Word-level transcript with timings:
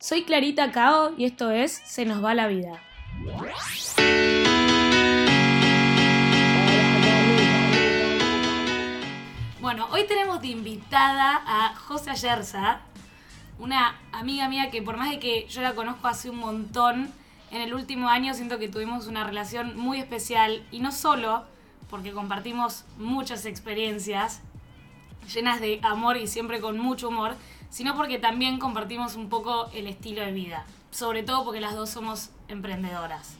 Soy 0.00 0.22
Clarita 0.22 0.70
Cao 0.70 1.12
y 1.18 1.24
esto 1.24 1.50
es 1.50 1.72
Se 1.72 2.04
nos 2.04 2.24
va 2.24 2.32
la 2.32 2.46
vida. 2.46 2.80
Bueno, 9.60 9.88
hoy 9.90 10.06
tenemos 10.06 10.40
de 10.40 10.46
invitada 10.46 11.42
a 11.44 11.74
José 11.74 12.10
Ayerza, 12.10 12.78
una 13.58 13.96
amiga 14.12 14.48
mía 14.48 14.70
que 14.70 14.82
por 14.82 14.96
más 14.96 15.10
de 15.10 15.18
que 15.18 15.48
yo 15.48 15.62
la 15.62 15.74
conozco 15.74 16.06
hace 16.06 16.30
un 16.30 16.36
montón, 16.36 17.12
en 17.50 17.60
el 17.60 17.74
último 17.74 18.08
año 18.08 18.34
siento 18.34 18.60
que 18.60 18.68
tuvimos 18.68 19.08
una 19.08 19.24
relación 19.24 19.76
muy 19.76 19.98
especial 19.98 20.64
y 20.70 20.78
no 20.78 20.92
solo 20.92 21.42
porque 21.90 22.12
compartimos 22.12 22.84
muchas 22.98 23.46
experiencias 23.46 24.42
llenas 25.34 25.60
de 25.60 25.80
amor 25.82 26.16
y 26.16 26.28
siempre 26.28 26.60
con 26.60 26.78
mucho 26.78 27.08
humor, 27.08 27.34
sino 27.70 27.96
porque 27.96 28.18
también 28.18 28.58
compartimos 28.58 29.14
un 29.14 29.28
poco 29.28 29.68
el 29.72 29.86
estilo 29.86 30.22
de 30.22 30.32
vida, 30.32 30.64
sobre 30.90 31.22
todo 31.22 31.44
porque 31.44 31.60
las 31.60 31.74
dos 31.74 31.90
somos 31.90 32.30
emprendedoras. 32.48 33.34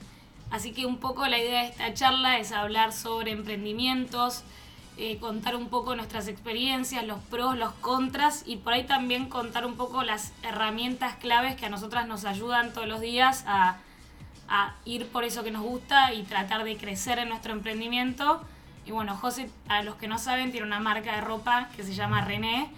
Así 0.51 0.73
que 0.73 0.87
un 0.87 0.99
poco 0.99 1.27
la 1.27 1.39
idea 1.39 1.63
de 1.63 1.69
esta 1.69 1.93
charla 1.95 2.39
es 2.39 2.53
hablar 2.53 2.93
sobre 2.93 3.33
emprendimientos, 3.33 4.45
eh, 4.97 5.19
contar 5.19 5.55
un 5.57 5.69
poco 5.69 5.95
nuestras 5.95 6.27
experiencias, 6.27 7.05
los 7.05 7.19
pros, 7.19 7.57
los 7.57 7.73
contras 7.75 8.43
y 8.47 8.57
por 8.57 8.73
ahí 8.73 8.85
también 8.85 9.29
contar 9.29 9.67
un 9.67 9.77
poco 9.77 10.03
las 10.03 10.33
herramientas 10.43 11.17
claves 11.17 11.55
que 11.55 11.67
a 11.67 11.69
nosotras 11.69 12.09
nos 12.09 12.25
ayudan 12.25 12.73
todos 12.73 12.89
los 12.89 13.01
días 13.01 13.45
a, 13.47 13.77
a 14.49 14.75
ir 14.85 15.07
por 15.09 15.25
eso 15.25 15.45
que 15.45 15.51
nos 15.51 15.63
gusta 15.63 16.13
y 16.15 16.23
tratar 16.23 16.65
de 16.65 16.77
crecer 16.77 17.19
en 17.19 17.29
nuestro 17.29 17.53
emprendimiento. 17.53 18.43
Y 18.87 18.91
bueno, 18.91 19.17
José, 19.17 19.51
a 19.69 19.83
los 19.83 19.97
que 19.97 20.09
no 20.09 20.19
saben, 20.19 20.51
tiene 20.51 20.67
una 20.67 20.81
marca 20.81 21.15
de 21.15 21.21
ropa 21.21 21.69
que 21.77 21.83
se 21.83 21.95
llama 21.95 22.25
René 22.25 22.71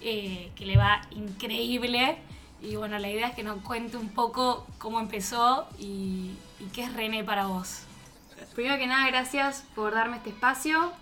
eh, 0.00 0.50
que 0.56 0.66
le 0.66 0.76
va 0.76 1.02
increíble. 1.10 2.18
Y 2.62 2.76
bueno, 2.76 2.98
la 2.98 3.10
idea 3.10 3.28
es 3.28 3.34
que 3.34 3.42
nos 3.42 3.62
cuente 3.62 3.96
un 3.96 4.10
poco 4.10 4.66
cómo 4.78 5.00
empezó 5.00 5.66
y, 5.78 6.32
qué 6.72 6.82
es 6.82 6.92
René 6.92 7.24
para 7.24 7.46
vos. 7.46 7.82
Primero 8.54 8.78
que 8.78 8.86
nada, 8.86 9.06
gracias 9.08 9.64
por 9.74 9.94
darme 9.94 10.18
este 10.18 10.30
espacio. 10.30 10.92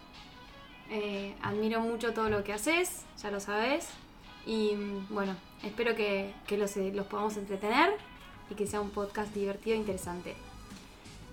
Eh, 0.91 1.35
admiro 1.43 1.81
mucho 1.81 2.15
todo 2.15 2.31
lo 2.31 2.45
que 2.45 2.53
haces, 2.53 3.05
ya 3.21 3.31
lo 3.31 3.41
sabes. 3.41 3.89
Y 4.47 4.73
bueno, 5.11 5.35
espero 5.63 5.95
que, 5.95 6.33
los, 6.51 6.77
los 6.77 7.07
podamos 7.07 7.37
entretener 7.37 7.91
y 8.51 8.55
que 8.55 8.67
sea 8.67 8.81
un 8.81 8.91
podcast 8.91 9.35
divertido 9.35 9.77
e 9.77 9.79
interesante. 9.79 10.37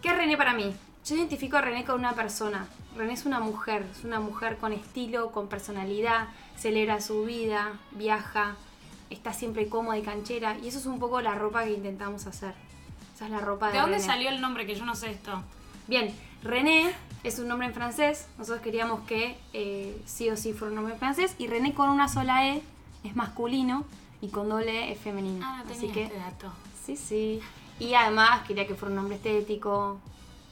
¿Qué 0.02 0.10
es 0.10 0.16
René 0.16 0.38
para 0.38 0.54
mí? 0.54 0.76
Yo 1.06 1.16
identifico 1.16 1.58
a 1.58 1.62
René 1.62 1.86
con 1.86 2.00
una 2.00 2.14
persona. 2.14 2.68
René 2.98 3.14
es 3.14 3.28
una 3.28 3.40
mujer, 3.40 3.86
es 3.96 4.04
una 4.04 4.20
mujer 4.20 4.58
con 4.58 4.74
estilo, 4.74 5.32
con 5.32 5.48
personalidad, 5.48 6.30
celebra 6.58 7.00
su 7.00 7.26
vida, 7.26 7.74
viaja, 7.92 8.56
está 9.12 9.32
siempre 9.32 9.70
cómoda 9.70 10.00
y 10.00 10.02
canchera. 10.02 10.58
Y 10.58 10.68
eso 10.68 10.80
es 10.80 10.88
un 10.88 10.98
poco 10.98 11.22
la 11.22 11.36
ropa 11.36 11.64
que 11.64 11.74
intentamos 11.74 12.26
hacer. 12.26 12.56
Esa 13.14 13.26
es 13.26 13.32
la 13.32 13.40
ropa 13.40 13.68
de 13.68 13.74
¿De 13.74 13.80
dónde 13.82 14.00
salió 14.00 14.30
el 14.30 14.42
nombre? 14.42 14.66
Que 14.66 14.74
yo 14.74 14.84
no 14.84 14.96
sé 14.96 15.12
esto. 15.12 15.44
Bien, 15.88 16.12
René 16.42 16.92
es 17.24 17.38
un 17.38 17.50
nombre 17.50 17.68
en 17.68 17.76
francés. 17.76 18.28
Nosotros 18.40 18.64
queríamos 18.64 19.02
que 19.02 19.38
eh, 19.54 20.02
sí 20.08 20.32
o 20.32 20.36
sí 20.36 20.54
fuera 20.54 20.70
un 20.72 20.76
nombre 20.76 20.96
en 20.96 21.00
francés. 21.00 21.36
Y 21.38 21.46
René 21.46 21.76
con 21.76 21.90
una 21.90 22.08
sola 22.08 22.48
E 22.48 22.64
es 23.04 23.16
masculino 23.16 23.86
y 24.22 24.30
con 24.30 24.50
doble 24.50 24.90
E 24.90 24.94
es 24.94 25.00
femenino. 25.00 25.46
Ah, 25.46 25.58
no 25.60 25.72
tenía 25.72 25.78
Así 25.78 25.94
que, 25.94 26.04
este 26.06 26.18
dato. 26.18 26.52
Sí, 26.84 26.98
sí. 26.98 27.42
Y 27.80 27.94
además 27.94 28.42
quería 28.48 28.66
que 28.66 28.74
fuera 28.74 28.90
un 28.90 28.96
nombre 28.96 29.18
estético, 29.18 30.00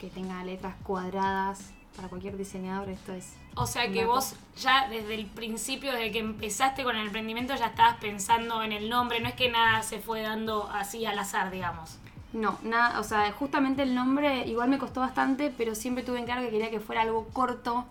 que 0.04 0.10
tenga 0.10 0.42
letras 0.44 0.74
cuadradas. 0.82 1.72
Para 1.96 2.08
cualquier 2.08 2.36
diseñador 2.36 2.88
esto 2.88 3.12
es... 3.12 3.36
O 3.54 3.68
sea 3.68 3.90
que 3.90 4.04
vos 4.04 4.34
ya 4.56 4.88
desde 4.88 5.14
el 5.14 5.26
principio, 5.26 5.92
desde 5.92 6.10
que 6.10 6.18
empezaste 6.18 6.82
con 6.82 6.96
el 6.96 7.06
emprendimiento, 7.06 7.54
ya 7.54 7.66
estabas 7.66 7.98
pensando 7.98 8.64
en 8.64 8.72
el 8.72 8.90
nombre, 8.90 9.20
no 9.20 9.28
es 9.28 9.34
que 9.34 9.48
nada 9.48 9.80
se 9.84 10.00
fue 10.00 10.22
dando 10.22 10.68
así 10.70 11.06
al 11.06 11.16
azar, 11.18 11.52
digamos. 11.52 11.98
No, 12.32 12.58
nada, 12.64 12.98
o 12.98 13.04
sea, 13.04 13.30
justamente 13.30 13.84
el 13.84 13.94
nombre 13.94 14.44
igual 14.44 14.68
me 14.68 14.78
costó 14.78 15.00
bastante, 15.00 15.54
pero 15.56 15.76
siempre 15.76 16.02
tuve 16.02 16.18
en 16.18 16.24
claro 16.24 16.42
que 16.42 16.50
quería 16.50 16.68
que 16.68 16.80
fuera 16.80 17.02
algo 17.02 17.28
corto, 17.32 17.84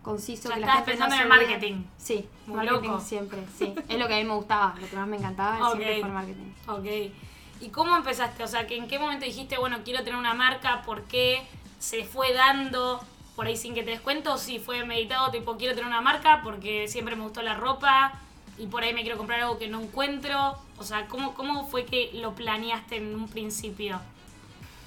conciso. 0.00 0.48
Ya 0.48 0.54
que 0.54 0.60
estabas 0.62 0.84
pensando 0.84 1.14
en 1.14 1.20
el 1.20 1.28
marketing. 1.28 1.84
Sí, 1.98 2.26
marketing 2.46 3.00
siempre, 3.00 3.44
sí. 3.58 3.74
es 3.86 3.98
lo 3.98 4.08
que 4.08 4.14
a 4.14 4.16
mí 4.16 4.24
me 4.24 4.34
gustaba, 4.34 4.74
lo 4.80 4.88
que 4.88 4.96
más 4.96 5.06
me 5.06 5.18
encantaba 5.18 5.58
siempre 5.58 6.00
fue 6.00 6.08
el 6.08 6.14
marketing. 6.14 6.52
Ok. 6.68 7.12
¿Y 7.60 7.68
cómo 7.68 7.96
empezaste? 7.96 8.42
O 8.42 8.46
sea, 8.46 8.66
que 8.66 8.76
¿en 8.76 8.88
qué 8.88 8.98
momento 8.98 9.24
dijiste, 9.24 9.58
bueno, 9.58 9.78
quiero 9.84 10.04
tener 10.04 10.18
una 10.18 10.34
marca? 10.34 10.82
¿Por 10.82 11.04
qué 11.04 11.42
se 11.78 12.04
fue 12.04 12.32
dando 12.32 13.00
por 13.34 13.46
ahí 13.46 13.56
sin 13.56 13.74
que 13.74 13.82
te 13.82 13.90
des 13.90 14.00
cuenta? 14.00 14.34
¿O 14.34 14.38
si 14.38 14.58
fue 14.58 14.84
meditado, 14.84 15.30
tipo, 15.30 15.56
quiero 15.56 15.74
tener 15.74 15.88
una 15.88 16.00
marca 16.00 16.42
porque 16.42 16.88
siempre 16.88 17.16
me 17.16 17.22
gustó 17.22 17.42
la 17.42 17.54
ropa 17.54 18.20
y 18.58 18.66
por 18.66 18.82
ahí 18.82 18.92
me 18.92 19.02
quiero 19.02 19.16
comprar 19.16 19.40
algo 19.40 19.58
que 19.58 19.68
no 19.68 19.80
encuentro? 19.80 20.58
O 20.78 20.84
sea, 20.84 21.06
¿cómo, 21.06 21.34
cómo 21.34 21.66
fue 21.66 21.86
que 21.86 22.10
lo 22.14 22.34
planeaste 22.34 22.96
en 22.96 23.14
un 23.14 23.28
principio? 23.28 24.00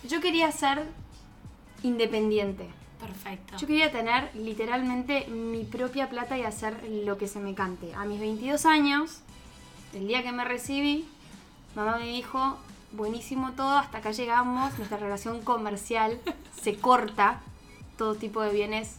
Yo 0.03 0.21
quería 0.21 0.51
ser 0.51 0.87
independiente. 1.83 2.67
Perfecto. 2.99 3.57
Yo 3.57 3.65
quería 3.65 3.91
tener 3.91 4.29
literalmente 4.35 5.25
mi 5.27 5.63
propia 5.63 6.09
plata 6.09 6.37
y 6.37 6.43
hacer 6.43 6.83
lo 7.05 7.17
que 7.17 7.27
se 7.27 7.39
me 7.39 7.55
cante. 7.55 7.93
A 7.95 8.05
mis 8.05 8.19
22 8.19 8.65
años, 8.65 9.21
el 9.93 10.07
día 10.07 10.21
que 10.21 10.31
me 10.31 10.43
recibí, 10.43 11.07
Mamá 11.75 11.97
me 11.97 12.07
dijo, 12.07 12.57
buenísimo 12.91 13.51
todo, 13.53 13.77
hasta 13.77 13.99
acá 13.99 14.11
llegamos, 14.11 14.77
nuestra 14.77 14.97
relación 14.97 15.41
comercial 15.41 16.19
se 16.61 16.77
corta, 16.77 17.41
todo 17.97 18.15
tipo 18.15 18.41
de 18.41 18.51
bienes 18.51 18.97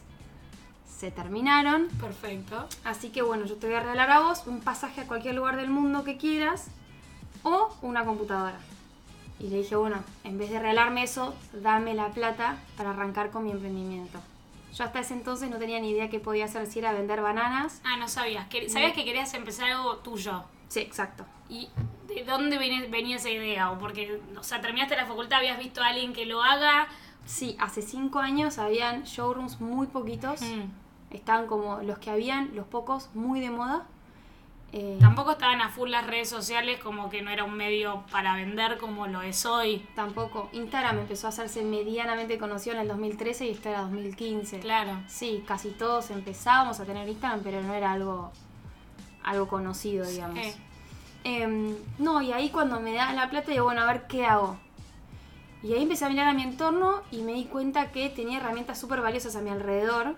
se 0.85 1.11
terminaron. 1.11 1.87
Perfecto. 1.99 2.67
Así 2.83 3.09
que 3.09 3.21
bueno, 3.21 3.45
yo 3.45 3.55
te 3.55 3.67
voy 3.67 3.75
a 3.75 3.79
regalar 3.81 4.11
a 4.11 4.19
vos 4.19 4.43
un 4.45 4.61
pasaje 4.61 5.01
a 5.01 5.07
cualquier 5.07 5.35
lugar 5.35 5.57
del 5.57 5.69
mundo 5.69 6.03
que 6.03 6.17
quieras 6.17 6.67
o 7.43 7.75
una 7.81 8.05
computadora. 8.05 8.59
Y 9.39 9.47
le 9.47 9.57
dije, 9.57 9.75
bueno, 9.75 9.97
en 10.23 10.37
vez 10.37 10.51
de 10.51 10.59
regalarme 10.59 11.01
eso, 11.01 11.33
dame 11.51 11.95
la 11.95 12.09
plata 12.09 12.57
para 12.77 12.91
arrancar 12.91 13.31
con 13.31 13.43
mi 13.43 13.51
emprendimiento. 13.51 14.19
Yo 14.75 14.83
hasta 14.83 14.99
ese 14.99 15.15
entonces 15.15 15.49
no 15.49 15.57
tenía 15.57 15.79
ni 15.79 15.89
idea 15.89 16.09
qué 16.09 16.19
podía 16.19 16.45
hacer, 16.45 16.65
si 16.67 16.79
era 16.79 16.93
vender 16.93 17.21
bananas. 17.21 17.81
Ah, 17.83 17.97
no 17.97 18.07
sabías. 18.07 18.47
¿Sabías 18.69 18.93
que 18.93 19.03
querías 19.03 19.33
empezar 19.33 19.71
algo 19.71 19.97
tuyo? 19.97 20.43
Sí, 20.71 20.79
exacto. 20.79 21.25
¿Y 21.49 21.67
de 22.07 22.23
dónde 22.23 22.57
venía, 22.57 23.17
esa 23.17 23.29
idea? 23.29 23.71
¿O 23.71 23.77
porque, 23.77 24.21
o 24.39 24.41
sea, 24.41 24.61
terminaste 24.61 24.95
la 24.95 25.05
facultad, 25.05 25.39
habías 25.39 25.59
visto 25.59 25.83
a 25.83 25.87
alguien 25.87 26.13
que 26.13 26.25
lo 26.25 26.41
haga? 26.41 26.87
Sí, 27.25 27.57
hace 27.59 27.81
cinco 27.81 28.19
años 28.19 28.57
habían 28.57 29.03
showrooms 29.03 29.59
muy 29.59 29.87
poquitos. 29.87 30.41
Mm. 30.41 31.13
Estaban 31.13 31.47
como 31.47 31.81
los 31.81 31.99
que 31.99 32.09
habían, 32.09 32.55
los 32.55 32.65
pocos, 32.67 33.09
muy 33.13 33.41
de 33.41 33.49
moda. 33.49 33.85
Eh, 34.71 34.97
tampoco 35.01 35.31
estaban 35.31 35.59
a 35.59 35.67
full 35.67 35.89
las 35.89 36.07
redes 36.07 36.29
sociales, 36.29 36.79
como 36.79 37.09
que 37.09 37.21
no 37.21 37.31
era 37.31 37.43
un 37.43 37.55
medio 37.55 38.05
para 38.09 38.33
vender 38.35 38.77
como 38.77 39.07
lo 39.07 39.21
es 39.21 39.45
hoy. 39.45 39.85
Tampoco. 39.93 40.47
Instagram 40.53 40.99
empezó 40.99 41.27
a 41.27 41.31
hacerse 41.31 41.63
medianamente 41.63 42.37
conocido 42.37 42.77
en 42.77 42.83
el 42.83 42.87
2013 42.87 43.47
y 43.47 43.49
esto 43.49 43.67
era 43.67 43.81
2015. 43.81 44.61
Claro. 44.61 45.01
Sí, 45.09 45.43
casi 45.45 45.71
todos 45.71 46.11
empezábamos 46.11 46.79
a 46.79 46.85
tener 46.85 47.09
Instagram, 47.09 47.41
pero 47.43 47.61
no 47.61 47.73
era 47.73 47.91
algo, 47.91 48.31
algo 49.23 49.47
conocido, 49.47 50.05
digamos. 50.05 50.39
Em, 51.23 51.75
no, 51.99 52.21
y 52.21 52.31
ahí 52.31 52.49
cuando 52.49 52.79
me 52.79 52.93
da 52.93 53.13
la 53.13 53.29
plata 53.29 53.51
digo, 53.51 53.65
bueno, 53.65 53.81
a 53.81 53.85
ver 53.85 54.07
qué 54.07 54.25
hago. 54.25 54.57
Y 55.63 55.73
ahí 55.73 55.83
empecé 55.83 56.05
a 56.05 56.09
mirar 56.09 56.27
a 56.27 56.33
mi 56.33 56.41
entorno 56.41 57.01
y 57.11 57.21
me 57.21 57.33
di 57.33 57.45
cuenta 57.45 57.91
que 57.91 58.09
tenía 58.09 58.39
herramientas 58.39 58.79
súper 58.79 59.01
valiosas 59.01 59.35
a 59.35 59.41
mi 59.41 59.51
alrededor 59.51 60.15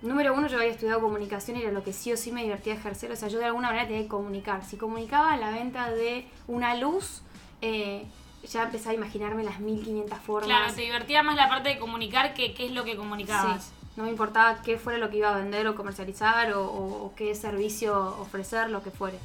Número 0.00 0.32
uno, 0.32 0.46
yo 0.46 0.58
había 0.58 0.70
estudiado 0.70 1.00
comunicación 1.00 1.56
y 1.56 1.62
era 1.62 1.72
lo 1.72 1.82
que 1.82 1.92
sí 1.92 2.12
o 2.12 2.16
sí 2.16 2.30
me 2.30 2.44
divertía 2.44 2.74
ejercer. 2.74 3.10
O 3.10 3.16
sea, 3.16 3.28
yo 3.28 3.38
de 3.40 3.46
alguna 3.46 3.68
manera 3.68 3.88
tenía 3.88 4.02
que 4.02 4.08
comunicar. 4.08 4.64
Si 4.64 4.76
comunicaba 4.76 5.36
la 5.36 5.50
venta 5.50 5.90
de 5.90 6.24
una 6.46 6.76
luz, 6.76 7.22
eh, 7.62 8.06
ya 8.48 8.62
empecé 8.62 8.90
a 8.90 8.94
imaginarme 8.94 9.42
las 9.42 9.58
1500 9.58 10.18
formas. 10.20 10.46
Claro, 10.46 10.72
te 10.72 10.82
divertía 10.82 11.24
más 11.24 11.34
la 11.34 11.48
parte 11.48 11.70
de 11.70 11.78
comunicar 11.80 12.32
que 12.32 12.54
qué 12.54 12.66
es 12.66 12.72
lo 12.72 12.84
que 12.84 12.94
comunicabas. 12.94 13.64
Sí. 13.64 13.72
No 13.98 14.04
me 14.04 14.10
importaba 14.10 14.62
qué 14.62 14.78
fuera 14.78 14.96
lo 14.96 15.10
que 15.10 15.16
iba 15.16 15.34
a 15.34 15.36
vender 15.38 15.66
o 15.66 15.74
comercializar 15.74 16.52
o, 16.54 17.12
qué 17.16 17.34
servicio 17.34 17.98
ofrecer, 18.20 18.70
lo 18.70 18.80
que 18.80 18.92
fuere. 18.92 19.18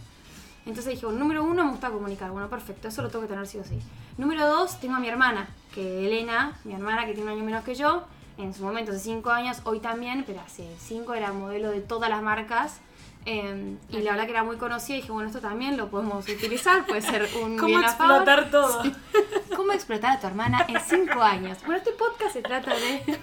Entonces 0.65 0.95
dije, 0.95 1.05
número 1.05 1.43
uno, 1.43 1.63
me 1.63 1.69
gusta 1.69 1.91
comunicar. 1.91 2.31
Bueno, 2.31 2.49
perfecto, 2.49 2.87
eso 2.87 3.03
lo 3.03 3.09
tengo 3.09 3.21
que 3.21 3.27
tener 3.27 3.45
sí 3.45 3.59
o 3.59 3.63
sí. 3.63 3.77
Número 4.17 4.47
dos, 4.47 4.79
tengo 4.79 4.95
a 4.95 4.99
mi 4.99 5.07
hermana, 5.07 5.47
que 5.75 6.07
Elena, 6.07 6.59
mi 6.63 6.73
hermana 6.73 7.05
que 7.05 7.13
tiene 7.13 7.29
un 7.29 7.37
año 7.37 7.45
menos 7.45 7.63
que 7.63 7.75
yo, 7.75 8.05
en 8.39 8.51
su 8.55 8.63
momento, 8.63 8.93
hace 8.93 9.01
cinco 9.01 9.29
años, 9.29 9.61
hoy 9.65 9.79
también, 9.79 10.23
pero 10.25 10.41
hace 10.41 10.67
cinco 10.79 11.13
era 11.13 11.31
modelo 11.33 11.69
de 11.69 11.81
todas 11.81 12.09
las 12.09 12.23
marcas. 12.23 12.79
Em, 13.25 13.77
y 13.89 13.99
la 13.99 14.13
verdad 14.13 14.25
que 14.25 14.31
era 14.31 14.43
muy 14.43 14.57
conocida 14.57 14.97
y 14.97 15.01
dije, 15.01 15.11
bueno, 15.11 15.27
esto 15.27 15.39
también 15.39 15.77
lo 15.77 15.89
podemos 15.91 16.27
utilizar, 16.27 16.87
puede 16.87 17.01
ser 17.01 17.29
un 17.43 17.59
¿Cómo 17.59 17.79
explotar 17.79 18.49
todo? 18.49 18.81
¿Cómo 19.55 19.71
explotar 19.71 20.17
a 20.17 20.19
tu 20.19 20.25
hermana 20.25 20.65
en 20.67 20.81
cinco 20.81 21.21
años? 21.21 21.59
Bueno, 21.63 21.77
este 21.77 21.91
podcast 21.91 22.33
se 22.33 22.41
trata 22.41 22.73
de... 22.73 23.19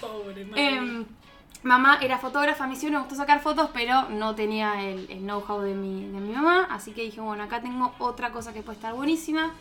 Pobre 0.00 0.44
madre. 0.44 0.76
Em, 0.76 1.04
mamá 1.62 1.98
era 2.00 2.18
fotógrafa, 2.18 2.64
a 2.64 2.66
mí 2.66 2.76
sí 2.76 2.90
me 2.90 2.98
gustó 2.98 3.14
sacar 3.14 3.40
fotos, 3.42 3.70
pero 3.72 4.08
no 4.08 4.34
tenía 4.34 4.82
el, 4.82 5.06
know-how 5.20 5.60
de 5.60 5.74
mi, 5.74 6.06
de 6.08 6.20
mi 6.20 6.32
mamá, 6.32 6.66
así 6.70 6.92
que 6.92 7.02
dije, 7.02 7.20
bueno, 7.20 7.42
acá 7.44 7.60
tengo 7.60 7.94
otra 7.98 8.30
cosa 8.32 8.52
que 8.52 8.62
puede 8.62 8.76
estar 8.76 8.94
buenísima. 8.94 9.52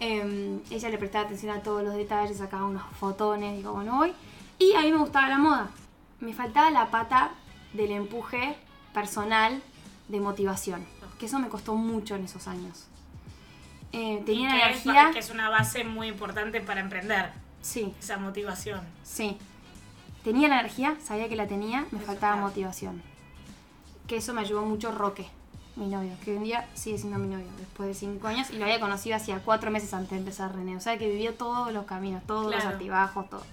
Em, 0.00 0.60
ella 0.70 0.90
le 0.90 0.98
prestaba 0.98 1.24
atención 1.24 1.56
a 1.56 1.62
todos 1.62 1.82
los 1.82 1.94
detalles, 1.94 2.38
sacaba 2.38 2.64
unos 2.66 2.82
fotones, 3.00 3.56
digo, 3.56 3.72
bueno, 3.72 3.96
voy. 3.96 4.12
Y 4.58 4.74
a 4.74 4.80
mí 4.82 4.92
me 4.92 4.98
gustaba 4.98 5.28
la 5.28 5.38
moda. 5.38 5.70
Me 6.20 6.34
faltaba 6.34 6.70
la 6.70 6.90
pata 6.90 7.30
del 7.72 7.90
empuje 7.92 8.56
personal 8.94 9.60
de 10.08 10.20
motivación, 10.20 10.84
que 11.18 11.26
eso 11.26 11.38
me 11.38 11.48
costó 11.48 11.74
mucho 11.74 12.14
en 12.16 12.24
esos 12.24 12.46
años. 12.48 12.86
Eh, 13.92 14.18
Y 14.20 14.24
tenía 14.24 14.56
es- 14.70 14.84
energía. 14.84 15.10
que 15.12 15.18
es 15.18 15.30
una 15.30 15.48
base 15.48 15.82
muy 15.84 16.08
importante 16.08 16.60
para 16.60 16.80
emprender, 16.80 17.32
Sí, 17.62 17.92
esa 17.98 18.18
motivación. 18.18 18.80
sí. 19.02 19.36
Tenía 20.24 20.48
la 20.48 20.60
energía, 20.60 20.96
sabía 21.02 21.28
que 21.28 21.36
la 21.36 21.46
tenía, 21.46 21.86
me 21.90 21.98
Eso 21.98 22.06
faltaba 22.06 22.36
motivación. 22.36 23.02
Que 24.06 24.16
eso 24.16 24.34
me 24.34 24.40
ayudó 24.40 24.62
mucho 24.62 24.90
Roque, 24.90 25.26
mi 25.76 25.86
novio, 25.86 26.12
que 26.24 26.32
hoy 26.32 26.36
en 26.38 26.44
día 26.44 26.68
sigue 26.74 26.98
siendo 26.98 27.18
mi 27.18 27.28
novio, 27.28 27.46
después 27.58 27.88
de 27.88 27.94
cinco 27.94 28.26
años, 28.26 28.50
y 28.50 28.56
lo 28.56 28.64
había 28.64 28.80
conocido 28.80 29.16
hacía 29.16 29.40
cuatro 29.44 29.70
meses 29.70 29.94
antes 29.94 30.10
de 30.10 30.18
empezar 30.18 30.54
René. 30.54 30.76
O 30.76 30.80
sea 30.80 30.98
que 30.98 31.08
vivió 31.08 31.34
todos 31.34 31.72
los 31.72 31.84
caminos, 31.84 32.22
todos 32.26 32.52
los 32.52 32.64
altibajos, 32.64 33.28
todo. 33.30 33.44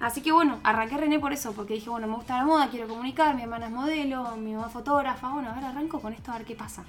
Así 0.00 0.20
que 0.20 0.32
bueno, 0.32 0.58
arranqué 0.64 0.96
René 0.96 1.18
por 1.18 1.32
eso, 1.32 1.52
porque 1.52 1.74
dije, 1.74 1.88
bueno, 1.88 2.06
me 2.06 2.16
gusta 2.16 2.36
la 2.36 2.44
moda, 2.44 2.68
quiero 2.68 2.88
comunicar, 2.88 3.34
mi 3.36 3.42
hermana 3.42 3.66
es 3.66 3.72
modelo, 3.72 4.36
mi 4.36 4.52
mamá 4.52 4.66
es 4.66 4.72
fotógrafa, 4.72 5.28
bueno, 5.28 5.50
ahora 5.50 5.70
arranco 5.70 6.00
con 6.00 6.12
esto 6.12 6.32
a 6.32 6.38
ver 6.38 6.46
qué 6.46 6.54
pasa. 6.54 6.84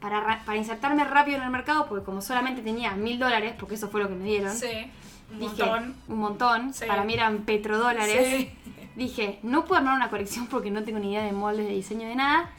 Para, 0.00 0.42
para 0.44 0.58
insertarme 0.58 1.04
rápido 1.04 1.38
en 1.38 1.44
el 1.44 1.50
mercado, 1.50 1.86
porque 1.86 2.04
como 2.04 2.20
solamente 2.20 2.62
tenía 2.62 2.92
mil 2.92 3.18
dólares, 3.18 3.54
porque 3.58 3.74
eso 3.74 3.88
fue 3.88 4.02
lo 4.02 4.08
que 4.08 4.14
me 4.14 4.24
dieron, 4.24 4.54
Sí, 4.54 4.90
un 5.32 5.38
dije, 5.40 5.62
montón. 5.64 5.94
un 6.08 6.18
montón, 6.18 6.74
Sí. 6.74 6.84
para 6.86 7.04
mí 7.04 7.14
eran 7.14 7.38
petrodólares, 7.38 8.28
Sí. 8.38 8.50
dije, 8.94 9.38
no 9.42 9.64
puedo 9.64 9.78
armar 9.78 9.94
una 9.96 10.08
colección 10.10 10.46
porque 10.46 10.70
no 10.70 10.82
tengo 10.84 10.98
ni 10.98 11.10
idea 11.12 11.22
de 11.24 11.32
moldes, 11.32 11.66
de 11.66 11.72
diseño, 11.74 12.06
de 12.08 12.14
nada, 12.16 12.50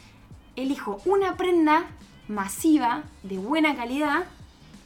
elijo 0.55 0.99
una 1.05 1.35
prenda 1.37 1.85
masiva, 2.27 3.03
de 3.23 3.37
buena 3.37 3.75
calidad, 3.75 4.25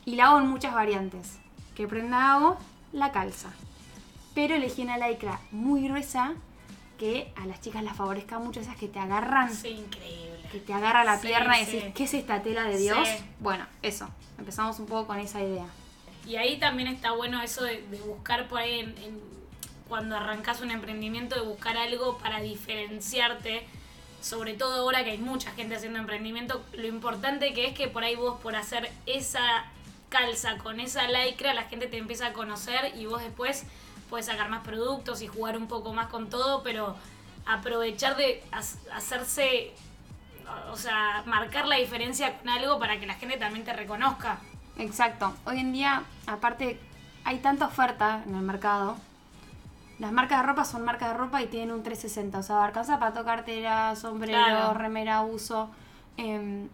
y 0.06 0.16
la 0.16 0.28
hago 0.28 0.39
en 0.39 0.48
muchas 0.48 0.74
variantes. 0.74 1.38
¿Qué 1.75 1.88
prenda 1.88 2.33
hago? 2.33 2.57
La 2.94 3.12
calza. 3.12 3.50
Pero 4.36 4.56
elegí 4.56 4.83
una 4.83 4.98
lycra 4.98 5.39
muy 5.51 5.88
gruesa 5.88 6.33
que 7.00 7.33
a 7.36 7.45
las 7.48 7.62
chicas 7.62 7.83
las 7.83 7.95
favorezca 7.95 8.38
mucho, 8.39 8.60
esas 8.60 8.75
que 8.75 8.88
te 8.88 9.00
agarran, 9.00 9.54
Sí, 9.54 9.69
increíble. 9.69 10.39
que 10.51 10.60
te 10.60 10.74
agarra 10.74 11.04
la 11.04 11.18
Sí, 11.18 11.28
pierna 11.28 11.60
y 11.60 11.66
decís, 11.66 11.83
¿qué 11.95 12.04
es 12.04 12.13
esta 12.13 12.42
tela 12.44 12.63
de 12.63 12.78
Dios? 12.78 13.07
Bueno, 13.39 13.66
eso. 13.81 14.07
Empezamos 14.38 14.80
un 14.80 14.86
poco 14.86 15.07
con 15.07 15.19
esa 15.19 15.42
idea. 15.42 15.66
Y 16.25 16.35
ahí 16.38 16.57
también 16.59 16.88
está 16.88 17.12
bueno 17.12 17.41
eso 17.41 17.63
de, 17.63 17.81
buscar 18.06 18.47
por 18.47 18.59
ahí, 18.59 18.79
en- 18.81 19.31
cuando 19.89 20.15
arrancas 20.15 20.62
un 20.62 20.71
emprendimiento, 20.71 21.35
de 21.35 21.41
buscar 21.41 21.77
algo 21.77 22.18
para 22.19 22.39
diferenciarte. 22.41 23.65
Sobre 24.21 24.53
todo 24.53 24.81
ahora 24.83 25.03
que 25.03 25.12
hay 25.12 25.18
mucha 25.18 25.51
gente 25.51 25.75
haciendo 25.75 25.97
emprendimiento, 26.00 26.63
lo 26.73 26.88
importante 26.88 27.53
que 27.53 27.65
es 27.68 27.73
que 27.73 27.88
por 27.88 28.03
ahí 28.03 28.15
vos 28.15 28.39
por 28.41 28.56
hacer 28.56 28.91
esa 29.07 29.65
calza 30.09 30.57
con 30.59 30.79
esa 30.79 31.07
lycra, 31.07 31.53
la 31.53 31.63
gente 31.63 31.88
te 31.88 31.97
empieza 31.97 32.27
a 32.27 32.33
conocer 32.33 32.94
y 32.95 33.06
vos 33.07 33.21
después 33.21 33.65
puedes 34.09 34.27
sacar 34.27 34.50
más 34.50 34.63
productos 34.63 35.21
y 35.21 35.27
jugar 35.27 35.57
un 35.57 35.68
poco 35.68 35.91
más 35.94 36.07
con 36.07 36.29
todo, 36.29 36.62
pero 36.63 36.95
aprovechar 37.45 38.15
de 38.15 38.44
ha- 38.51 38.95
hacerse, 38.95 39.71
o 40.71 40.77
sea, 40.77 41.23
marcar 41.25 41.68
la 41.68 41.77
diferencia 41.77 42.38
con 42.38 42.50
algo 42.50 42.77
para 42.79 43.00
que 43.00 43.07
la 43.07 43.15
gente 43.15 43.38
también 43.38 43.65
te 43.65 43.73
reconozca. 43.73 44.39
Exacto. 44.81 45.33
Hoy 45.45 45.60
en 45.60 45.72
día, 45.74 46.04
aparte, 46.28 46.80
hay 47.24 47.38
tanta 47.39 47.66
oferta 47.68 48.24
en 48.28 48.36
el 48.36 48.42
mercado. 48.42 48.98
Las 50.00 50.12
marcas 50.12 50.42
de 50.42 50.48
ropa 50.48 50.66
son 50.66 50.83
marcas 50.83 51.10
de 51.12 51.18
ropa 51.18 51.42
y 51.42 51.48
tienen 51.48 51.72
un 51.72 51.83
360. 51.83 52.39
O 52.39 52.44
sea, 52.44 52.56
abarcan 52.57 52.86
zapato, 52.86 53.24
cartera, 53.24 53.95
sombrero, 53.95 54.33
Claro. 54.44 54.74
remera, 54.74 55.22
uso. 55.22 55.69
em, 56.18 56.68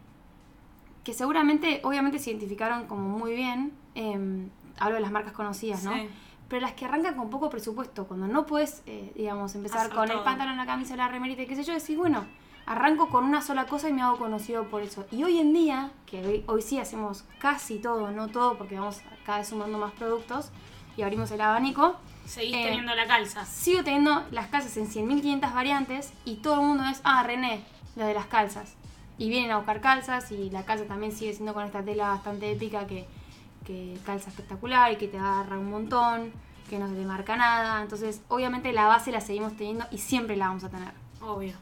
que 1.04 1.14
seguramente, 1.14 1.80
obviamente, 1.84 2.18
se 2.20 2.32
identificaron 2.32 2.88
como 2.88 3.08
muy 3.18 3.34
bien. 3.34 3.72
em, 3.96 4.50
hablo 4.80 4.96
de 4.96 5.02
las 5.02 5.12
marcas 5.12 5.34
conocidas, 5.34 5.84
¿no? 5.84 5.94
Sí. 5.94 6.08
Pero 6.50 6.62
las 6.62 6.74
que 6.74 6.86
arrancan 6.86 7.16
con 7.16 7.30
poco 7.30 7.50
presupuesto, 7.50 8.06
cuando 8.08 8.28
no 8.28 8.46
puedes, 8.46 8.82
eh, 8.86 9.12
digamos, 9.16 9.54
empezar 9.56 9.80
Hacer 9.88 9.94
con 9.94 10.10
el 10.12 10.20
pantalón, 10.22 10.56
la 10.58 10.66
camisa, 10.66 10.96
la 10.96 11.08
remerita 11.08 11.42
y 11.42 11.48
qué 11.48 11.56
sé 11.56 11.64
yo, 11.64 11.74
decís, 11.74 11.98
bueno, 11.98 12.26
arranco 12.68 13.10
con 13.10 13.24
una 13.24 13.42
sola 13.42 13.66
cosa 13.66 13.90
y 13.90 13.94
me 13.94 14.02
hago 14.04 14.18
conocido 14.18 14.66
por 14.66 14.82
eso. 14.84 15.06
Y 15.12 15.24
hoy 15.24 15.40
en 15.40 15.54
día, 15.54 15.92
que 16.06 16.24
hoy, 16.26 16.44
hoy 16.48 16.62
sí 16.62 16.78
hacemos 16.80 17.24
casi 17.40 17.80
todo, 17.80 18.12
no 18.12 18.28
todo, 18.28 18.58
porque 18.58 18.78
vamos 18.78 19.02
cada 19.26 19.40
vez 19.40 19.48
sumando 19.48 19.78
más 19.80 19.94
productos 19.94 20.52
y 20.96 21.02
abrimos 21.02 21.32
el 21.32 21.42
abanico, 21.42 21.96
Seguís 22.26 22.56
Eh, 22.56 22.64
teniendo 22.66 22.94
la 22.94 23.08
calza. 23.08 23.46
sigo 23.46 23.84
teniendo 23.86 24.22
las 24.32 24.48
calzas 24.48 24.76
en 24.76 24.88
100.500 24.90 25.54
variantes 25.54 26.12
y 26.26 26.36
todo 26.36 26.56
el 26.56 26.68
mundo 26.68 26.84
es, 26.92 27.00
ah, 27.06 27.24
René, 27.24 27.64
lo 27.96 28.06
de 28.06 28.14
las 28.14 28.26
calzas. 28.26 28.76
Y 29.18 29.30
vienen 29.30 29.50
a 29.52 29.58
buscar 29.58 29.80
calzas 29.80 30.30
y 30.32 30.50
la 30.50 30.64
calza 30.66 30.86
también 30.86 31.12
sigue 31.14 31.34
siendo 31.34 31.54
con 31.54 31.64
esta 31.66 31.82
tela 31.84 32.10
bastante 32.10 32.52
épica 32.52 32.86
que, 32.86 33.08
que 33.66 33.98
calza 34.06 34.30
espectacular 34.30 34.92
y 34.92 34.98
que 34.98 35.08
te 35.08 35.18
agarra 35.18 35.58
un 35.58 35.70
montón, 35.72 36.34
que 36.70 36.78
no 36.80 36.90
se 36.90 36.96
te 36.96 37.06
marca 37.06 37.38
nada. 37.38 37.82
Entonces, 37.82 38.22
obviamente 38.28 38.74
la 38.74 38.88
base 38.88 39.12
la 39.14 39.22
seguimos 39.22 39.56
teniendo 39.56 39.86
y 39.90 40.00
siempre 40.00 40.36
la 40.36 40.48
vamos 40.50 40.66
a 40.66 40.70
tener. 40.70 40.92
Obvio. 41.22 41.54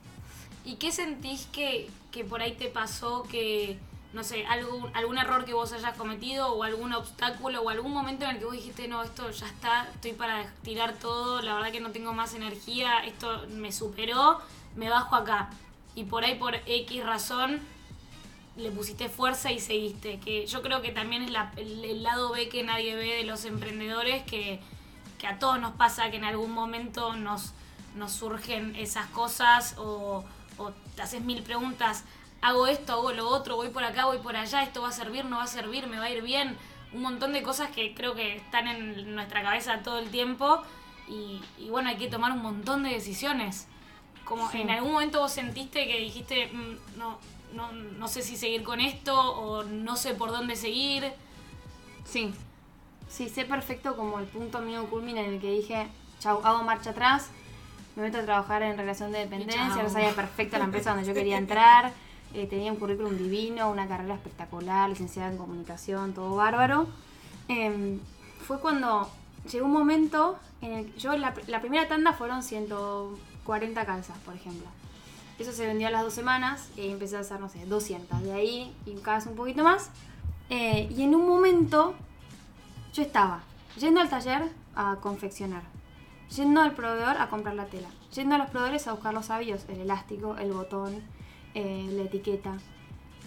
¿Y 0.66 0.76
qué 0.76 0.92
sentís 0.92 1.46
que, 1.52 1.90
que 2.12 2.24
por 2.24 2.42
ahí 2.42 2.54
te 2.54 2.68
pasó 2.68 3.24
que, 3.24 3.78
no 4.14 4.24
sé, 4.24 4.46
algún, 4.48 4.90
algún 4.96 5.20
error 5.20 5.46
que 5.46 5.54
vos 5.54 5.72
hayas 5.74 5.96
cometido 5.96 6.54
o 6.54 6.64
algún 6.64 6.92
obstáculo 6.94 7.62
o 7.62 7.70
algún 7.70 7.94
momento 7.94 8.26
en 8.26 8.32
el 8.32 8.40
que 8.40 8.46
vos 8.46 8.56
dijiste, 8.56 8.88
no, 8.88 9.04
esto 9.04 9.30
ya 9.30 9.46
está, 9.46 9.88
estoy 9.94 10.14
para 10.14 10.52
tirar 10.64 10.94
todo, 10.94 11.44
la 11.44 11.54
verdad 11.54 11.72
que 11.72 11.82
no 11.82 11.92
tengo 11.92 12.14
más 12.14 12.34
energía, 12.34 13.06
esto 13.06 13.46
me 13.50 13.72
superó, 13.72 14.42
me 14.76 14.90
bajo 14.90 15.16
acá. 15.16 15.52
Y 15.94 16.06
por 16.06 16.24
ahí 16.24 16.36
por 16.36 16.56
X 16.56 17.06
razón 17.06 17.62
le 18.58 18.72
pusiste 18.72 19.08
fuerza 19.08 19.52
y 19.52 19.60
seguiste. 19.60 20.20
Que 20.20 20.48
yo 20.48 20.64
creo 20.64 20.82
que 20.82 20.92
también 20.92 21.24
es 21.24 21.32
el 21.58 22.04
lado 22.04 22.32
B 22.32 22.50
que 22.50 22.64
nadie 22.64 22.96
ve 22.96 23.18
de 23.18 23.24
los 23.24 23.46
emprendedores, 23.46 24.24
que, 24.24 24.60
que 25.20 25.28
a 25.28 25.38
todos 25.38 25.60
nos 25.60 25.76
pasa 25.76 26.10
que 26.10 26.18
en 26.18 26.26
algún 26.26 26.52
momento 26.52 27.16
nos, 27.16 27.54
nos 27.96 28.14
surgen 28.14 28.76
esas 28.76 29.08
cosas 29.08 29.76
o, 29.78 30.26
o 30.58 30.72
te 30.96 31.02
haces 31.02 31.22
mil 31.22 31.42
preguntas, 31.44 32.04
hago 32.42 32.68
esto, 32.68 32.94
hago 32.94 33.12
lo 33.12 33.28
otro, 33.30 33.56
voy 33.56 33.70
por 33.70 33.84
acá, 33.84 34.06
voy 34.06 34.20
por 34.20 34.36
allá, 34.36 34.64
esto 34.64 34.82
va 34.82 34.90
a 34.90 34.92
servir, 34.92 35.26
no 35.26 35.38
va 35.38 35.44
a 35.44 35.48
servir, 35.48 35.88
me 35.88 35.98
va 35.98 36.06
a 36.06 36.10
ir 36.10 36.22
bien. 36.22 36.58
Un 36.94 37.02
montón 37.02 37.34
de 37.34 37.42
cosas 37.44 37.72
que 37.72 37.94
creo 37.94 38.14
que 38.16 38.36
están 38.38 38.68
en 38.68 39.16
nuestra 39.16 39.42
cabeza 39.44 39.82
todo 39.84 39.98
el 40.00 40.10
tiempo 40.10 40.62
y, 41.08 41.42
y 41.58 41.70
bueno, 41.70 41.90
hay 41.90 41.98
que 41.98 42.08
tomar 42.08 42.32
un 42.32 42.42
montón 42.42 42.84
de 42.84 42.90
decisiones. 42.90 43.68
Como 44.24 44.50
Sí. 44.50 44.62
en 44.62 44.70
algún 44.72 44.92
momento 44.94 45.20
vos 45.20 45.32
sentiste 45.32 45.86
que 45.88 46.00
dijiste, 46.00 46.48
"Mm, 46.48 46.98
no, 46.98 47.20
no, 47.54 47.72
no 47.72 48.08
sé 48.08 48.22
si 48.22 48.38
seguir 48.38 48.64
con 48.64 48.80
esto 48.80 49.14
o 49.18 49.64
no 49.64 49.96
sé 49.96 50.14
por 50.16 50.32
dónde 50.32 50.56
seguir. 50.56 51.12
Sí. 52.06 52.34
Sí, 53.10 53.30
sé 53.30 53.46
perfecto 53.46 53.96
como 53.96 54.20
el 54.20 54.26
punto 54.26 54.60
mío 54.60 54.88
culmina 54.90 55.22
en 55.22 55.36
el 55.36 55.40
que 55.42 55.52
dije, 55.52 55.88
chau, 56.20 56.42
hago 56.44 56.64
marcha 56.64 56.90
atrás, 56.90 57.30
me 57.96 58.04
meto 58.04 58.18
a 58.18 58.24
trabajar 58.24 58.62
en 58.64 58.78
relación 58.78 59.12
de 59.12 59.20
dependencia, 59.20 59.82
no 59.82 59.90
sabía 59.90 60.12
perfecto 60.12 60.58
la 60.58 60.66
empresa 60.66 60.92
donde 60.92 61.08
yo 61.08 61.14
quería 61.20 61.38
entrar, 61.38 61.94
eh, 62.34 62.48
tenía 62.48 62.72
un 62.72 62.78
currículum 62.78 63.18
divino, 63.18 63.70
una 63.70 63.88
carrera 63.88 64.16
espectacular, 64.16 64.90
licenciada 64.90 65.32
en 65.32 65.38
comunicación, 65.38 66.14
todo 66.14 66.36
bárbaro. 66.36 66.88
Em, 67.48 68.00
fue 68.46 68.60
cuando 68.60 69.10
llegó 69.50 69.66
un 69.66 69.74
momento 69.74 70.38
en 70.62 70.74
el 70.74 70.92
que 70.92 71.00
yo, 71.00 71.16
la, 71.16 71.34
la 71.48 71.62
primera 71.62 71.88
tanda 71.88 72.14
fueron 72.14 72.44
140 72.44 73.86
calzas, 73.86 74.18
por 74.20 74.36
ejemplo. 74.36 74.68
Eso 75.38 75.52
se 75.52 75.66
vendió 75.66 75.88
a 75.88 75.92
las 75.92 76.04
dos 76.04 76.14
semanas 76.14 76.70
y 76.78 76.90
empecé 76.90 77.18
a 77.18 77.20
hacer, 77.20 77.40
no 77.40 77.50
sé, 77.50 77.66
200. 77.66 78.24
De 78.24 78.34
ahí 78.34 78.74
y 78.86 78.94
cada 78.96 79.18
vez 79.18 79.28
un 79.28 79.36
poquito 79.36 79.64
más. 79.64 79.90
Eh, 80.50 80.88
y 80.96 81.04
en 81.04 81.16
un 81.16 81.28
momento 81.28 81.94
yo 82.94 83.02
estaba 83.02 83.44
yendo 83.78 84.00
al 84.00 84.10
taller 84.10 84.44
a 84.76 84.98
confeccionar, 85.02 85.64
yendo 86.34 86.62
al 86.62 86.74
proveedor 86.74 87.18
a 87.18 87.30
comprar 87.30 87.56
la 87.56 87.66
tela, 87.66 87.90
yendo 88.14 88.36
a 88.36 88.38
los 88.38 88.50
proveedores 88.50 88.88
a 88.88 88.94
buscar 88.94 89.14
los 89.14 89.30
avíos, 89.30 89.66
el 89.70 89.82
elástico, 89.82 90.38
el 90.38 90.54
botón, 90.54 91.04
eh, 91.54 91.88
la 91.92 92.04
etiqueta, 92.04 92.58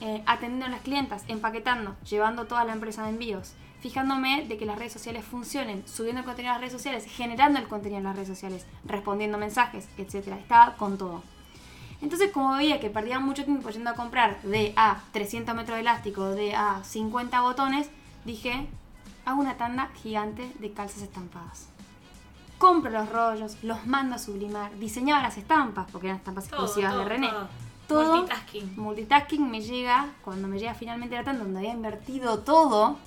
eh, 0.00 0.22
atendiendo 0.26 0.66
a 0.66 0.70
las 0.70 0.82
clientas, 0.82 1.24
empaquetando, 1.28 1.96
llevando 2.08 2.46
toda 2.46 2.64
la 2.64 2.72
empresa 2.72 3.02
de 3.04 3.10
envíos, 3.10 3.54
fijándome 3.80 4.44
de 4.46 4.56
que 4.56 4.66
las 4.66 4.78
redes 4.78 4.92
sociales 4.92 5.24
funcionen, 5.24 5.86
subiendo 5.86 6.20
el 6.20 6.26
contenido 6.26 6.52
a 6.52 6.54
las 6.54 6.60
redes 6.60 6.72
sociales, 6.72 7.06
generando 7.06 7.58
el 7.58 7.68
contenido 7.68 7.98
en 7.98 8.04
las 8.04 8.14
redes 8.14 8.28
sociales, 8.28 8.66
respondiendo 8.84 9.38
mensajes, 9.38 9.88
etc. 9.98 10.28
Estaba 10.38 10.76
con 10.76 10.98
todo. 10.98 11.22
Entonces, 12.00 12.30
como 12.30 12.56
veía 12.56 12.78
que 12.78 12.90
perdía 12.90 13.18
mucho 13.18 13.44
tiempo 13.44 13.70
yendo 13.70 13.90
a 13.90 13.94
comprar 13.94 14.40
de 14.42 14.72
a 14.76 15.00
300 15.12 15.54
metros 15.54 15.76
de 15.76 15.80
elástico, 15.80 16.30
de 16.30 16.54
a 16.54 16.82
50 16.84 17.40
botones, 17.40 17.90
dije, 18.24 18.68
hago 19.24 19.40
una 19.40 19.56
tanda 19.56 19.90
gigante 20.02 20.52
de 20.60 20.72
calzas 20.72 21.02
estampadas. 21.02 21.68
Compro 22.58 22.90
los 22.90 23.08
rollos, 23.08 23.56
los 23.62 23.86
mando 23.86 24.16
a 24.16 24.18
sublimar, 24.18 24.76
diseñaba 24.78 25.22
las 25.22 25.36
estampas, 25.38 25.86
porque 25.90 26.08
eran 26.08 26.18
estampas 26.18 26.48
Todo, 26.48 26.62
exclusivas 26.64 26.92
todo, 26.92 27.02
de 27.02 27.08
René. 27.08 27.28
todo. 27.30 27.48
Todo. 27.86 28.16
Multitasking. 28.16 28.74
Multitasking 28.76 29.50
me 29.50 29.60
llega, 29.62 30.08
cuando 30.22 30.46
me 30.48 30.58
llega 30.58 30.74
finalmente 30.74 31.14
la 31.16 31.24
tanda 31.24 31.44
donde 31.44 31.60
había 31.60 31.72
invertido 31.72 32.40
todo, 32.40 32.98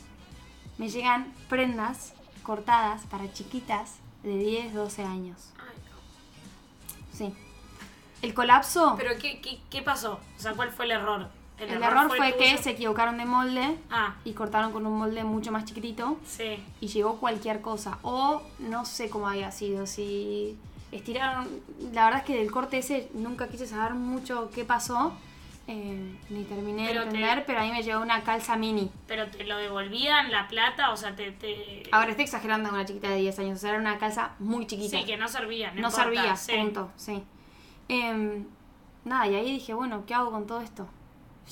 me 0.78 0.90
llegan 0.90 1.34
prendas 1.50 2.14
cortadas 2.44 3.04
para 3.08 3.32
chiquitas 3.32 3.98
de 4.24 4.38
10, 4.38 4.74
12 4.74 5.04
años. 5.04 5.52
Ay, 5.60 5.76
no. 5.86 7.18
Sí. 7.18 7.36
El 8.24 8.34
colapso, 8.34 8.96
Pero 8.98 9.12
¿qué, 9.20 9.42
qué, 9.42 9.60
qué 9.70 9.82
pasó? 9.82 10.20
O 10.38 10.40
sea, 10.42 10.54
¿cuál 10.54 10.72
fue 10.72 10.86
el 10.86 10.92
error? 10.92 11.28
El, 11.62 11.84
error 11.84 12.12
fue, 12.16 12.36
que 12.36 12.58
se 12.58 12.72
equivocaron 12.72 13.18
de 13.18 13.26
molde 13.26 13.78
Ah, 13.90 14.16
y 14.24 14.34
cortaron 14.34 14.72
con 14.72 14.86
un 14.86 14.98
molde 14.98 15.24
mucho 15.24 15.52
más 15.52 15.66
chiquitito 15.66 16.18
sí. 16.26 16.64
y 16.80 16.88
llegó 16.88 17.18
cualquier 17.18 17.62
cosa. 17.62 17.98
O 18.02 18.42
no 18.60 18.86
sé 18.86 19.10
cómo 19.10 19.28
había 19.28 19.52
sido, 19.52 19.86
si 19.88 20.58
estiraron... 20.92 21.48
La 21.94 22.06
verdad 22.06 22.20
es 22.22 22.26
que 22.26 22.38
del 22.38 22.52
corte 22.52 22.78
ese 22.80 23.10
nunca 23.14 23.48
quise 23.48 23.66
saber 23.68 23.94
mucho 23.94 24.50
qué 24.54 24.66
pasó, 24.66 25.14
eh, 25.68 26.18
ni 26.30 26.44
terminé 26.44 26.88
Pero 26.88 27.02
de 27.06 27.12
te- 27.12 27.16
entender, 27.18 27.46
pero 27.46 27.60
a 27.60 27.64
mí 27.64 27.72
me 27.72 27.84
llegó 27.84 28.02
una 28.02 28.22
calza 28.24 28.58
mini. 28.58 28.90
Pero 29.08 29.28
te 29.28 29.44
lo 29.46 29.58
devolvían 29.58 30.32
la 30.32 30.48
plata, 30.48 30.92
o 30.92 30.98
sea, 30.98 31.16
te. 31.16 31.32
te... 31.32 31.84
Ahora 31.92 32.10
estoy 32.10 32.26
exagerando 32.26 32.70
con 32.70 32.80
una 32.80 32.88
chiquita 32.88 33.10
de 33.10 33.18
10 33.18 33.40
años, 33.40 33.58
o 33.58 33.62
sea, 33.62 33.70
era 33.72 33.80
una 33.80 33.98
calza 34.00 34.32
muy 34.40 34.66
chiquita. 34.68 34.98
Sí, 34.98 35.06
que 35.06 35.18
no 35.18 35.28
servía. 35.28 35.68
No, 35.72 35.82
no 35.82 35.88
importa, 35.90 36.04
servía, 36.04 36.36
sí. 36.36 36.52
punto, 36.58 36.90
sí. 36.98 37.24
Em, 37.88 38.46
nada, 39.06 39.28
y 39.28 39.36
ahí 39.36 39.52
dije, 39.52 39.74
bueno, 39.74 40.04
¿qué 40.06 40.14
hago 40.14 40.32
con 40.32 40.48
todo 40.48 40.62
esto? 40.62 40.88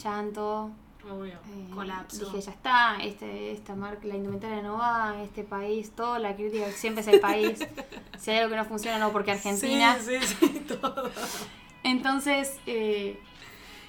Llanto, 0.03 0.71
Obvio, 1.09 1.33
eh, 1.33 1.69
colapso. 1.73 2.25
Dije, 2.25 2.41
ya 2.41 2.51
está, 2.51 2.97
este, 3.01 3.51
esta 3.51 3.73
marca, 3.75 4.05
la 4.05 4.15
indumentaria 4.15 4.61
no 4.61 4.77
va, 4.77 5.15
este 5.23 5.43
país, 5.43 5.91
toda 5.95 6.19
la 6.19 6.35
crítica 6.35 6.69
siempre 6.71 7.01
es 7.01 7.07
el 7.07 7.19
país. 7.19 7.59
si 8.19 8.31
hay 8.31 8.37
algo 8.39 8.51
que 8.51 8.55
no 8.57 8.65
funciona, 8.65 8.99
no 8.99 9.11
porque 9.11 9.31
Argentina. 9.31 9.97
Sí, 9.99 10.17
sí, 10.21 10.35
sí, 10.39 10.59
todo. 10.81 11.09
Entonces, 11.83 12.57
eh, 12.65 13.19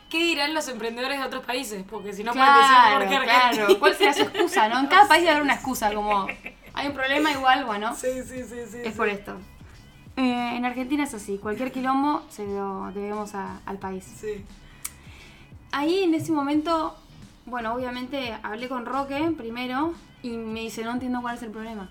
¿Qué 0.09 0.19
dirán 0.19 0.55
los 0.55 0.67
emprendedores 0.69 1.21
de 1.21 1.25
otros 1.25 1.45
países? 1.45 1.85
Porque 1.89 2.13
si 2.13 2.25
no 2.25 2.33
claro, 2.33 2.53
pueden 2.53 2.69
decir 2.69 2.93
por 2.99 3.21
qué 3.21 3.25
claro. 3.31 3.47
Argentina. 3.47 3.79
¿Cuál 3.79 3.95
será 3.95 4.13
su 4.13 4.23
excusa? 4.23 4.69
¿no? 4.69 4.81
En 4.81 4.87
cada 4.89 5.07
país 5.07 5.21
debe 5.23 5.31
haber 5.31 5.43
una 5.45 5.55
excusa, 5.55 5.95
como 5.95 6.27
hay 6.75 6.87
un 6.89 6.95
problema 6.95 7.31
igual, 7.31 7.65
bueno, 7.65 7.95
Sí, 7.95 8.09
sí, 8.27 8.43
sí, 8.43 8.57
sí. 8.69 8.79
es 8.83 8.93
sí. 8.93 8.97
por 8.97 9.09
esto. 9.09 9.37
Eh, 10.17 10.57
en 10.57 10.65
Argentina 10.65 11.05
es 11.05 11.15
así, 11.15 11.39
cualquier 11.39 11.71
quilombo 11.71 12.25
se 12.29 12.45
lo 12.45 12.91
debemos 12.93 13.37
a- 13.37 13.61
al 13.67 13.79
país. 13.79 14.03
Sí. 14.05 14.45
Ahí 15.73 16.03
en 16.03 16.15
ese 16.15 16.33
momento, 16.33 16.97
bueno, 17.47 17.75
obviamente 17.75 18.37
hablé 18.43 18.69
con 18.69 18.87
Roque 18.87 19.33
primero 19.37 19.95
y 20.23 20.31
me 20.31 20.61
dice, 20.61 20.85
no 20.85 20.93
entiendo 20.93 21.21
cuál 21.23 21.37
es 21.37 21.43
el 21.43 21.51
problema. 21.51 21.89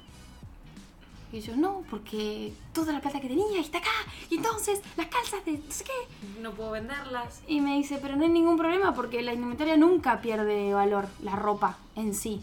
Y 1.31 1.41
yo, 1.41 1.55
no, 1.55 1.83
porque 1.91 2.53
toda 2.74 2.91
la 2.91 3.01
plata 3.01 3.21
que 3.21 3.27
tenía 3.27 3.62
está 3.62 3.77
acá, 3.77 3.91
y 4.31 4.38
entonces 4.38 4.81
las 4.98 5.07
calzas 5.07 5.45
de 5.45 5.53
no 5.53 5.71
sé 5.71 5.83
qué. 5.83 6.41
No 6.41 6.51
puedo 6.51 6.71
venderlas. 6.71 7.43
Y 7.48 7.62
me 7.62 7.75
dice, 7.77 8.00
pero 8.01 8.15
no 8.15 8.24
hay 8.24 8.31
ningún 8.31 8.57
problema 8.57 8.95
porque 8.95 9.21
la 9.21 9.33
indumentaria 9.33 9.77
nunca 9.77 10.21
pierde 10.21 10.74
valor, 10.74 11.07
la 11.21 11.36
ropa 11.36 11.77
en 11.95 12.15
sí. 12.15 12.41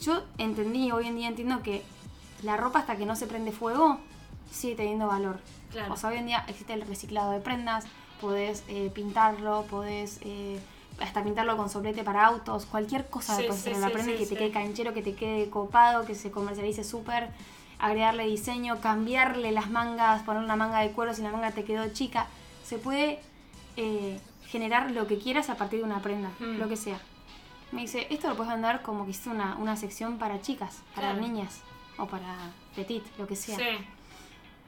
Yo 0.00 0.22
entendí, 0.38 0.90
hoy 0.90 1.06
en 1.06 1.16
día 1.16 1.28
entiendo 1.28 1.62
que 1.62 1.82
la 2.42 2.56
ropa 2.56 2.80
hasta 2.80 2.96
que 2.96 3.04
no 3.04 3.14
se 3.14 3.26
prende 3.26 3.52
fuego 3.52 3.98
sigue 4.50 4.74
teniendo 4.74 5.06
valor. 5.06 5.38
Claro. 5.70 5.92
O 5.92 5.96
sea, 5.96 6.10
hoy 6.10 6.16
en 6.16 6.26
día 6.26 6.44
existe 6.48 6.72
el 6.72 6.82
reciclado 6.82 7.30
de 7.32 7.40
prendas, 7.40 7.84
podés 8.22 8.62
eh, 8.68 8.90
pintarlo, 8.94 9.66
podés 9.68 10.18
eh, 10.22 10.58
hasta 11.00 11.22
pintarlo 11.22 11.56
con 11.58 11.68
soplete 11.68 12.04
para 12.04 12.24
autos, 12.24 12.64
cualquier 12.64 13.08
cosa 13.10 13.36
Sí, 13.36 13.42
de 13.42 13.48
hacer 13.50 13.74
sí, 13.74 13.80
la 13.80 13.88
sí, 13.90 14.14
que 14.16 14.26
te 14.26 14.36
quede 14.36 14.50
canchero, 14.52 14.94
que 14.94 15.02
te 15.02 15.14
quede 15.14 15.50
copado, 15.50 16.06
que 16.06 16.14
se 16.14 16.30
comercialice 16.30 16.84
súper, 16.84 17.28
agregarle 17.80 18.24
diseño, 18.26 18.80
cambiarle 18.80 19.50
las 19.52 19.68
mangas, 19.70 20.22
poner 20.22 20.42
una 20.42 20.54
manga 20.56 20.78
de 20.80 20.92
cuero 20.92 21.12
si 21.12 21.22
la 21.22 21.30
manga 21.32 21.50
te 21.50 21.64
quedó 21.64 21.86
chica. 21.92 22.28
Se 22.64 22.78
puede 22.78 23.18
eh, 23.76 24.20
generar 24.46 24.90
lo 24.92 25.06
que 25.08 25.18
quieras 25.18 25.50
a 25.50 25.56
partir 25.56 25.80
de 25.80 25.84
una 25.84 26.00
prenda, 26.00 26.30
Mm. 26.38 26.58
lo 26.58 26.68
que 26.68 26.76
sea. 26.76 27.00
Me 27.72 27.80
dice, 27.80 28.06
esto 28.10 28.28
lo 28.28 28.36
puedes 28.36 28.52
vender 28.52 28.82
como 28.82 29.04
que 29.04 29.10
hiciste 29.10 29.30
una, 29.30 29.56
una 29.56 29.76
sección 29.76 30.18
para 30.18 30.40
chicas, 30.42 30.80
para 30.94 31.12
Claro. 31.12 31.26
niñas 31.26 31.60
o 31.98 32.06
para 32.06 32.36
petit, 32.76 33.02
lo 33.18 33.26
que 33.26 33.34
sea. 33.34 33.56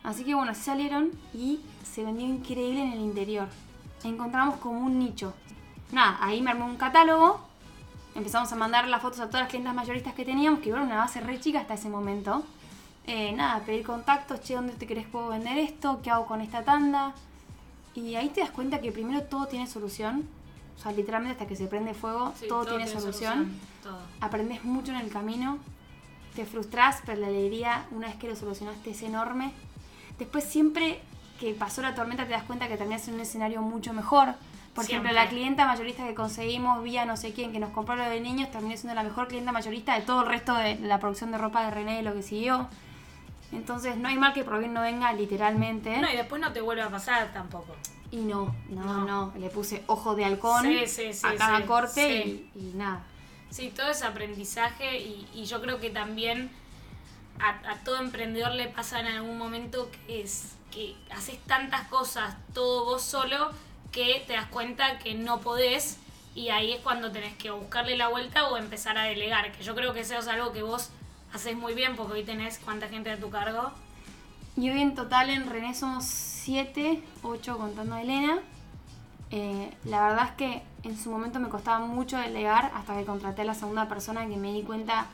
Sí. 0.05 0.09
Así 0.09 0.25
que 0.25 0.35
bueno, 0.35 0.53
así 0.53 0.63
salieron 0.63 1.11
y 1.33 1.61
se 1.83 2.05
vendió 2.05 2.27
increíble 2.27 2.83
en 2.83 2.93
el 2.93 3.01
interior. 3.01 3.49
Encontramos 4.05 4.57
como 4.57 4.81
un 4.81 4.99
nicho. 4.99 5.33
Nada, 5.93 6.19
ahí 6.21 6.43
me 6.43 6.51
armé 6.51 6.65
un 6.65 6.77
catálogo. 6.77 7.41
Empezamos 8.15 8.53
a 8.53 8.57
mandar 8.57 8.87
las 8.87 9.03
fotos 9.03 9.21
a 9.21 9.27
todas 9.27 9.43
las 9.43 9.49
clientas 9.49 9.75
mayoristas 9.75 10.15
que 10.15 10.25
teníamos, 10.25 10.61
que 10.61 10.71
era 10.71 10.83
una 10.83 10.97
base 10.97 11.21
re 11.21 11.41
chica 11.41 11.61
hasta 11.61 11.75
ese 11.75 11.89
momento. 11.89 12.45
Eh, 13.07 13.33
nada, 13.33 13.61
pedir 13.65 13.85
contactos, 13.85 14.41
che, 14.43 14.55
¿dónde 14.55 14.73
te 14.75 14.87
querés 14.87 15.07
puedo 15.07 15.29
vender 15.29 15.59
esto? 15.59 16.01
¿Qué 16.03 16.11
hago 16.11 16.27
con 16.27 16.41
esta 16.41 16.63
tanda? 16.63 17.13
Y 17.95 18.15
ahí 18.15 18.29
te 18.29 18.41
das 18.41 18.51
cuenta 18.51 18.81
que 18.81 18.93
primero 18.93 19.23
todo 19.25 19.47
tiene 19.47 19.67
solución. 19.67 20.27
O 20.77 20.81
sea, 20.83 20.93
literalmente 20.93 21.33
hasta 21.33 21.47
que 21.47 21.57
se 21.57 21.67
prende 21.67 21.95
fuego, 21.95 22.33
Sí, 22.39 22.47
todo, 22.49 22.67
tiene, 22.67 22.87
solución. 22.87 23.53
Todo. 23.83 23.99
Aprendes 24.21 24.65
mucho 24.65 24.93
en 24.93 24.99
el 24.99 25.11
camino. 25.11 25.59
Te 26.35 26.45
frustras, 26.47 27.01
pero 27.07 27.21
la 27.21 27.29
alegría, 27.29 27.87
una 27.93 28.09
vez 28.09 28.17
que 28.17 28.29
lo 28.29 28.37
solucionaste, 28.37 28.91
es 28.91 29.03
enorme. 29.03 29.53
Después, 30.19 30.45
siempre 30.45 31.01
que 31.41 31.53
pasó 31.55 31.83
la 31.83 31.95
tormenta, 31.95 32.25
te 32.25 32.33
das 32.33 32.45
cuenta 32.45 32.69
que 32.69 32.77
terminas 32.77 33.07
en 33.09 33.15
un 33.15 33.21
escenario 33.21 33.63
mucho 33.63 33.93
mejor. 33.93 34.35
Por 34.75 34.85
ejemplo, 34.85 35.13
la 35.13 35.29
clienta 35.29 35.67
mayorista 35.67 36.05
que 36.05 36.15
conseguimos 36.15 36.83
vía 36.83 37.05
no 37.05 37.17
sé 37.17 37.33
quién, 37.33 37.53
que 37.53 37.61
nos 37.61 37.71
compró 37.71 37.95
lo 37.95 38.05
de 38.05 38.21
niños, 38.21 38.51
terminó 38.51 38.77
siendo 38.77 38.95
la 38.95 39.05
mejor 39.05 39.29
clienta 39.29 39.53
mayorista 39.53 39.95
de 39.95 40.01
todo 40.03 40.23
el 40.23 40.29
resto 40.29 40.55
de 40.55 40.77
la 40.81 40.99
producción 40.99 41.31
de 41.31 41.39
ropa 41.39 41.65
de 41.65 41.71
René 41.71 42.01
y 42.01 42.03
lo 42.03 42.13
que 42.13 42.23
siguió. 42.23 42.69
Entonces, 43.53 43.97
no 43.97 44.09
hay 44.09 44.17
mal 44.17 44.33
que 44.33 44.43
por 44.43 44.59
bien 44.59 44.73
no 44.75 44.81
venga, 44.81 45.13
literalmente. 45.13 45.99
No, 45.99 46.11
y 46.11 46.17
después 46.17 46.41
no 46.41 46.53
te 46.53 46.61
vuelve 46.61 46.83
a 46.83 46.91
pasar 46.91 47.33
tampoco. 47.33 47.77
Y 48.11 48.17
no, 48.19 48.55
no, 48.69 48.85
No. 48.85 49.05
no, 49.05 49.33
Le 49.39 49.49
puse 49.49 49.83
ojo 49.87 50.15
de 50.17 50.25
halcón 50.25 50.63
Sí, 50.65 50.87
sí, 50.87 51.13
sí, 51.13 51.27
a 51.27 51.37
cada 51.37 51.65
corte. 51.67 52.27
Y, 52.27 52.51
y 52.57 52.73
nada. 52.75 53.05
Sí, 53.51 53.73
todo 53.75 53.89
es 53.89 54.03
aprendizaje 54.03 54.99
y, 54.99 55.29
y 55.33 55.45
yo 55.45 55.61
creo 55.61 55.79
que 55.79 55.91
también 55.91 56.51
a, 57.41 57.77
todo 57.85 57.99
emprendedor 57.99 58.53
le 58.53 58.69
pasa 58.69 59.01
en 59.01 59.07
algún 59.07 59.39
momento 59.39 59.91
que 60.07 60.23
es 60.23 60.55
que 60.71 60.97
haces 61.11 61.39
tantas 61.47 61.87
cosas 61.89 62.37
todo 62.53 62.85
vos 62.85 63.03
solo 63.03 63.51
que 63.93 64.25
te 64.27 64.33
das 64.33 64.47
cuenta 64.47 64.99
que 64.99 65.15
no 65.15 65.41
podés 65.41 65.99
y 66.35 66.49
ahí 66.49 66.73
es 66.73 66.81
cuando 66.81 67.13
tenés 67.13 67.35
que 67.37 67.51
buscarle 67.51 67.97
la 67.97 68.09
vuelta 68.09 68.49
o 68.49 68.57
empezar 68.57 68.99
a 68.99 69.05
delegar, 69.05 69.53
que 69.53 69.63
yo 69.63 69.75
creo 69.75 69.95
que 69.95 70.01
eso 70.01 70.19
es 70.19 70.27
algo 70.27 70.53
que 70.53 70.63
vos 70.63 70.91
haces 71.33 71.57
muy 71.57 71.75
bien 71.75 71.95
porque 71.95 72.15
hoy 72.15 72.25
tenés 72.25 72.59
cuánta 72.59 72.89
gente 72.89 73.11
a 73.11 73.19
tu 73.19 73.31
cargo. 73.31 73.71
Y 74.57 74.71
hoy 74.71 74.81
en 74.81 74.95
total 74.95 75.31
en 75.31 75.49
René 75.49 75.75
somos 75.75 76.05
7, 76.05 77.03
8 77.23 77.57
contando 77.57 77.95
a 77.95 78.03
Elena. 78.03 78.39
Eh, 79.31 79.73
la 79.85 80.09
verdad 80.09 80.29
es 80.31 80.33
que 80.33 80.63
en 80.83 80.99
su 80.99 81.11
momento 81.11 81.39
me 81.39 81.49
costaba 81.49 81.81
mucho 81.87 82.19
delegar 82.19 82.73
hasta 82.75 82.97
que 82.97 83.05
contraté 83.05 83.43
a 83.43 83.45
la 83.45 83.55
segunda 83.55 83.89
persona 83.89 84.27
que 84.27 84.37
me 84.37 84.53
di 84.53 84.63
cuenta 84.63 85.07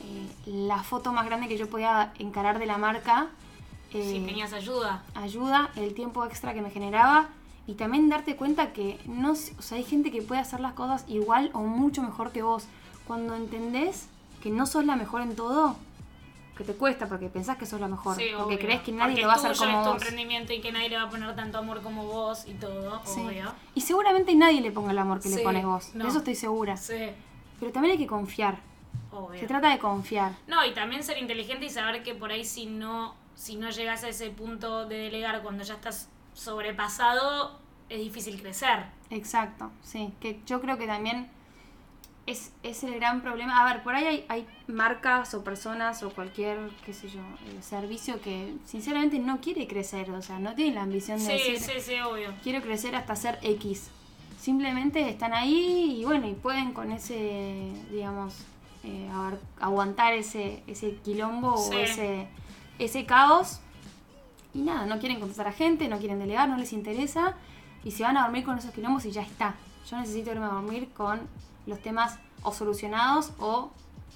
eh, 0.00 0.28
la 0.46 0.82
foto 0.82 1.12
más 1.12 1.26
grande 1.26 1.48
que 1.48 1.56
yo 1.56 1.68
podía 1.68 2.12
encarar 2.18 2.58
de 2.58 2.66
la 2.66 2.78
marca. 2.78 3.28
eh, 3.92 4.02
Si 4.12 4.20
tenías 4.24 4.52
ayuda. 4.52 5.02
ayuda, 5.14 5.70
el 5.76 5.94
tiempo 5.94 6.24
extra 6.24 6.54
que 6.54 6.62
me 6.62 6.70
generaba 6.70 7.28
y 7.66 7.74
también 7.74 8.08
darte 8.08 8.36
cuenta 8.36 8.72
que 8.72 8.98
no, 9.06 9.32
o 9.32 9.34
sea, 9.62 9.76
hay 9.78 9.84
gente 9.84 10.10
que 10.10 10.22
puede 10.22 10.40
hacer 10.40 10.60
las 10.60 10.72
cosas 10.74 11.04
igual 11.08 11.50
o 11.54 11.60
mucho 11.60 12.02
mejor 12.02 12.30
que 12.32 12.42
vos. 12.42 12.66
Cuando 13.06 13.34
entendés 13.34 14.08
que 14.42 14.50
no 14.50 14.66
sos 14.66 14.84
la 14.84 14.94
mejor 14.96 15.22
en 15.22 15.34
todo, 15.36 15.76
que 16.56 16.64
te 16.64 16.74
cuesta 16.74 17.08
porque 17.08 17.28
pensás 17.28 17.56
que 17.56 17.66
sos 17.66 17.80
la 17.80 17.88
mejor, 17.88 18.16
Sí, 18.16 18.24
porque 18.36 18.54
obvio. 18.54 18.58
crees 18.58 18.82
que 18.82 18.92
nadie 18.92 19.12
Porque 19.14 19.22
lo 19.22 19.28
va 19.28 19.32
a 19.34 19.36
hacer 19.36 19.56
como 19.56 19.70
es 19.78 19.84
tu 19.84 19.90
vos. 19.92 20.02
emprendimiento 20.02 20.52
y 20.52 20.60
que 20.60 20.70
nadie 20.72 20.88
le 20.90 20.96
va 20.96 21.02
a 21.04 21.10
poner 21.10 21.34
tanto 21.34 21.58
amor 21.58 21.82
como 21.82 22.04
vos 22.04 22.44
y 22.46 22.52
todo, 22.54 23.00
Sí. 23.04 23.20
obvio. 23.22 23.52
Y 23.74 23.80
seguramente 23.80 24.34
nadie 24.34 24.60
le 24.60 24.70
ponga 24.70 24.92
el 24.92 24.98
amor 24.98 25.20
que 25.20 25.30
le 25.30 25.38
pones 25.38 25.64
vos, 25.64 25.90
no. 25.94 26.04
de 26.04 26.10
eso 26.10 26.18
estoy 26.18 26.34
segura. 26.34 26.76
Pero 27.58 27.72
también 27.72 27.92
hay 27.92 27.98
que 27.98 28.06
confiar, 28.06 28.58
obvio. 29.12 29.40
se 29.40 29.46
trata 29.46 29.70
de 29.70 29.78
confiar. 29.78 30.32
No, 30.46 30.64
y 30.64 30.72
también 30.72 31.02
ser 31.02 31.18
inteligente 31.18 31.66
y 31.66 31.70
saber 31.70 32.02
que 32.02 32.14
por 32.14 32.30
ahí 32.32 32.44
si 32.44 32.66
no, 32.66 33.14
si 33.34 33.56
no 33.56 33.70
llegas 33.70 34.04
a 34.04 34.08
ese 34.08 34.30
punto 34.30 34.86
de 34.86 34.96
delegar 34.98 35.42
cuando 35.42 35.64
ya 35.64 35.74
estás 35.74 36.08
sobrepasado, 36.34 37.58
es 37.88 37.98
difícil 38.00 38.40
crecer. 38.40 38.84
Exacto, 39.10 39.70
sí, 39.82 40.12
que 40.20 40.40
yo 40.46 40.60
creo 40.60 40.78
que 40.78 40.86
también 40.86 41.28
es, 42.26 42.52
es 42.62 42.84
el 42.84 42.94
gran 42.94 43.22
problema. 43.22 43.60
A 43.60 43.72
ver, 43.72 43.82
por 43.82 43.94
ahí 43.94 44.04
hay, 44.06 44.24
hay 44.28 44.46
marcas 44.68 45.34
o 45.34 45.42
personas 45.42 46.02
o 46.02 46.10
cualquier, 46.10 46.70
qué 46.86 46.92
sé 46.94 47.08
yo, 47.08 47.20
eh, 47.20 47.60
servicio 47.62 48.20
que 48.20 48.54
sinceramente 48.66 49.18
no 49.18 49.40
quiere 49.40 49.66
crecer, 49.66 50.10
o 50.10 50.22
sea, 50.22 50.38
no 50.38 50.54
tiene 50.54 50.74
la 50.74 50.82
ambición 50.82 51.18
de 51.18 51.24
Sí, 51.38 51.52
decir, 51.52 51.58
sí, 51.58 51.80
sí, 51.80 52.00
obvio. 52.00 52.32
quiero 52.42 52.62
crecer 52.62 52.94
hasta 52.94 53.16
ser 53.16 53.38
X. 53.42 53.90
Simplemente 54.38 55.08
están 55.08 55.34
ahí 55.34 55.98
y 56.00 56.04
bueno, 56.04 56.28
y 56.28 56.34
pueden 56.34 56.72
con 56.72 56.92
ese, 56.92 57.72
digamos, 57.90 58.34
eh, 58.84 59.10
aguantar 59.60 60.14
ese, 60.14 60.62
ese 60.66 60.96
quilombo 60.96 61.56
Sí. 61.56 61.74
o 61.74 61.78
ese, 61.78 62.28
ese 62.78 63.06
caos. 63.06 63.60
Y 64.54 64.60
nada, 64.62 64.86
no 64.86 64.98
quieren 64.98 65.20
contratar 65.20 65.48
a 65.48 65.52
gente, 65.52 65.88
no 65.88 65.98
quieren 65.98 66.18
delegar, 66.18 66.48
no 66.48 66.56
les 66.56 66.72
interesa. 66.72 67.34
Y 67.84 67.92
se 67.92 68.02
van 68.02 68.16
a 68.16 68.22
dormir 68.22 68.44
con 68.44 68.58
esos 68.58 68.72
quilombos 68.72 69.04
y 69.06 69.10
ya 69.12 69.22
está. 69.22 69.54
Yo 69.88 69.96
necesito 69.98 70.30
irme 70.32 70.46
a 70.46 70.50
dormir 70.50 70.90
con 70.92 71.20
los 71.66 71.80
temas 71.80 72.18
o 72.42 72.52
solucionados 72.52 73.32
o 73.38 73.70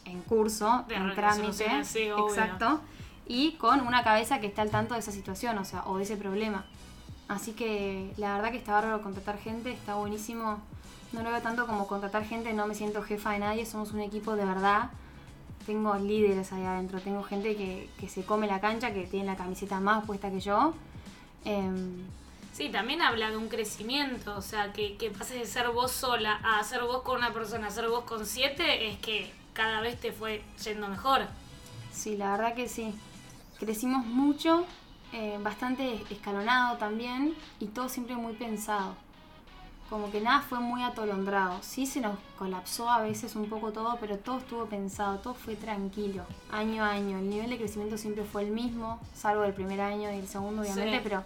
en 0.04 0.20
curso, 0.22 0.84
De 0.88 0.96
en 0.96 1.14
trámite. 1.14 1.84
sí. 1.84 2.00
Exacto. 2.28 2.80
Y 3.26 3.52
con 3.52 3.80
una 3.80 4.02
cabeza 4.04 4.40
que 4.40 4.46
está 4.46 4.60
al 4.62 4.70
tanto 4.70 4.92
de 4.94 5.00
esa 5.00 5.12
situación, 5.12 5.56
o 5.56 5.64
sea, 5.64 5.84
o 5.86 5.96
de 5.96 6.02
ese 6.02 6.16
problema. 6.16 6.66
Así 7.34 7.52
que 7.52 8.12
la 8.16 8.36
verdad 8.36 8.50
que 8.52 8.58
está 8.58 8.72
bárbaro 8.72 9.02
contratar 9.02 9.38
gente, 9.38 9.72
está 9.72 9.94
buenísimo. 9.96 10.60
No 11.12 11.22
lo 11.22 11.30
veo 11.30 11.42
tanto 11.42 11.66
como 11.66 11.86
contratar 11.86 12.24
gente, 12.24 12.52
no 12.52 12.66
me 12.66 12.74
siento 12.74 13.02
jefa 13.02 13.32
de 13.32 13.40
nadie, 13.40 13.66
somos 13.66 13.92
un 13.92 14.00
equipo 14.00 14.36
de 14.36 14.44
verdad. 14.44 14.90
Tengo 15.66 15.94
líderes 15.96 16.52
ahí 16.52 16.64
adentro, 16.64 17.00
tengo 17.00 17.22
gente 17.22 17.56
que, 17.56 17.90
que 17.98 18.08
se 18.08 18.24
come 18.24 18.46
la 18.46 18.60
cancha, 18.60 18.92
que 18.92 19.06
tiene 19.06 19.26
la 19.26 19.36
camiseta 19.36 19.80
más 19.80 20.04
puesta 20.04 20.30
que 20.30 20.40
yo. 20.40 20.74
Em, 21.44 22.04
Sí, 22.52 22.68
también 22.68 23.02
habla 23.02 23.30
de 23.32 23.36
un 23.36 23.48
crecimiento, 23.48 24.36
o 24.36 24.40
sea, 24.42 24.72
que, 24.72 24.96
que 24.96 25.10
pases 25.10 25.40
de 25.40 25.44
ser 25.46 25.70
vos 25.70 25.90
sola 25.90 26.34
a 26.44 26.62
ser 26.62 26.82
vos 26.84 27.02
con 27.02 27.16
una 27.16 27.32
persona, 27.32 27.66
a 27.66 27.70
ser 27.70 27.88
vos 27.88 28.04
con 28.04 28.24
siete, 28.26 28.88
es 28.88 28.98
que 29.00 29.32
cada 29.52 29.80
vez 29.80 30.00
te 30.00 30.12
fue 30.12 30.40
yendo 30.64 30.86
mejor. 30.88 31.22
sí, 31.92 32.16
la 32.16 32.30
verdad 32.36 32.54
que 32.54 32.68
sí. 32.68 32.94
Crecimos 33.58 34.06
mucho, 34.06 34.66
eh, 35.14 35.38
bastante 35.42 36.02
escalonado 36.10 36.76
también 36.76 37.34
y 37.60 37.66
todo 37.68 37.88
siempre 37.88 38.14
muy 38.16 38.34
pensado. 38.34 38.94
como 39.90 40.10
que 40.10 40.20
nada 40.20 40.40
fue 40.40 40.58
muy 40.60 40.82
atolondrado. 40.82 41.58
Sí 41.62 41.86
se 41.86 42.00
nos 42.00 42.18
colapsó 42.38 42.88
a 42.90 43.02
veces 43.02 43.36
un 43.36 43.48
poco 43.48 43.70
todo, 43.70 43.96
pero 44.00 44.16
todo 44.18 44.38
estuvo 44.38 44.64
pensado, 44.66 45.18
todo 45.18 45.34
fue 45.34 45.54
tranquilo, 45.56 46.24
año 46.50 46.82
a 46.82 46.90
año. 46.92 47.18
El 47.18 47.28
nivel 47.30 47.50
de 47.50 47.58
crecimiento 47.58 47.96
siempre 47.98 48.24
fue 48.24 48.42
el 48.42 48.50
mismo, 48.50 48.98
salvo 49.14 49.44
el 49.44 49.52
primer 49.52 49.80
año 49.82 50.10
y 50.10 50.16
el 50.16 50.26
segundo, 50.26 50.62
obviamente, 50.62 50.96
Sí. 50.96 51.00
pero 51.04 51.22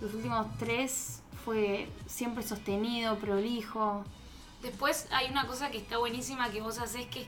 los 0.00 0.14
últimos 0.14 0.46
tres 0.58 1.20
fue 1.44 1.88
siempre 2.06 2.42
sostenido, 2.44 3.16
prolijo. 3.18 4.04
Después 4.62 5.08
hay 5.10 5.28
una 5.30 5.46
cosa 5.46 5.70
que 5.70 5.78
está 5.78 5.98
buenísima 5.98 6.48
que 6.50 6.62
vos 6.62 6.78
haces 6.78 7.06
que 7.08 7.26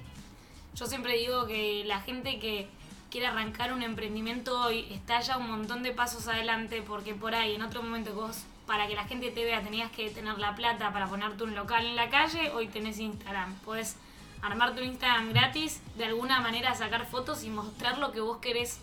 yo 0.75 0.87
siempre 0.87 1.19
digo 1.19 1.47
que 1.47 1.83
la 1.87 2.01
gente 2.01 2.39
que 2.39 2.69
quiere 3.11 3.27
arrancar 3.27 3.73
un 3.73 3.83
emprendimiento 3.83 4.61
hoy 4.61 4.87
está 4.91 5.21
ya 5.21 5.39
un 5.39 5.51
montón 5.51 5.83
de 5.83 5.93
pasos 5.93 6.29
adelante 6.29 6.83
porque 6.83 7.15
por 7.15 7.35
ahí 7.35 7.55
en 7.55 7.63
otro 7.63 7.83
momento 7.83 8.15
vos 8.15 8.45
para 8.67 8.87
que 8.87 8.95
la 8.95 9.05
gente 9.05 9.31
te 9.31 9.45
vea 9.45 9.63
tenías 9.63 9.91
que 9.91 10.11
tener 10.11 10.39
la 10.39 10.55
plata 10.55 10.93
para 10.93 11.07
ponerte 11.07 11.43
un 11.43 11.55
local 11.55 11.87
en 11.87 11.97
la 11.97 12.11
calle, 12.11 12.51
hoy 12.51 12.69
tenés 12.69 12.99
Instagram. 12.99 13.55
Podés 13.61 13.97
armar 14.43 14.75
tu 14.75 14.83
Instagram 14.83 15.31
gratis, 15.31 15.81
de 15.97 16.05
alguna 16.05 16.41
manera 16.41 16.75
sacar 16.75 17.07
fotos 17.07 17.45
y 17.45 17.49
mostrar 17.49 17.97
lo 17.97 18.13
que 18.13 18.21
vos 18.21 18.39
querés 18.39 18.79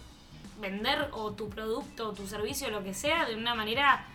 vender 0.60 1.10
o 1.12 1.32
tu 1.34 1.50
producto 1.50 2.10
o 2.10 2.14
tu 2.14 2.26
servicio, 2.26 2.72
lo 2.72 2.84
que 2.84 2.96
sea, 2.96 3.26
de 3.26 3.36
una 3.36 3.54
manera 3.54 4.06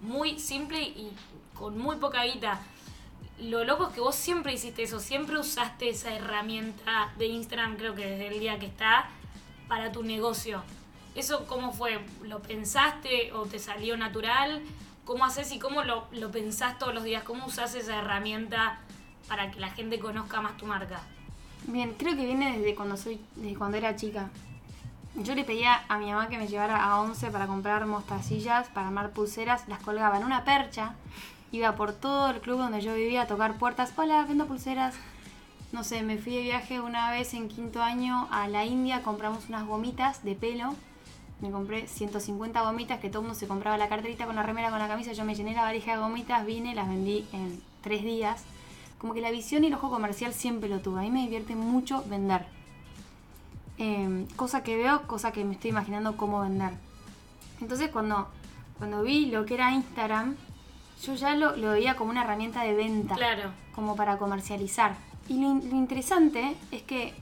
muy 0.00 0.38
simple 0.38 0.82
y 0.82 1.12
con 1.54 1.76
muy 1.76 1.96
poca 1.96 2.24
guita. 2.24 2.60
Lo 3.38 3.64
loco 3.64 3.88
es 3.88 3.94
que 3.94 4.00
vos 4.00 4.14
siempre 4.14 4.54
hiciste 4.54 4.84
eso, 4.84 4.98
siempre 4.98 5.38
usaste 5.38 5.90
esa 5.90 6.14
herramienta 6.14 7.12
de 7.18 7.26
Instagram, 7.26 7.76
creo 7.76 7.94
que 7.94 8.06
desde 8.06 8.28
el 8.28 8.40
día 8.40 8.58
que 8.58 8.66
está, 8.66 9.10
para 9.68 9.92
tu 9.92 10.02
negocio. 10.02 10.62
¿Eso 11.14 11.46
cómo 11.46 11.72
fue? 11.72 12.00
¿Lo 12.22 12.40
pensaste 12.40 13.32
o 13.32 13.44
te 13.44 13.58
salió 13.58 13.96
natural? 13.96 14.62
¿Cómo 15.04 15.24
haces 15.24 15.52
y 15.52 15.58
cómo 15.58 15.82
lo, 15.82 16.06
lo 16.12 16.30
pensás 16.30 16.78
todos 16.78 16.94
los 16.94 17.04
días? 17.04 17.22
¿Cómo 17.24 17.46
usás 17.46 17.74
esa 17.74 17.98
herramienta 17.98 18.78
para 19.28 19.50
que 19.50 19.60
la 19.60 19.70
gente 19.70 19.98
conozca 19.98 20.40
más 20.40 20.56
tu 20.56 20.66
marca? 20.66 21.00
Bien, 21.66 21.94
creo 21.94 22.16
que 22.16 22.24
viene 22.24 22.58
desde 22.58 22.74
cuando 22.74 22.96
soy, 22.96 23.20
desde 23.36 23.56
cuando 23.56 23.76
era 23.76 23.94
chica. 23.94 24.30
Yo 25.14 25.34
le 25.34 25.44
pedía 25.44 25.84
a 25.88 25.98
mi 25.98 26.10
mamá 26.10 26.28
que 26.28 26.38
me 26.38 26.48
llevara 26.48 26.82
a 26.82 27.00
11 27.00 27.30
para 27.30 27.46
comprar 27.46 27.84
mostacillas, 27.86 28.68
para 28.68 28.86
armar 28.86 29.10
pulseras, 29.10 29.68
las 29.68 29.82
colgaba 29.82 30.16
en 30.16 30.24
una 30.24 30.44
percha, 30.44 30.94
iba 31.52 31.76
por 31.76 31.92
todo 31.92 32.30
el 32.30 32.40
club 32.40 32.58
donde 32.58 32.80
yo 32.80 32.94
vivía 32.94 33.22
a 33.22 33.26
tocar 33.26 33.58
puertas, 33.58 33.92
hola, 33.96 34.24
vendo 34.26 34.46
pulseras. 34.46 34.94
No 35.72 35.84
sé, 35.84 36.02
me 36.02 36.18
fui 36.18 36.34
de 36.34 36.42
viaje 36.42 36.80
una 36.80 37.10
vez 37.10 37.32
en 37.34 37.48
quinto 37.48 37.82
año 37.82 38.28
a 38.30 38.46
la 38.46 38.64
India, 38.66 39.02
compramos 39.02 39.48
unas 39.48 39.66
gomitas 39.66 40.22
de 40.22 40.34
pelo. 40.34 40.74
Me 41.40 41.50
compré 41.50 41.88
150 41.88 42.60
gomitas, 42.62 43.00
que 43.00 43.08
todo 43.08 43.20
el 43.22 43.28
mundo 43.28 43.38
se 43.38 43.48
compraba 43.48 43.76
la 43.78 43.88
carterita 43.88 44.26
con 44.26 44.36
la 44.36 44.42
remera, 44.42 44.70
con 44.70 44.78
la 44.78 44.86
camisa. 44.86 45.12
Yo 45.12 45.24
me 45.24 45.34
llené 45.34 45.54
la 45.54 45.62
valija 45.62 45.92
de 45.92 45.98
gomitas, 45.98 46.44
vine, 46.46 46.74
las 46.74 46.88
vendí 46.88 47.26
en 47.32 47.60
tres 47.80 48.04
días. 48.04 48.44
Como 48.98 49.14
que 49.14 49.20
la 49.20 49.30
visión 49.30 49.64
y 49.64 49.68
el 49.68 49.74
ojo 49.74 49.90
comercial 49.90 50.34
siempre 50.34 50.68
lo 50.68 50.80
tuve. 50.80 51.00
A 51.00 51.02
mí 51.02 51.10
me 51.10 51.22
divierte 51.22 51.56
mucho 51.56 52.04
vender. 52.06 52.44
Eh, 53.78 54.26
cosa 54.36 54.62
que 54.62 54.76
veo, 54.76 55.02
cosa 55.08 55.32
que 55.32 55.44
me 55.44 55.54
estoy 55.54 55.70
imaginando 55.70 56.16
cómo 56.16 56.40
vender. 56.42 56.72
Entonces 57.60 57.88
cuando, 57.90 58.28
cuando 58.78 59.02
vi 59.02 59.26
lo 59.26 59.44
que 59.46 59.54
era 59.54 59.72
Instagram, 59.72 60.36
yo 61.02 61.14
ya 61.14 61.34
lo, 61.34 61.56
lo 61.56 61.70
veía 61.72 61.96
como 61.96 62.10
una 62.10 62.22
herramienta 62.22 62.62
de 62.62 62.74
venta 62.74 63.14
Claro. 63.16 63.50
como 63.74 63.96
para 63.96 64.18
comercializar. 64.18 64.94
Y 65.28 65.40
lo, 65.40 65.54
lo 65.54 65.76
interesante 65.76 66.56
es 66.70 66.82
que 66.82 67.14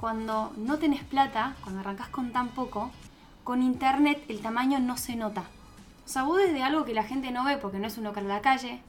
cuando 0.00 0.52
no 0.56 0.78
tenés 0.78 1.02
plata, 1.04 1.56
cuando 1.62 1.80
arrancas 1.80 2.08
con 2.08 2.32
tan 2.32 2.48
poco, 2.48 2.90
con 3.44 3.62
internet 3.62 4.22
el 4.28 4.40
tamaño 4.40 4.78
no 4.78 4.96
se 4.96 5.16
nota. 5.16 5.44
O 6.04 6.08
sea, 6.08 6.22
vos 6.24 6.38
desde 6.38 6.62
algo 6.62 6.84
que 6.84 6.94
la 6.94 7.02
gente 7.02 7.30
no 7.30 7.44
ve 7.44 7.56
porque 7.56 7.78
no 7.78 7.86
es 7.86 7.98
un 7.98 8.04
local 8.04 8.26
a 8.30 8.34
la 8.36 8.40
calle, 8.40 8.80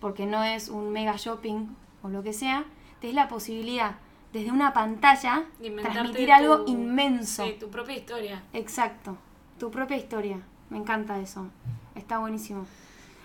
porque 0.00 0.26
no 0.26 0.42
es 0.42 0.68
un 0.68 0.90
mega 0.92 1.14
shopping 1.16 1.66
o 2.02 2.08
lo 2.08 2.22
que 2.22 2.32
sea, 2.32 2.64
tenés 3.00 3.14
la 3.14 3.28
posibilidad 3.28 3.96
desde 4.32 4.50
una 4.50 4.72
pantalla 4.72 5.44
transmitir 5.82 6.26
tu- 6.26 6.32
algo 6.32 6.64
inmenso. 6.66 7.44
Sí, 7.46 7.56
tu 7.60 7.68
propia 7.70 7.96
historia. 7.96 8.42
Exacto. 8.52 9.16
Tu 9.58 9.70
propia 9.70 9.96
historia. 9.96 10.40
Me 10.70 10.78
encanta 10.78 11.18
eso. 11.20 11.46
Está 11.94 12.18
buenísimo. 12.18 12.66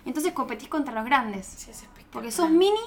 Entonces 0.06 0.32
competís 0.32 0.68
contra 0.68 0.94
los 0.94 1.04
grandes. 1.04 1.46
Sí, 1.46 1.70
es 1.70 1.82
espectacular. 1.82 2.10
Porque 2.12 2.30
sos 2.30 2.50
mini, 2.50 2.78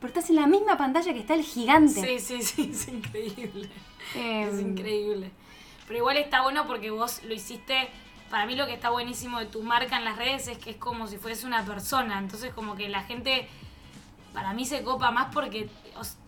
pero 0.00 0.08
estás 0.08 0.30
en 0.30 0.36
la 0.36 0.46
misma 0.46 0.76
pantalla 0.76 1.12
que 1.12 1.20
está 1.20 1.34
el 1.34 1.42
gigante. 1.44 2.00
Sí, 2.00 2.18
sí, 2.20 2.42
sí, 2.42 2.70
es 2.72 2.88
increíble. 2.88 3.68
Eh, 4.14 4.48
Es 4.52 4.60
increíble. 4.60 5.30
Pero 5.86 5.98
igual 5.98 6.16
está 6.16 6.42
bueno 6.42 6.66
porque 6.66 6.90
vos 6.90 7.22
lo 7.24 7.34
hiciste. 7.34 7.88
Para 8.30 8.46
mí 8.46 8.56
lo 8.56 8.66
que 8.66 8.74
está 8.74 8.90
buenísimo 8.90 9.38
de 9.38 9.46
tu 9.46 9.62
marca 9.62 9.96
en 9.98 10.04
las 10.04 10.16
redes 10.16 10.48
es 10.48 10.58
que 10.58 10.70
es 10.70 10.76
como 10.76 11.06
si 11.06 11.16
fuese 11.16 11.46
una 11.46 11.64
persona. 11.64 12.18
Entonces 12.18 12.52
como 12.52 12.74
que 12.76 12.88
la 12.88 13.02
gente 13.02 13.48
para 14.34 14.52
mí 14.52 14.66
se 14.66 14.82
copa 14.82 15.10
más 15.10 15.32
porque 15.32 15.68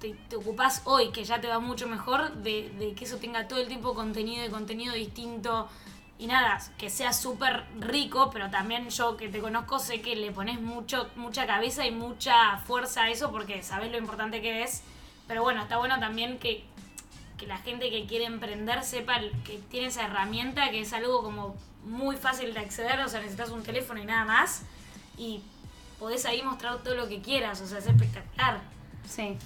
te, 0.01 0.15
te 0.29 0.37
ocupás 0.37 0.83
hoy, 0.85 1.11
que 1.11 1.25
ya 1.25 1.41
te 1.41 1.49
va 1.49 1.59
mucho 1.59 1.87
mejor, 1.89 2.33
de, 2.37 2.71
de 2.79 2.95
que 2.95 3.05
eso 3.05 3.19
tenga 3.19 3.49
todo 3.49 3.59
el 3.61 3.69
tiempo 3.69 3.95
contenido 3.95 4.47
y 4.47 4.49
contenido 4.49 4.95
distinto. 4.95 5.69
Y 6.19 6.27
nada, 6.27 6.61
que 6.79 6.91
sea 6.91 7.13
súper 7.13 7.65
rico, 7.79 8.31
pero 8.33 8.51
también 8.51 8.91
yo 8.91 9.17
que 9.17 9.29
te 9.29 9.39
conozco 9.41 9.79
sé 9.79 10.01
que 10.01 10.17
le 10.17 10.33
pones 10.33 10.61
mucho, 10.61 11.09
mucha 11.15 11.47
cabeza 11.47 11.87
y 11.87 11.93
mucha 11.93 12.59
fuerza 12.59 13.05
a 13.05 13.11
eso 13.11 13.31
porque 13.31 13.63
sabes 13.63 13.93
lo 13.93 13.99
importante 13.99 14.43
que 14.43 14.65
es. 14.65 14.83
Pero 15.29 15.43
bueno, 15.43 15.63
está 15.63 15.77
bueno 15.77 16.01
también 16.01 16.39
que, 16.39 16.65
que 17.37 17.47
la 17.47 17.59
gente 17.59 17.91
que 17.91 18.07
quiere 18.07 18.25
emprender 18.25 18.83
sepa 18.83 19.21
que 19.45 19.59
tiene 19.71 19.87
esa 19.89 20.07
herramienta 20.07 20.71
que 20.71 20.81
es 20.81 20.93
algo 20.93 21.23
como 21.23 21.55
muy 21.85 22.17
fácil 22.17 22.53
de 22.53 22.61
acceder, 22.61 22.99
o 23.01 23.09
sea, 23.09 23.21
necesitas 23.21 23.51
un 23.51 23.63
teléfono 23.63 24.01
y 24.01 24.05
nada 24.05 24.25
más. 24.25 24.63
Y 25.17 25.43
podés 26.01 26.25
ahí 26.27 26.43
mostrar 26.43 26.79
todo 26.79 26.97
lo 26.97 27.09
que 27.09 27.21
quieras, 27.21 27.61
o 27.61 27.67
sea, 27.67 27.79
es 27.79 27.87
espectacular. 27.87 28.61
Sí. 29.09 29.37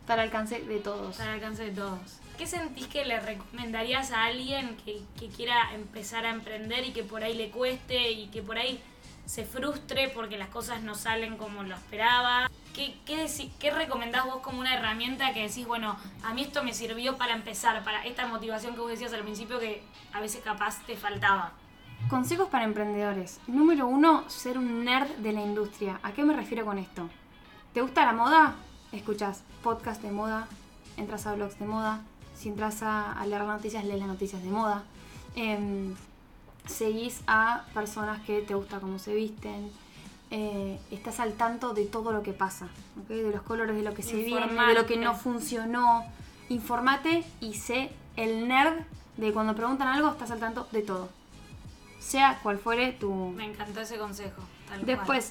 Está 0.00 0.14
al 0.14 0.20
alcance 0.20 0.60
de 0.60 0.78
todos. 0.78 1.10
Está 1.10 1.24
al 1.24 1.30
alcance 1.30 1.64
de 1.64 1.70
todos. 1.70 2.00
¿Qué 2.38 2.46
sentís 2.46 2.86
que 2.86 3.04
le 3.04 3.18
recomendarías 3.18 4.12
a 4.12 4.26
alguien 4.26 4.76
que, 4.84 5.02
quiera 5.36 5.74
empezar 5.74 6.24
a 6.24 6.30
emprender 6.30 6.86
y 6.86 6.92
que 6.92 7.02
por 7.02 7.24
ahí 7.24 7.34
le 7.34 7.50
cueste 7.50 8.12
y 8.12 8.28
que 8.28 8.42
por 8.42 8.56
ahí 8.56 8.80
se 9.26 9.44
frustre 9.44 10.08
porque 10.08 10.38
las 10.38 10.48
cosas 10.48 10.80
no 10.84 10.94
salen 10.94 11.36
como 11.36 11.64
lo 11.64 11.74
esperaba? 11.74 12.48
¿Qué, 12.72 12.94
qué, 13.04 13.26
qué 13.58 13.70
recomendás 13.72 14.24
vos 14.24 14.36
como 14.36 14.60
una 14.60 14.76
herramienta 14.76 15.34
que 15.34 15.48
decís, 15.48 15.66
bueno, 15.66 15.96
a 16.22 16.32
mí 16.32 16.42
esto 16.42 16.62
me 16.62 16.72
sirvió 16.74 17.16
para 17.16 17.34
empezar, 17.34 17.82
para 17.82 18.06
esta 18.06 18.28
motivación 18.28 18.74
que 18.74 18.80
vos 18.82 18.90
decías 18.90 19.12
al 19.12 19.22
principio 19.22 19.58
que 19.58 19.82
a 20.12 20.20
veces 20.20 20.40
capaz 20.40 20.80
te 20.86 20.96
faltaba? 20.96 21.54
Consejos 22.08 22.48
para 22.48 22.62
emprendedores. 22.62 23.40
Número 23.48 23.88
uno, 23.88 24.30
ser 24.30 24.58
un 24.58 24.84
nerd 24.84 25.08
de 25.16 25.32
la 25.32 25.40
industria. 25.40 25.98
¿A 26.04 26.12
qué 26.12 26.22
me 26.22 26.36
refiero 26.36 26.64
con 26.64 26.78
esto? 26.78 27.10
¿Te 27.74 27.80
gusta 27.80 28.04
la 28.04 28.12
moda? 28.12 28.54
Escuchas 28.92 29.42
podcast 29.64 30.00
de 30.02 30.12
moda, 30.12 30.46
entras 30.96 31.26
a 31.26 31.34
blogs 31.34 31.58
de 31.58 31.66
moda. 31.66 32.00
Si 32.38 32.48
entras 32.48 32.82
a, 32.82 33.12
a 33.12 33.26
leer 33.26 33.42
noticias, 33.42 33.84
lees 33.84 33.98
las 33.98 34.08
noticias 34.08 34.42
de 34.42 34.50
moda. 34.50 34.84
Em, 35.34 35.94
seguís 36.66 37.20
a 37.26 37.64
personas 37.74 38.20
que 38.24 38.42
te 38.42 38.54
gusta 38.54 38.80
cómo 38.80 38.98
se 38.98 39.14
visten. 39.14 39.70
Eh, 40.30 40.78
estás 40.90 41.20
al 41.20 41.32
tanto 41.32 41.72
de 41.72 41.86
todo 41.86 42.12
lo 42.12 42.22
que 42.22 42.32
pasa, 42.32 42.68
de 43.08 43.30
los 43.30 43.42
colores, 43.42 43.74
de 43.74 43.82
lo 43.82 43.94
que 43.94 44.02
se 44.02 44.16
viene, 44.16 44.46
de 44.46 44.74
lo 44.74 44.86
que 44.86 44.96
no 44.96 45.14
funcionó. 45.14 46.04
Informate 46.50 47.24
y 47.40 47.54
sé 47.54 47.90
el 48.16 48.46
nerd 48.46 48.80
de 49.16 49.32
cuando 49.32 49.54
preguntan 49.54 49.88
algo, 49.88 50.10
estás 50.10 50.30
al 50.30 50.38
tanto 50.38 50.68
de 50.70 50.82
todo 50.82 51.08
sea 51.98 52.38
cual 52.42 52.58
fuere 52.58 52.92
tu... 52.92 53.12
Me 53.12 53.44
encantó 53.44 53.80
ese 53.80 53.98
consejo. 53.98 54.42
tal 54.68 54.84
cual. 55.04 55.22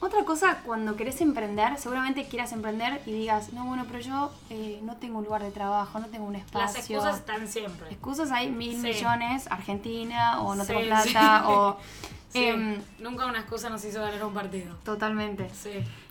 Otra 0.00 0.24
cosa, 0.24 0.58
cuando 0.64 0.94
querés 0.94 1.20
emprender, 1.20 1.76
seguramente 1.76 2.24
quieras 2.28 2.52
emprender 2.52 3.00
y 3.04 3.12
digas, 3.12 3.52
no, 3.52 3.64
bueno, 3.64 3.84
pero 3.88 3.98
yo 3.98 4.32
eh, 4.48 4.78
no 4.84 4.96
tengo 4.96 5.18
un 5.18 5.24
lugar 5.24 5.42
de 5.42 5.50
trabajo, 5.50 5.98
no 5.98 6.06
tengo 6.06 6.24
un 6.24 6.36
espacio. 6.36 6.60
las 6.60 6.76
excusas 6.76 7.16
están 7.18 7.48
siempre. 7.48 7.88
Excusas 7.90 8.30
hay 8.30 8.48
mil 8.50 8.76
Sí. 8.76 8.82
millones, 8.82 9.48
Argentina, 9.50 10.40
o 10.42 10.54
no 10.54 10.64
tengo 10.64 10.82
plata, 10.82 11.04
sí. 11.04 11.16
o... 11.48 11.76
Sí, 12.30 12.44
em, 12.44 12.76
nunca 12.98 13.24
una 13.24 13.38
excusa 13.38 13.70
nos 13.70 13.82
hizo 13.86 14.02
ganar 14.02 14.22
un 14.22 14.34
partido. 14.34 14.74
totalmente. 14.84 15.48
Sí. 15.54 15.70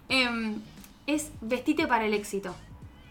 Em, 0.10 0.60
es 1.06 1.30
vestite 1.42 1.86
para 1.86 2.06
el 2.06 2.14
éxito. 2.16 2.56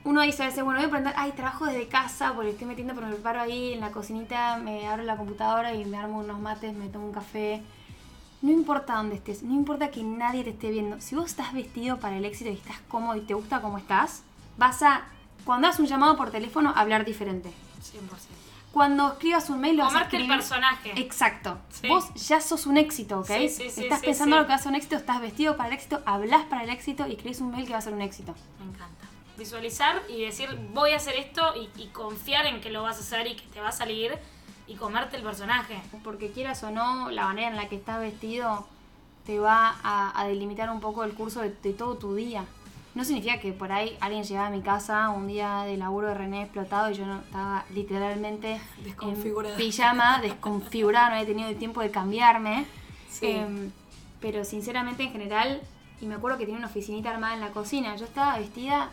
Uno 0.02 0.22
dice 0.22 0.42
a 0.42 0.46
veces, 0.46 0.64
bueno, 0.64 0.78
voy 0.78 0.82
a 0.82 0.84
emprender, 0.86 1.14
ay, 1.16 1.30
trabajo 1.32 1.66
desde 1.66 1.86
casa 1.86 2.32
porque 2.34 2.50
estoy 2.50 2.66
metiendo, 2.66 2.94
pero 2.96 3.06
me 3.06 3.14
paro 3.14 3.40
ahí 3.40 3.72
en 3.74 3.80
la 3.80 3.92
cocinita, 3.92 4.56
me 4.58 4.88
abro 4.88 5.04
la 5.04 5.16
computadora 5.16 5.72
y 5.72 5.84
me 5.84 5.96
armo 5.96 6.18
unos 6.18 6.40
mates, 6.40 6.74
me 6.74 6.88
tomo 6.88 7.06
un 7.06 7.12
café. 7.12 7.62
No 8.42 8.52
importa 8.52 8.94
dónde 8.96 9.16
estés, 9.16 9.42
no 9.42 9.54
importa 9.54 9.90
que 9.90 10.02
nadie 10.02 10.44
te 10.44 10.50
esté 10.50 10.70
viendo. 10.70 11.00
Si 11.00 11.14
vos 11.14 11.26
estás 11.26 11.52
vestido 11.52 11.98
para 11.98 12.16
el 12.18 12.24
éxito 12.24 12.50
y 12.50 12.54
estás 12.54 12.76
cómodo 12.88 13.16
y 13.16 13.20
te 13.22 13.34
gusta 13.34 13.60
cómo 13.60 13.78
estás, 13.78 14.22
vas 14.58 14.82
a, 14.82 15.04
cuando 15.44 15.66
hagas 15.66 15.80
un 15.80 15.86
llamado 15.86 16.16
por 16.16 16.30
teléfono, 16.30 16.72
hablar 16.76 17.04
diferente. 17.04 17.48
100%. 17.48 17.52
Cuando 18.72 19.12
escribas 19.12 19.48
un 19.48 19.58
mail, 19.60 19.78
lo 19.78 19.84
vas 19.84 19.92
a 19.92 19.94
Comerte 19.94 20.16
el 20.16 20.22
escribir- 20.24 20.36
personaje. 20.38 20.92
Exacto. 21.00 21.58
Sí. 21.70 21.88
Vos 21.88 22.12
ya 22.14 22.42
sos 22.42 22.66
un 22.66 22.76
éxito, 22.76 23.20
¿ok? 23.20 23.26
Sí, 23.26 23.48
sí, 23.48 23.70
sí, 23.70 23.82
estás 23.84 24.00
pensando 24.00 24.36
lo 24.36 24.42
que 24.42 24.48
va 24.50 24.54
a 24.56 24.58
ser 24.58 24.68
un 24.68 24.74
éxito, 24.74 24.96
estás 24.96 25.20
vestido 25.22 25.56
para 25.56 25.70
el 25.70 25.74
éxito, 25.74 26.02
hablas 26.04 26.44
para 26.44 26.62
el 26.64 26.68
éxito 26.70 27.06
y 27.08 27.12
escribís 27.12 27.40
un 27.40 27.52
mail 27.52 27.64
que 27.66 27.72
va 27.72 27.78
a 27.78 27.82
ser 27.82 27.94
un 27.94 28.02
éxito. 28.02 28.34
Me 28.58 28.66
encanta. 28.66 29.06
Visualizar 29.38 30.02
y 30.10 30.22
decir, 30.22 30.48
voy 30.74 30.90
a 30.92 30.96
hacer 30.96 31.14
esto 31.16 31.42
y, 31.56 31.70
y 31.82 31.86
confiar 31.88 32.44
en 32.46 32.60
que 32.60 32.68
lo 32.70 32.82
vas 32.82 32.98
a 32.98 33.00
hacer 33.00 33.26
y 33.26 33.34
que 33.36 33.46
te 33.46 33.60
va 33.62 33.68
a 33.68 33.72
salir 33.72 34.18
y 34.66 34.74
comerte 34.74 35.16
el 35.16 35.22
personaje. 35.22 35.80
Porque 36.02 36.30
quieras 36.30 36.62
o 36.64 36.70
no, 36.70 37.10
la 37.10 37.24
manera 37.26 37.48
en 37.48 37.56
la 37.56 37.68
que 37.68 37.76
estás 37.76 38.00
vestido 38.00 38.66
te 39.24 39.38
va 39.38 39.76
a, 39.82 40.20
a 40.20 40.26
delimitar 40.26 40.70
un 40.70 40.80
poco 40.80 41.04
el 41.04 41.14
curso 41.14 41.40
de, 41.40 41.50
de 41.62 41.72
todo 41.72 41.96
tu 41.96 42.14
día. 42.14 42.44
No 42.94 43.04
significa 43.04 43.38
que 43.40 43.52
por 43.52 43.72
ahí 43.72 43.96
alguien 44.00 44.24
llegaba 44.24 44.46
a 44.46 44.50
mi 44.50 44.62
casa 44.62 45.10
un 45.10 45.26
día 45.26 45.64
de 45.64 45.76
laburo 45.76 46.08
de 46.08 46.14
René 46.14 46.42
explotado 46.42 46.90
y 46.90 46.94
yo 46.94 47.04
no 47.04 47.18
estaba 47.20 47.64
literalmente 47.74 48.58
Desconfigurada. 48.84 49.54
en 49.54 49.60
pijama, 49.60 50.20
desconfigurada, 50.22 51.08
no 51.10 51.14
había 51.16 51.26
tenido 51.26 51.48
el 51.50 51.58
tiempo 51.58 51.82
de 51.82 51.90
cambiarme. 51.90 52.64
Sí. 53.10 53.26
Em, 53.26 53.70
pero 54.20 54.44
sinceramente 54.46 55.02
en 55.02 55.12
general, 55.12 55.60
y 56.00 56.06
me 56.06 56.14
acuerdo 56.14 56.38
que 56.38 56.44
tenía 56.46 56.58
una 56.58 56.68
oficinita 56.68 57.10
armada 57.10 57.34
en 57.34 57.40
la 57.40 57.50
cocina, 57.50 57.96
yo 57.96 58.06
estaba 58.06 58.38
vestida, 58.38 58.88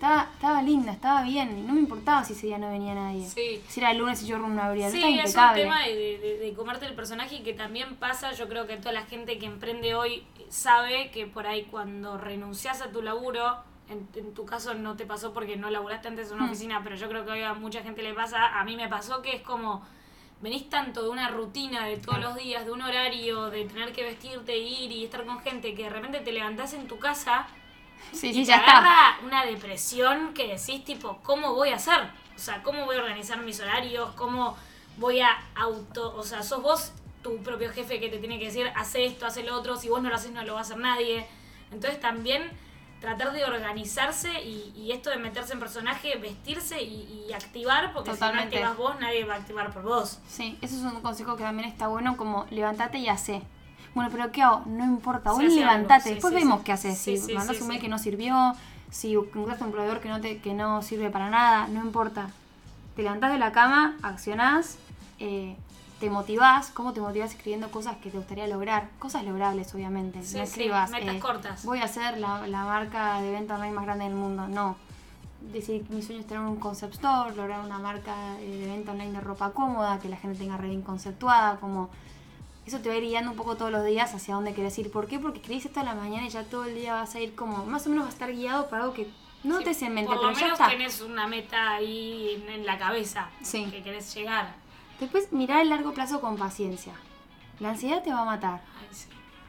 estaba, 0.00 0.30
estaba 0.32 0.62
linda, 0.62 0.92
estaba 0.92 1.22
bien, 1.22 1.58
y 1.58 1.60
no 1.60 1.74
me 1.74 1.80
importaba 1.80 2.24
si 2.24 2.32
ese 2.32 2.46
día 2.46 2.56
no 2.56 2.70
venía 2.70 2.94
nadie. 2.94 3.28
Sí. 3.28 3.62
Si 3.68 3.80
era 3.80 3.90
el 3.90 3.98
lunes 3.98 4.22
y 4.22 4.26
yo 4.28 4.38
no 4.38 4.62
abría, 4.62 4.86
yo 4.88 4.92
Sí, 4.94 5.18
es 5.22 5.36
un 5.36 5.52
tema 5.54 5.82
de, 5.86 5.94
de- 6.18 6.38
de 6.38 6.54
comerte 6.54 6.86
el 6.86 6.94
personaje 6.94 7.36
y 7.36 7.42
que 7.42 7.52
también 7.52 7.96
pasa, 7.96 8.32
yo 8.32 8.48
creo 8.48 8.66
que 8.66 8.78
toda 8.78 8.92
la 8.92 9.02
gente 9.02 9.36
que 9.38 9.44
emprende 9.44 9.94
hoy 9.94 10.24
sabe 10.48 11.10
que 11.10 11.26
por 11.26 11.46
ahí 11.46 11.64
cuando 11.70 12.16
renuncias 12.16 12.80
a 12.80 12.90
tu 12.90 13.02
laburo, 13.02 13.58
en, 13.90 14.08
en 14.14 14.32
tu 14.32 14.46
caso 14.46 14.72
no 14.72 14.96
te 14.96 15.04
pasó 15.04 15.34
porque 15.34 15.56
no 15.58 15.68
laburaste 15.68 16.08
antes 16.08 16.28
en 16.30 16.36
una 16.36 16.46
Mm. 16.46 16.50
oficina, 16.50 16.80
pero 16.82 16.96
yo 16.96 17.06
creo 17.10 17.26
que 17.26 17.32
hoy 17.32 17.42
a 17.42 17.52
mucha 17.52 17.82
gente 17.82 18.02
le 18.02 18.14
pasa, 18.14 18.58
a 18.58 18.64
mí 18.64 18.76
me 18.76 18.88
pasó 18.88 19.20
que 19.20 19.36
es 19.36 19.42
como, 19.42 19.84
venís 20.40 20.70
tanto 20.70 21.02
de 21.02 21.10
una 21.10 21.28
rutina 21.28 21.84
de 21.84 21.98
todos 21.98 22.18
los 22.20 22.36
días, 22.36 22.64
de 22.64 22.72
un 22.72 22.80
horario, 22.80 23.50
de 23.50 23.66
tener 23.66 23.92
que 23.92 24.02
vestirte, 24.04 24.56
ir 24.56 24.90
y 24.90 25.04
estar 25.04 25.26
con 25.26 25.40
gente, 25.40 25.74
que 25.74 25.82
de 25.84 25.90
repente 25.90 26.20
te 26.20 26.32
levantás 26.32 26.72
en 26.72 26.86
tu 26.88 26.98
casa 26.98 27.46
Sí, 28.12 28.28
y 28.28 28.32
te 28.32 28.44
ya 28.44 28.56
está. 28.56 29.18
una 29.24 29.44
depresión 29.44 30.34
que 30.34 30.48
decís 30.48 30.84
tipo, 30.84 31.18
¿cómo 31.22 31.54
voy 31.54 31.70
a 31.70 31.76
hacer? 31.76 32.00
O 32.34 32.38
sea, 32.38 32.62
¿cómo 32.62 32.84
voy 32.86 32.96
a 32.96 33.00
organizar 33.00 33.40
mis 33.42 33.60
horarios? 33.60 34.10
¿Cómo 34.16 34.56
voy 34.96 35.20
a 35.20 35.28
auto... 35.54 36.14
O 36.16 36.22
sea, 36.22 36.42
sos 36.42 36.62
vos 36.62 36.92
tu 37.22 37.36
propio 37.42 37.70
jefe 37.70 38.00
que 38.00 38.08
te 38.08 38.18
tiene 38.18 38.38
que 38.38 38.46
decir, 38.46 38.70
hace 38.74 39.04
esto, 39.04 39.26
hace 39.26 39.42
lo 39.42 39.54
otro, 39.56 39.76
si 39.76 39.88
vos 39.88 40.02
no 40.02 40.08
lo 40.08 40.14
haces 40.14 40.32
no 40.32 40.42
lo 40.42 40.54
va 40.54 40.60
a 40.60 40.62
hacer 40.62 40.78
nadie. 40.78 41.26
Entonces 41.70 42.00
también 42.00 42.50
tratar 43.00 43.32
de 43.32 43.44
organizarse 43.44 44.42
y, 44.42 44.72
y 44.76 44.92
esto 44.92 45.10
de 45.10 45.16
meterse 45.16 45.52
en 45.52 45.60
personaje, 45.60 46.16
vestirse 46.16 46.82
y, 46.82 47.26
y 47.28 47.32
activar, 47.32 47.92
porque 47.92 48.10
Totalmente. 48.10 48.56
si 48.56 48.62
no 48.62 48.68
activas 48.70 48.76
vos, 48.92 49.00
nadie 49.00 49.24
va 49.24 49.34
a 49.34 49.36
activar 49.38 49.72
por 49.72 49.82
vos. 49.82 50.18
Sí, 50.28 50.58
eso 50.60 50.76
es 50.76 50.82
un 50.82 51.00
consejo 51.00 51.36
que 51.36 51.42
también 51.44 51.68
está 51.68 51.86
bueno, 51.88 52.16
como 52.16 52.46
levantate 52.50 52.98
y 52.98 53.08
hace. 53.08 53.42
Bueno, 53.94 54.10
pero 54.12 54.30
¿qué 54.30 54.42
hago? 54.42 54.62
No 54.66 54.84
importa, 54.84 55.30
hace 55.30 55.48
levantate, 55.48 56.10
después 56.10 56.32
vemos 56.32 56.62
qué 56.62 56.72
haces. 56.72 56.96
Si 56.96 57.16
sí, 57.16 57.34
un 57.34 57.68
mail 57.68 57.80
que 57.80 57.88
no 57.88 57.98
sirvió, 57.98 58.54
si 58.90 59.14
encontraste 59.14 59.64
un 59.64 59.72
proveedor 59.72 60.00
que 60.00 60.08
no, 60.08 60.20
te, 60.20 60.38
que 60.38 60.54
no 60.54 60.82
sirve 60.82 61.10
para 61.10 61.30
nada, 61.30 61.66
no 61.68 61.80
importa. 61.80 62.30
Te 62.94 63.02
levantás 63.02 63.32
de 63.32 63.38
la 63.38 63.52
cama, 63.52 63.96
accionás, 64.02 64.76
eh, 65.18 65.56
te 65.98 66.10
motivás. 66.10 66.70
¿Cómo 66.70 66.92
te 66.92 67.00
motivás 67.00 67.30
escribiendo 67.30 67.70
cosas 67.70 67.96
que 67.96 68.10
te 68.10 68.18
gustaría 68.18 68.46
lograr? 68.46 68.90
Cosas 68.98 69.24
logrables, 69.24 69.74
obviamente. 69.74 70.22
Sí, 70.22 70.36
no 70.38 70.44
sí, 70.44 70.50
escribas, 70.50 70.90
metas 70.90 71.16
eh, 71.16 71.18
cortas. 71.18 71.64
voy 71.64 71.80
a 71.80 71.88
ser 71.88 72.18
la, 72.18 72.46
la 72.46 72.64
marca 72.64 73.20
de 73.20 73.30
venta 73.32 73.54
online 73.56 73.72
más 73.72 73.84
grande 73.84 74.04
del 74.04 74.14
mundo. 74.14 74.46
No. 74.48 74.76
Decir 75.52 75.86
mi 75.88 76.02
sueño 76.02 76.20
es 76.20 76.26
tener 76.26 76.42
un 76.42 76.56
concept 76.56 76.94
store, 76.94 77.34
lograr 77.34 77.64
una 77.64 77.78
marca 77.78 78.38
eh, 78.40 78.58
de 78.60 78.66
venta 78.66 78.92
online 78.92 79.12
de 79.12 79.20
ropa 79.20 79.50
cómoda, 79.52 79.98
que 79.98 80.08
la 80.08 80.16
gente 80.16 80.38
tenga 80.38 80.56
re 80.56 80.68
bien 80.68 80.82
conceptuada, 80.82 81.56
como 81.56 81.90
eso 82.70 82.80
te 82.82 82.88
va 82.88 82.94
a 82.94 82.98
ir 82.98 83.04
guiando 83.04 83.30
un 83.32 83.36
poco 83.36 83.56
todos 83.56 83.70
los 83.70 83.84
días 83.84 84.14
hacia 84.14 84.34
dónde 84.34 84.54
querés 84.54 84.78
ir. 84.78 84.90
¿Por 84.90 85.06
qué? 85.06 85.18
Porque 85.18 85.38
escribís 85.40 85.66
esto 85.66 85.80
a 85.80 85.84
la 85.84 85.94
mañana 85.94 86.26
y 86.26 86.30
ya 86.30 86.44
todo 86.44 86.64
el 86.64 86.74
día 86.74 86.94
vas 86.94 87.14
a 87.14 87.20
ir 87.20 87.34
como, 87.34 87.64
más 87.66 87.86
o 87.86 87.90
menos 87.90 88.04
vas 88.04 88.14
a 88.14 88.16
estar 88.16 88.32
guiado 88.32 88.68
para 88.68 88.82
algo 88.84 88.94
que 88.94 89.08
no 89.42 89.58
Sí, 89.58 89.64
te 89.64 89.84
en 89.86 89.94
mente, 89.94 90.08
por 90.08 90.18
pero 90.18 90.30
lo 90.30 90.36
ya 90.36 90.42
menos 90.44 90.60
está. 90.60 90.70
tenés 90.70 91.00
una 91.00 91.26
meta 91.26 91.72
ahí 91.74 92.42
en, 92.46 92.48
en 92.60 92.66
la 92.66 92.78
cabeza 92.78 93.28
Sí. 93.42 93.64
que 93.70 93.82
querés 93.82 94.14
llegar. 94.14 94.54
Después 95.00 95.32
mirar 95.32 95.60
el 95.62 95.70
largo 95.70 95.92
plazo 95.92 96.20
con 96.20 96.36
paciencia. 96.36 96.92
La 97.58 97.70
ansiedad 97.70 98.02
te 98.02 98.12
va 98.12 98.22
a 98.22 98.24
matar. 98.24 98.60
Ay, 98.80 98.86
sí. 98.92 99.06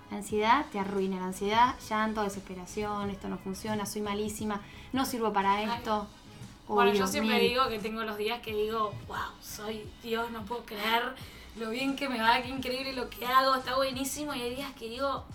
La 0.10 0.18
ansiedad 0.18 0.66
te 0.72 0.80
arruina. 0.80 1.18
La 1.20 1.26
ansiedad, 1.26 1.76
llanto, 1.90 2.24
desesperación, 2.24 3.10
esto 3.10 3.28
no 3.30 3.38
funciona, 3.38 3.86
soy 3.86 4.02
malísima, 4.02 4.62
no 4.94 5.06
sirvo 5.06 5.32
para 5.34 5.62
esto. 5.62 6.08
Oh, 6.68 6.76
bueno, 6.76 6.94
yo 6.94 7.06
siempre 7.06 7.40
digo 7.40 7.68
que 7.68 7.80
tengo 7.80 8.04
los 8.04 8.18
días 8.18 8.40
que 8.42 8.54
digo, 8.54 8.94
wow, 9.08 9.18
soy 9.42 9.86
Dios, 10.02 10.32
no 10.32 10.44
puedo 10.44 10.64
creer 10.64 11.16
lo 11.58 11.70
bien 11.70 11.96
que 11.96 12.08
me 12.10 12.22
va, 12.22 12.42
qué 12.42 12.50
increíble 12.50 12.94
lo 12.94 13.10
que 13.10 13.26
hago, 13.26 13.56
está 13.56 13.76
buenísimo. 13.76 14.34
Y 14.34 14.42
hay 14.42 14.56
días 14.56 14.72
que 14.74 14.88
digo, 14.90 15.26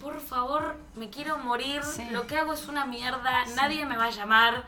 por 0.00 0.20
favor, 0.20 0.76
me 0.96 1.10
quiero 1.10 1.38
morir, 1.38 1.82
Sí. 1.82 2.04
lo 2.10 2.26
que 2.26 2.36
hago 2.36 2.52
es 2.52 2.66
una 2.66 2.86
mierda, 2.86 3.44
nadie 3.56 3.84
me 3.86 3.96
va 3.96 4.06
a 4.06 4.10
llamar, 4.10 4.64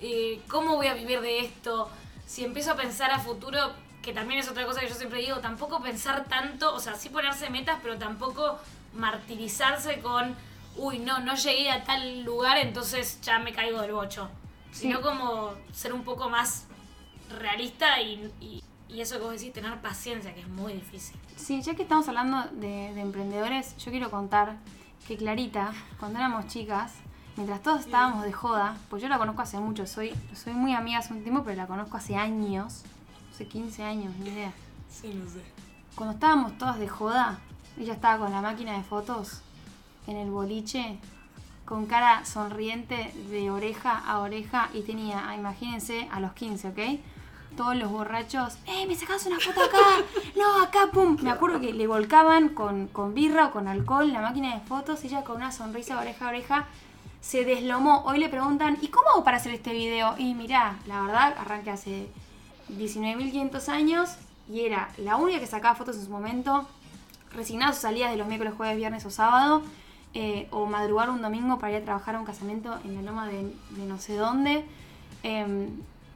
eh, 0.00 0.40
¿cómo 0.48 0.76
voy 0.76 0.86
a 0.88 0.94
vivir 0.94 1.20
de 1.20 1.40
esto? 1.40 1.90
Si 2.26 2.44
empiezo 2.44 2.72
a 2.72 2.76
pensar 2.76 3.10
a 3.10 3.18
futuro, 3.18 3.72
que 4.02 4.12
también 4.12 4.40
es 4.40 4.48
otra 4.48 4.64
cosa 4.64 4.80
que 4.80 4.88
yo 4.88 4.94
siempre 4.94 5.20
digo, 5.20 5.38
tampoco 5.38 5.82
pensar 5.82 6.24
tanto, 6.24 6.74
o 6.74 6.80
sea, 6.80 6.94
sí 6.94 7.08
ponerse 7.10 7.50
metas, 7.50 7.78
pero 7.82 7.98
tampoco 7.98 8.58
martirizarse 8.94 10.00
con, 10.00 10.34
uy, 10.76 10.98
no, 11.00 11.18
no 11.20 11.34
llegué 11.34 11.70
a 11.70 11.84
tal 11.84 12.22
lugar, 12.22 12.56
entonces 12.58 13.20
ya 13.22 13.38
me 13.38 13.52
caigo 13.52 13.80
del 13.82 13.92
bocho. 13.92 14.30
Sí. 14.72 14.82
Sino 14.82 15.00
como 15.02 15.52
ser 15.72 15.92
un 15.92 16.04
poco 16.04 16.30
más 16.30 16.66
realista 17.38 18.00
y, 18.00 18.32
y- 18.40 18.62
y 18.92 19.00
eso 19.00 19.16
que 19.18 19.24
vos 19.24 19.32
decís, 19.32 19.52
tener 19.52 19.80
paciencia, 19.80 20.34
que 20.34 20.40
es 20.40 20.48
muy 20.48 20.72
difícil. 20.72 21.16
Sí, 21.36 21.62
ya 21.62 21.74
que 21.74 21.82
estamos 21.82 22.08
hablando 22.08 22.44
de, 22.52 22.92
de 22.94 23.00
emprendedores, 23.00 23.76
yo 23.78 23.90
quiero 23.90 24.10
contar 24.10 24.56
que 25.06 25.16
Clarita, 25.16 25.72
cuando 25.98 26.18
éramos 26.18 26.46
chicas, 26.46 26.92
mientras 27.36 27.62
todos 27.62 27.80
estábamos 27.80 28.24
de 28.24 28.32
joda, 28.32 28.76
pues 28.88 29.02
yo 29.02 29.08
la 29.08 29.18
conozco 29.18 29.42
hace 29.42 29.58
mucho, 29.58 29.86
soy, 29.86 30.12
soy 30.34 30.52
muy 30.52 30.74
amiga 30.74 30.98
hace 30.98 31.12
un 31.12 31.22
tiempo, 31.22 31.42
pero 31.44 31.56
la 31.56 31.66
conozco 31.66 31.96
hace 31.96 32.16
años, 32.16 32.82
hace 33.32 33.46
15 33.46 33.82
años, 33.82 34.14
ni 34.16 34.30
idea. 34.30 34.52
Sí, 34.88 35.12
no 35.14 35.28
sé. 35.30 35.42
Cuando 35.94 36.14
estábamos 36.14 36.58
todas 36.58 36.78
de 36.78 36.88
joda, 36.88 37.38
ella 37.78 37.94
estaba 37.94 38.18
con 38.18 38.32
la 38.32 38.40
máquina 38.40 38.76
de 38.76 38.82
fotos 38.82 39.40
en 40.06 40.16
el 40.16 40.30
boliche, 40.30 40.98
con 41.64 41.86
cara 41.86 42.24
sonriente 42.24 43.12
de 43.30 43.50
oreja 43.50 43.98
a 43.98 44.18
oreja 44.18 44.68
y 44.74 44.82
tenía, 44.82 45.34
imagínense, 45.36 46.08
a 46.10 46.20
los 46.20 46.32
15, 46.32 46.68
¿ok? 46.68 46.78
Todos 47.56 47.76
los 47.76 47.90
borrachos, 47.90 48.56
¡eh, 48.66 48.86
me 48.86 48.94
sacas 48.94 49.26
una 49.26 49.38
foto 49.38 49.62
acá! 49.62 49.78
¡No, 50.36 50.62
acá, 50.62 50.90
pum! 50.92 51.16
Me 51.20 51.30
acuerdo 51.30 51.60
que 51.60 51.72
le 51.72 51.86
volcaban 51.86 52.50
con, 52.50 52.88
con 52.88 53.14
birra 53.14 53.46
o 53.46 53.50
con 53.50 53.68
alcohol 53.68 54.12
la 54.12 54.20
máquina 54.20 54.54
de 54.54 54.60
fotos, 54.60 55.04
ella 55.04 55.24
con 55.24 55.36
una 55.36 55.52
sonrisa 55.52 55.98
oreja 55.98 56.26
a 56.26 56.28
oreja 56.28 56.68
se 57.20 57.44
deslomó. 57.44 58.02
Hoy 58.04 58.18
le 58.18 58.28
preguntan, 58.28 58.78
¿y 58.80 58.88
cómo 58.88 59.10
hago 59.10 59.24
para 59.24 59.36
hacer 59.36 59.52
este 59.52 59.72
video? 59.72 60.14
Y 60.18 60.34
mirá, 60.34 60.78
la 60.86 61.02
verdad, 61.02 61.34
arranqué 61.38 61.70
hace 61.70 62.08
19.500 62.70 63.68
años 63.68 64.10
y 64.48 64.60
era 64.60 64.88
la 64.96 65.16
única 65.16 65.38
que 65.38 65.46
sacaba 65.46 65.74
fotos 65.74 65.96
en 65.96 66.04
su 66.04 66.10
momento, 66.10 66.66
resignada 67.32 67.70
a 67.70 67.74
sus 67.74 67.82
salidas 67.82 68.10
de 68.10 68.16
los 68.16 68.26
miércoles, 68.26 68.54
jueves, 68.56 68.76
viernes 68.76 69.04
o 69.06 69.10
sábado, 69.10 69.62
eh, 70.14 70.48
o 70.50 70.66
madrugar 70.66 71.10
un 71.10 71.22
domingo 71.22 71.58
para 71.58 71.72
ir 71.72 71.82
a 71.82 71.84
trabajar 71.84 72.16
a 72.16 72.20
un 72.20 72.24
casamiento 72.24 72.78
en 72.84 72.96
la 72.96 73.02
loma 73.02 73.28
de, 73.28 73.54
de 73.70 73.86
no 73.86 73.98
sé 73.98 74.16
dónde. 74.16 74.64
Em, 75.22 75.68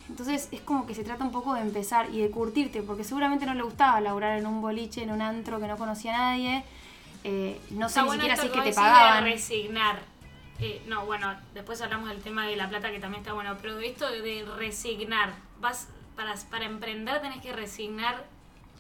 entonces 0.09 0.49
es 0.53 0.61
como 0.61 0.87
que 0.87 0.95
se 0.95 1.05
trata 1.05 1.25
un 1.25 1.33
poco 1.33 1.55
de 1.55 1.61
empezar 1.63 2.11
y 2.13 2.21
de 2.21 2.31
curtirte, 2.31 2.83
porque 2.83 3.05
seguramente 3.05 3.47
no 3.47 3.55
le 3.55 3.63
gustaba 3.63 4.01
laburar 4.01 4.39
en 4.39 4.47
un 4.47 4.61
boliche, 4.61 5.03
en 5.03 5.11
un 5.11 5.23
antro 5.23 5.59
que 5.61 5.67
no 5.67 5.77
conocía 5.77 6.15
a 6.15 6.19
nadie. 6.19 6.65
eh, 7.25 7.59
no 7.71 7.89
sé 7.89 8.01
Está 8.01 8.03
ni 8.03 8.07
bueno 8.09 8.23
siquiera 8.23 8.43
si 8.43 8.49
que 8.49 8.53
que 8.53 8.71
te 8.71 8.75
pagaban. 8.75 9.25
de 9.25 9.31
resignar. 9.31 9.99
Eh, 10.61 10.83
no, 10.87 11.05
bueno, 11.07 11.35
después 11.53 11.81
hablamos 11.83 12.09
del 12.09 12.23
tema 12.23 12.47
de 12.47 12.55
la 12.57 12.69
plata 12.69 12.91
que 12.93 13.01
también 13.01 13.23
está 13.23 13.33
bueno, 13.33 13.57
pero 13.61 13.79
esto 13.81 14.09
de 14.11 14.45
resignar, 14.57 15.35
vas 15.61 15.89
para, 16.17 16.35
para 16.51 16.65
emprender 16.67 17.21
tenés 17.21 17.41
que 17.41 17.53
resignar 17.53 18.25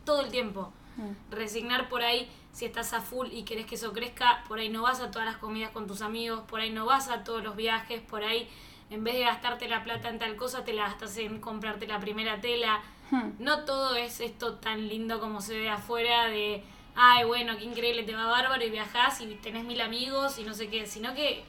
todo 0.04 0.20
el 0.22 0.30
tiempo. 0.30 0.72
Mm. 0.96 1.32
Resignar 1.34 1.88
por 1.88 2.02
ahí, 2.02 2.30
si 2.52 2.66
estás 2.66 2.92
a 2.92 3.00
full 3.00 3.26
y 3.32 3.42
querés 3.42 3.66
que 3.66 3.74
eso 3.74 3.92
crezca, 3.92 4.44
por 4.46 4.58
ahí 4.60 4.68
no 4.68 4.82
vas 4.82 5.00
a 5.00 5.10
todas 5.10 5.26
las 5.26 5.38
comidas 5.38 5.70
con 5.72 5.88
tus 5.88 6.02
amigos, 6.02 6.42
por 6.48 6.60
ahí 6.60 6.70
no 6.70 6.84
vas 6.84 7.08
a 7.08 7.24
todos 7.24 7.42
los 7.42 7.56
viajes, 7.56 8.00
por 8.02 8.22
ahí 8.22 8.48
en 8.90 9.02
vez 9.04 9.14
de 9.14 9.20
gastarte 9.20 9.68
la 9.68 9.82
plata 9.84 10.08
en 10.08 10.18
tal 10.18 10.36
cosa, 10.36 10.64
te 10.64 10.72
la 10.72 10.84
gastas 10.84 11.16
en 11.18 11.40
comprarte 11.40 11.86
la 11.86 11.98
primera 12.00 12.40
tela. 12.40 12.80
Hmm. 13.10 13.30
No 13.38 13.64
todo 13.64 13.96
es 13.96 14.20
esto 14.20 14.54
tan 14.54 14.88
lindo 14.88 15.20
como 15.20 15.40
se 15.40 15.58
ve 15.58 15.68
afuera 15.70 16.26
de, 16.28 16.62
ay, 16.94 17.24
bueno, 17.24 17.56
qué 17.58 17.64
increíble, 17.64 18.02
te 18.04 18.14
va 18.14 18.26
bárbaro 18.26 18.64
y 18.64 18.70
viajás 18.70 19.20
y 19.20 19.26
tenés 19.36 19.64
mil 19.64 19.80
amigos 19.80 20.38
y 20.38 20.44
no 20.44 20.54
sé 20.54 20.68
qué, 20.68 20.86
sino 20.86 21.14
que 21.14 21.44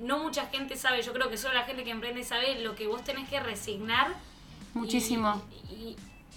no 0.00 0.18
mucha 0.18 0.46
gente 0.46 0.76
sabe, 0.76 1.00
yo 1.02 1.12
creo 1.12 1.30
que 1.30 1.36
solo 1.36 1.54
la 1.54 1.62
gente 1.64 1.84
que 1.84 1.90
emprende 1.90 2.24
sabe 2.24 2.60
lo 2.60 2.74
que 2.74 2.86
vos 2.86 3.04
tenés 3.04 3.28
que 3.28 3.38
resignar. 3.40 4.08
y- 4.74 4.78
Muchísimo. 4.78 5.40
Y, 5.70 5.96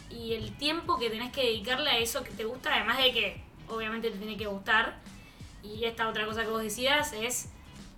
y 0.09 0.33
el 0.33 0.55
tiempo 0.57 0.97
que 0.99 1.09
tenés 1.09 1.31
que 1.31 1.41
dedicarle 1.41 1.89
a 1.89 1.97
eso 1.97 2.23
que 2.23 2.31
te 2.31 2.45
gusta, 2.45 2.73
además 2.75 2.97
de 2.99 3.11
que 3.11 3.43
obviamente 3.67 4.11
te 4.11 4.17
tiene 4.17 4.37
que 4.37 4.45
gustar. 4.47 4.97
Y 5.63 5.85
esta 5.85 6.07
otra 6.09 6.25
cosa 6.25 6.43
que 6.43 6.49
vos 6.49 6.61
decías 6.61 7.13
es 7.13 7.49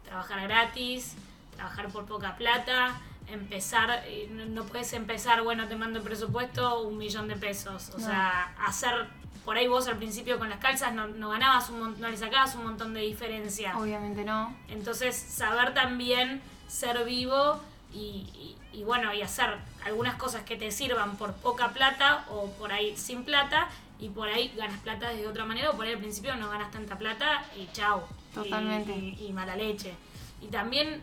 trabajar 0.06 0.42
gratis, 0.44 1.16
trabajar 1.56 1.88
por 1.90 2.06
poca 2.06 2.36
plata, 2.38 2.96
empezar, 3.28 4.04
eh, 4.06 4.30
no, 4.50 4.64
puedes 4.66 4.94
empezar, 4.94 5.42
bueno, 5.42 5.68
te 5.68 5.76
mando 5.76 6.00
el 6.00 6.06
presupuesto, 6.06 6.82
un 6.82 6.98
millón 6.98 7.28
de 7.28 7.36
pesos. 7.36 7.92
O 7.96 7.98
No. 8.00 8.06
sea, 8.06 8.54
hacer, 8.66 9.08
por 9.44 9.58
ahí 9.58 9.68
vos 9.68 9.88
al 9.88 9.98
principio 9.98 10.38
con 10.38 10.50
las 10.50 10.60
calzas 10.60 10.94
no, 10.94 11.08
no 11.08 11.30
ganabas 11.30 11.70
un 11.70 12.00
no 12.00 12.10
le 12.10 12.18
sacabas 12.18 12.56
un 12.56 12.64
montón 12.66 12.94
de 12.94 13.02
diferencia. 13.02 13.78
Obviamente 13.78 14.24
no. 14.24 14.56
Entonces, 14.68 15.16
saber 15.16 15.74
también 15.74 16.42
ser 16.68 17.04
vivo 17.06 17.62
y, 17.94 17.98
y- 18.36 18.56
y 18.74 18.84
bueno, 18.84 19.14
y 19.14 19.22
hacer 19.22 19.56
algunas 19.86 20.16
cosas 20.16 20.44
que 20.44 20.58
te 20.58 20.70
sirvan 20.70 21.16
por 21.16 21.32
poca 21.36 21.70
plata 21.70 22.26
o 22.30 22.52
por 22.60 22.74
ahí 22.74 22.98
sin 22.98 23.24
plata 23.24 23.70
y 24.00 24.10
por 24.10 24.28
ahí 24.28 24.54
ganas 24.58 24.82
plata 24.82 25.10
de 25.12 25.26
otra 25.28 25.46
manera 25.46 25.70
o 25.70 25.76
por 25.78 25.86
ahí 25.86 25.94
al 25.94 26.00
principio 26.00 26.36
no 26.36 26.50
ganas 26.50 26.72
tanta 26.72 26.98
plata 26.98 27.46
y 27.58 27.70
chau. 27.72 28.02
Totalmente. 28.34 28.92
Y, 28.94 29.28
y 29.30 29.32
mala 29.32 29.56
leche. 29.56 29.94
Y 30.42 30.48
también 30.48 31.02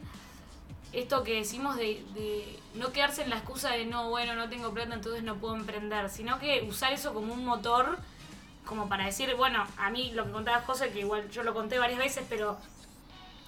esto 0.92 1.24
que 1.24 1.34
decimos 1.34 1.76
de, 1.76 2.58
no 2.74 2.92
quedarse 2.92 3.22
en 3.22 3.30
la 3.30 3.36
excusa 3.36 3.70
de 3.70 3.86
no, 3.86 4.10
bueno, 4.10 4.34
no 4.34 4.48
tengo 4.48 4.72
plata, 4.72 4.94
entonces 4.94 5.22
no 5.22 5.36
puedo 5.36 5.56
emprender, 5.56 6.08
sino 6.10 6.38
que 6.38 6.62
usar 6.68 6.92
eso 6.92 7.14
como 7.14 7.32
un 7.32 7.44
motor, 7.44 7.98
como 8.66 8.88
para 8.88 9.06
decir, 9.06 9.34
bueno, 9.36 9.66
a 9.76 9.90
mí 9.90 10.12
lo 10.12 10.24
que 10.26 10.32
contaba 10.32 10.62
José, 10.62 10.90
que 10.90 11.00
igual 11.00 11.30
yo 11.30 11.42
lo 11.42 11.54
conté 11.54 11.78
varias 11.78 11.98
veces, 11.98 12.24
pero 12.28 12.58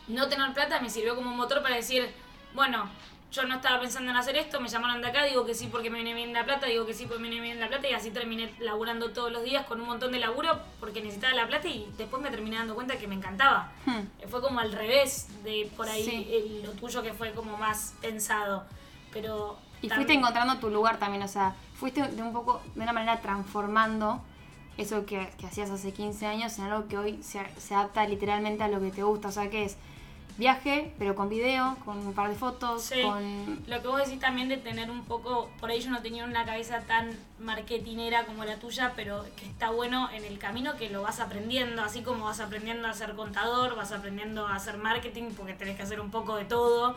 no 0.08 0.28
tener 0.28 0.52
plata 0.52 0.80
me 0.80 0.90
sirvió 0.90 1.14
como 1.14 1.30
un 1.30 1.36
motor 1.36 1.62
para 1.62 1.76
decir, 1.76 2.10
bueno, 2.54 2.88
yo 3.32 3.42
no 3.44 3.56
estaba 3.56 3.80
pensando 3.80 4.10
en 4.12 4.16
hacer 4.16 4.36
esto, 4.36 4.60
me 4.60 4.68
llamaron 4.68 5.02
de 5.02 5.08
acá, 5.08 5.24
digo 5.24 5.44
que 5.44 5.54
sí 5.54 5.66
porque 5.70 5.90
me 5.90 5.96
viene 6.02 6.14
bien 6.14 6.32
la 6.32 6.44
plata, 6.44 6.66
digo 6.66 6.86
que 6.86 6.94
sí 6.94 7.06
porque 7.06 7.20
me 7.22 7.30
viene 7.30 7.42
bien 7.44 7.58
la 7.60 7.66
plata 7.68 7.88
y 7.88 7.92
así 7.92 8.10
terminé 8.10 8.54
laburando 8.60 9.10
todos 9.10 9.32
los 9.32 9.42
días 9.42 9.66
con 9.66 9.80
un 9.80 9.86
montón 9.88 10.12
de 10.12 10.20
laburo 10.20 10.58
porque 10.78 11.00
necesitaba 11.00 11.34
la 11.34 11.46
plata 11.48 11.66
y 11.66 11.86
después 11.98 12.22
me 12.22 12.30
terminé 12.30 12.56
dando 12.56 12.74
cuenta 12.76 12.96
que 12.96 13.08
me 13.08 13.16
encantaba. 13.16 13.72
Hmm. 13.86 14.28
Fue 14.28 14.40
como 14.40 14.60
al 14.60 14.70
revés 14.72 15.26
de 15.42 15.68
por 15.76 15.88
ahí 15.88 16.04
Sí. 16.04 16.28
el- 16.30 16.62
lo 16.62 16.72
tuyo 16.72 17.02
que 17.02 17.12
fue 17.12 17.32
como 17.32 17.56
más 17.56 17.94
pensado. 18.00 18.64
Pero... 19.12 19.58
Y 19.82 19.88
fuiste 19.90 20.12
encontrando 20.12 20.56
tu 20.58 20.70
lugar 20.70 20.98
también, 20.98 21.22
o 21.24 21.28
sea, 21.28 21.54
fuiste 21.74 22.02
de 22.06 22.22
un 22.22 22.32
poco, 22.32 22.62
de 22.74 22.82
una 22.82 22.92
manera 22.92 23.20
transformando 23.20 24.22
eso 24.78 25.04
que, 25.06 25.30
que 25.38 25.46
hacías 25.46 25.70
hace 25.70 25.92
15 25.92 26.26
años 26.26 26.58
en 26.58 26.64
algo 26.64 26.88
que 26.88 26.96
hoy 26.98 27.22
se, 27.22 27.40
se 27.60 27.74
adapta 27.74 28.06
literalmente 28.06 28.62
a 28.64 28.68
lo 28.68 28.80
que 28.80 28.90
te 28.90 29.02
gusta, 29.02 29.28
o 29.28 29.32
sea, 29.32 29.50
que 29.50 29.64
es 29.64 29.76
viaje, 30.36 30.92
pero 30.98 31.14
con 31.14 31.28
video, 31.28 31.76
con 31.84 31.98
un 31.98 32.12
par 32.12 32.28
de 32.28 32.34
fotos, 32.34 32.82
Sí. 32.82 33.00
con... 33.02 33.62
Lo 33.68 33.80
que 33.82 33.88
vos 33.88 33.98
decís 33.98 34.18
también 34.18 34.48
de 34.48 34.56
tener 34.56 34.90
un 34.90 35.04
poco, 35.04 35.48
por 35.60 35.70
ahí 35.70 35.80
yo 35.80 35.90
no 35.90 36.02
tenía 36.02 36.24
una 36.24 36.44
cabeza 36.44 36.80
tan 36.80 37.16
marketinera 37.38 38.26
como 38.26 38.44
la 38.44 38.56
tuya, 38.56 38.92
pero 38.96 39.24
que 39.36 39.46
está 39.46 39.70
bueno 39.70 40.10
en 40.12 40.24
el 40.24 40.38
camino 40.38 40.76
que 40.76 40.90
lo 40.90 41.02
vas 41.02 41.20
aprendiendo, 41.20 41.82
así 41.82 42.02
como 42.02 42.24
vas 42.24 42.40
aprendiendo 42.40 42.88
a 42.88 42.94
ser 42.94 43.14
contador, 43.14 43.76
vas 43.76 43.92
aprendiendo 43.92 44.46
a 44.46 44.56
hacer 44.56 44.76
marketing 44.76 45.30
porque 45.36 45.54
tenés 45.54 45.76
que 45.76 45.82
hacer 45.82 46.00
un 46.00 46.10
poco 46.10 46.36
de 46.36 46.44
todo, 46.44 46.96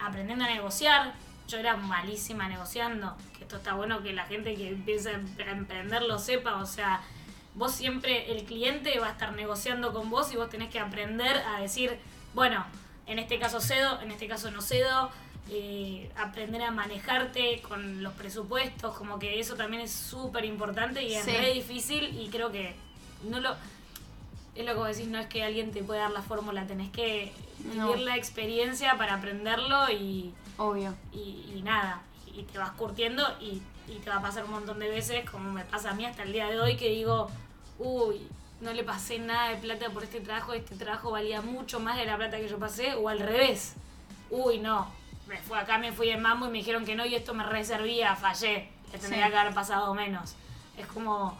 aprendiendo 0.00 0.44
a 0.44 0.48
negociar. 0.48 1.14
Yo 1.48 1.56
era 1.56 1.76
malísima 1.76 2.46
negociando, 2.46 3.16
que 3.36 3.44
esto 3.44 3.56
está 3.56 3.72
bueno 3.74 4.02
que 4.02 4.12
la 4.12 4.24
gente 4.26 4.54
que 4.54 4.68
empieza 4.68 5.10
a 5.10 5.50
emprender 5.50 6.02
lo 6.02 6.18
sepa, 6.18 6.56
o 6.56 6.66
sea, 6.66 7.00
vos 7.54 7.72
siempre, 7.72 8.30
el 8.30 8.44
cliente 8.44 8.98
va 9.00 9.08
a 9.08 9.10
estar 9.12 9.32
negociando 9.32 9.92
con 9.94 10.10
vos 10.10 10.30
y 10.30 10.36
vos 10.36 10.50
tenés 10.50 10.68
que 10.70 10.78
aprender 10.78 11.38
a 11.38 11.58
decir, 11.60 11.98
bueno, 12.38 12.64
en 13.08 13.18
este 13.18 13.36
caso 13.40 13.60
cedo, 13.60 14.00
en 14.00 14.12
este 14.12 14.28
caso 14.28 14.52
no 14.52 14.62
cedo, 14.62 15.10
eh, 15.50 16.08
aprender 16.16 16.62
a 16.62 16.70
manejarte 16.70 17.60
con 17.62 18.00
los 18.04 18.12
presupuestos, 18.12 18.96
como 18.96 19.18
que 19.18 19.40
eso 19.40 19.56
también 19.56 19.82
es 19.82 19.90
súper 19.90 20.44
importante 20.44 21.02
y 21.02 21.14
es 21.16 21.24
Sí. 21.24 21.32
re 21.36 21.52
difícil 21.52 22.16
y 22.16 22.28
creo 22.28 22.52
que 22.52 22.76
no 23.28 23.40
lo... 23.40 23.56
Es 24.54 24.64
lo 24.64 24.72
que 24.72 24.78
vos 24.78 24.86
decís, 24.96 25.08
no 25.08 25.18
es 25.18 25.26
que 25.26 25.42
alguien 25.42 25.72
te 25.72 25.82
pueda 25.82 26.02
dar 26.02 26.10
la 26.12 26.22
fórmula, 26.22 26.64
tenés 26.64 26.90
que 26.92 27.32
No. 27.74 27.88
vivir 27.88 28.04
la 28.06 28.16
experiencia 28.16 28.96
para 28.96 29.14
aprenderlo 29.14 29.90
y, 29.90 30.32
Obvio. 30.58 30.94
y, 31.12 31.44
y 31.56 31.62
nada, 31.64 32.02
y 32.32 32.44
te 32.44 32.56
vas 32.56 32.70
curtiendo 32.72 33.24
y, 33.40 33.60
y 33.88 33.98
te 33.98 34.10
va 34.10 34.16
a 34.18 34.22
pasar 34.22 34.44
un 34.44 34.52
montón 34.52 34.78
de 34.78 34.88
veces, 34.88 35.28
como 35.28 35.50
me 35.50 35.64
pasa 35.64 35.90
a 35.90 35.94
mí 35.94 36.06
hasta 36.06 36.22
el 36.22 36.32
día 36.32 36.46
de 36.46 36.60
hoy, 36.60 36.76
que 36.76 36.88
digo, 36.90 37.28
uy, 37.80 38.28
no 38.60 38.72
le 38.72 38.82
pasé 38.84 39.18
nada 39.18 39.50
de 39.50 39.56
plata 39.56 39.90
por 39.90 40.02
este 40.04 40.20
trabajo, 40.20 40.52
este 40.52 40.74
trabajo 40.76 41.10
valía 41.10 41.40
mucho 41.42 41.78
más 41.80 41.96
de 41.96 42.04
la 42.06 42.16
plata 42.16 42.38
que 42.38 42.48
yo 42.48 42.58
pasé, 42.58 42.94
o 42.94 43.08
al 43.08 43.20
revés, 43.20 43.74
uy, 44.30 44.58
no, 44.58 44.88
me 45.28 45.38
fue 45.38 45.58
acá, 45.58 45.78
me 45.78 45.92
fui 45.92 46.08
en 46.10 46.20
mambo 46.22 46.46
y 46.46 46.50
me 46.50 46.58
dijeron 46.58 46.84
que 46.84 46.94
no 46.96 47.06
y 47.06 47.14
esto 47.14 47.34
me 47.34 47.44
reservía, 47.44 48.16
fallé, 48.16 48.68
le 48.92 48.98
tendría 48.98 49.26
Sí. 49.26 49.30
que 49.32 49.36
haber 49.38 49.54
pasado 49.54 49.94
menos. 49.94 50.34
Es 50.76 50.86
como... 50.86 51.36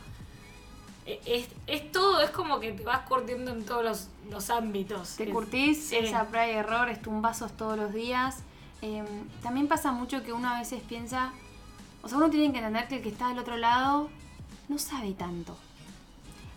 e- 1.06 1.20
Es, 1.24 1.48
es 1.66 1.90
todo, 1.90 2.20
es 2.20 2.30
como 2.30 2.60
que 2.60 2.72
te 2.72 2.84
vas 2.84 3.00
curtiendo 3.08 3.50
en 3.52 3.64
todos 3.64 3.82
los, 3.84 4.08
los 4.30 4.50
ámbitos. 4.50 5.16
Te 5.16 5.28
curtís, 5.30 5.88
sí. 5.88 5.96
esa 5.96 6.26
prueba 6.26 6.46
y 6.46 6.50
error, 6.50 6.88
es 6.90 7.00
tumbazos 7.00 7.56
todos 7.56 7.76
los 7.78 7.92
días. 7.94 8.42
Eh, 8.82 9.02
también 9.42 9.66
pasa 9.68 9.90
mucho 9.90 10.22
que 10.22 10.32
uno 10.32 10.48
a 10.50 10.58
veces 10.58 10.82
piensa, 10.88 11.32
o 12.02 12.08
sea, 12.08 12.18
uno 12.18 12.28
tiene 12.30 12.52
que 12.52 12.58
entender 12.58 12.86
que 12.88 12.96
el 12.96 13.02
que 13.02 13.08
está 13.08 13.28
del 13.28 13.38
otro 13.38 13.56
lado 13.56 14.08
no 14.68 14.78
sabe 14.78 15.12
tanto. 15.14 15.56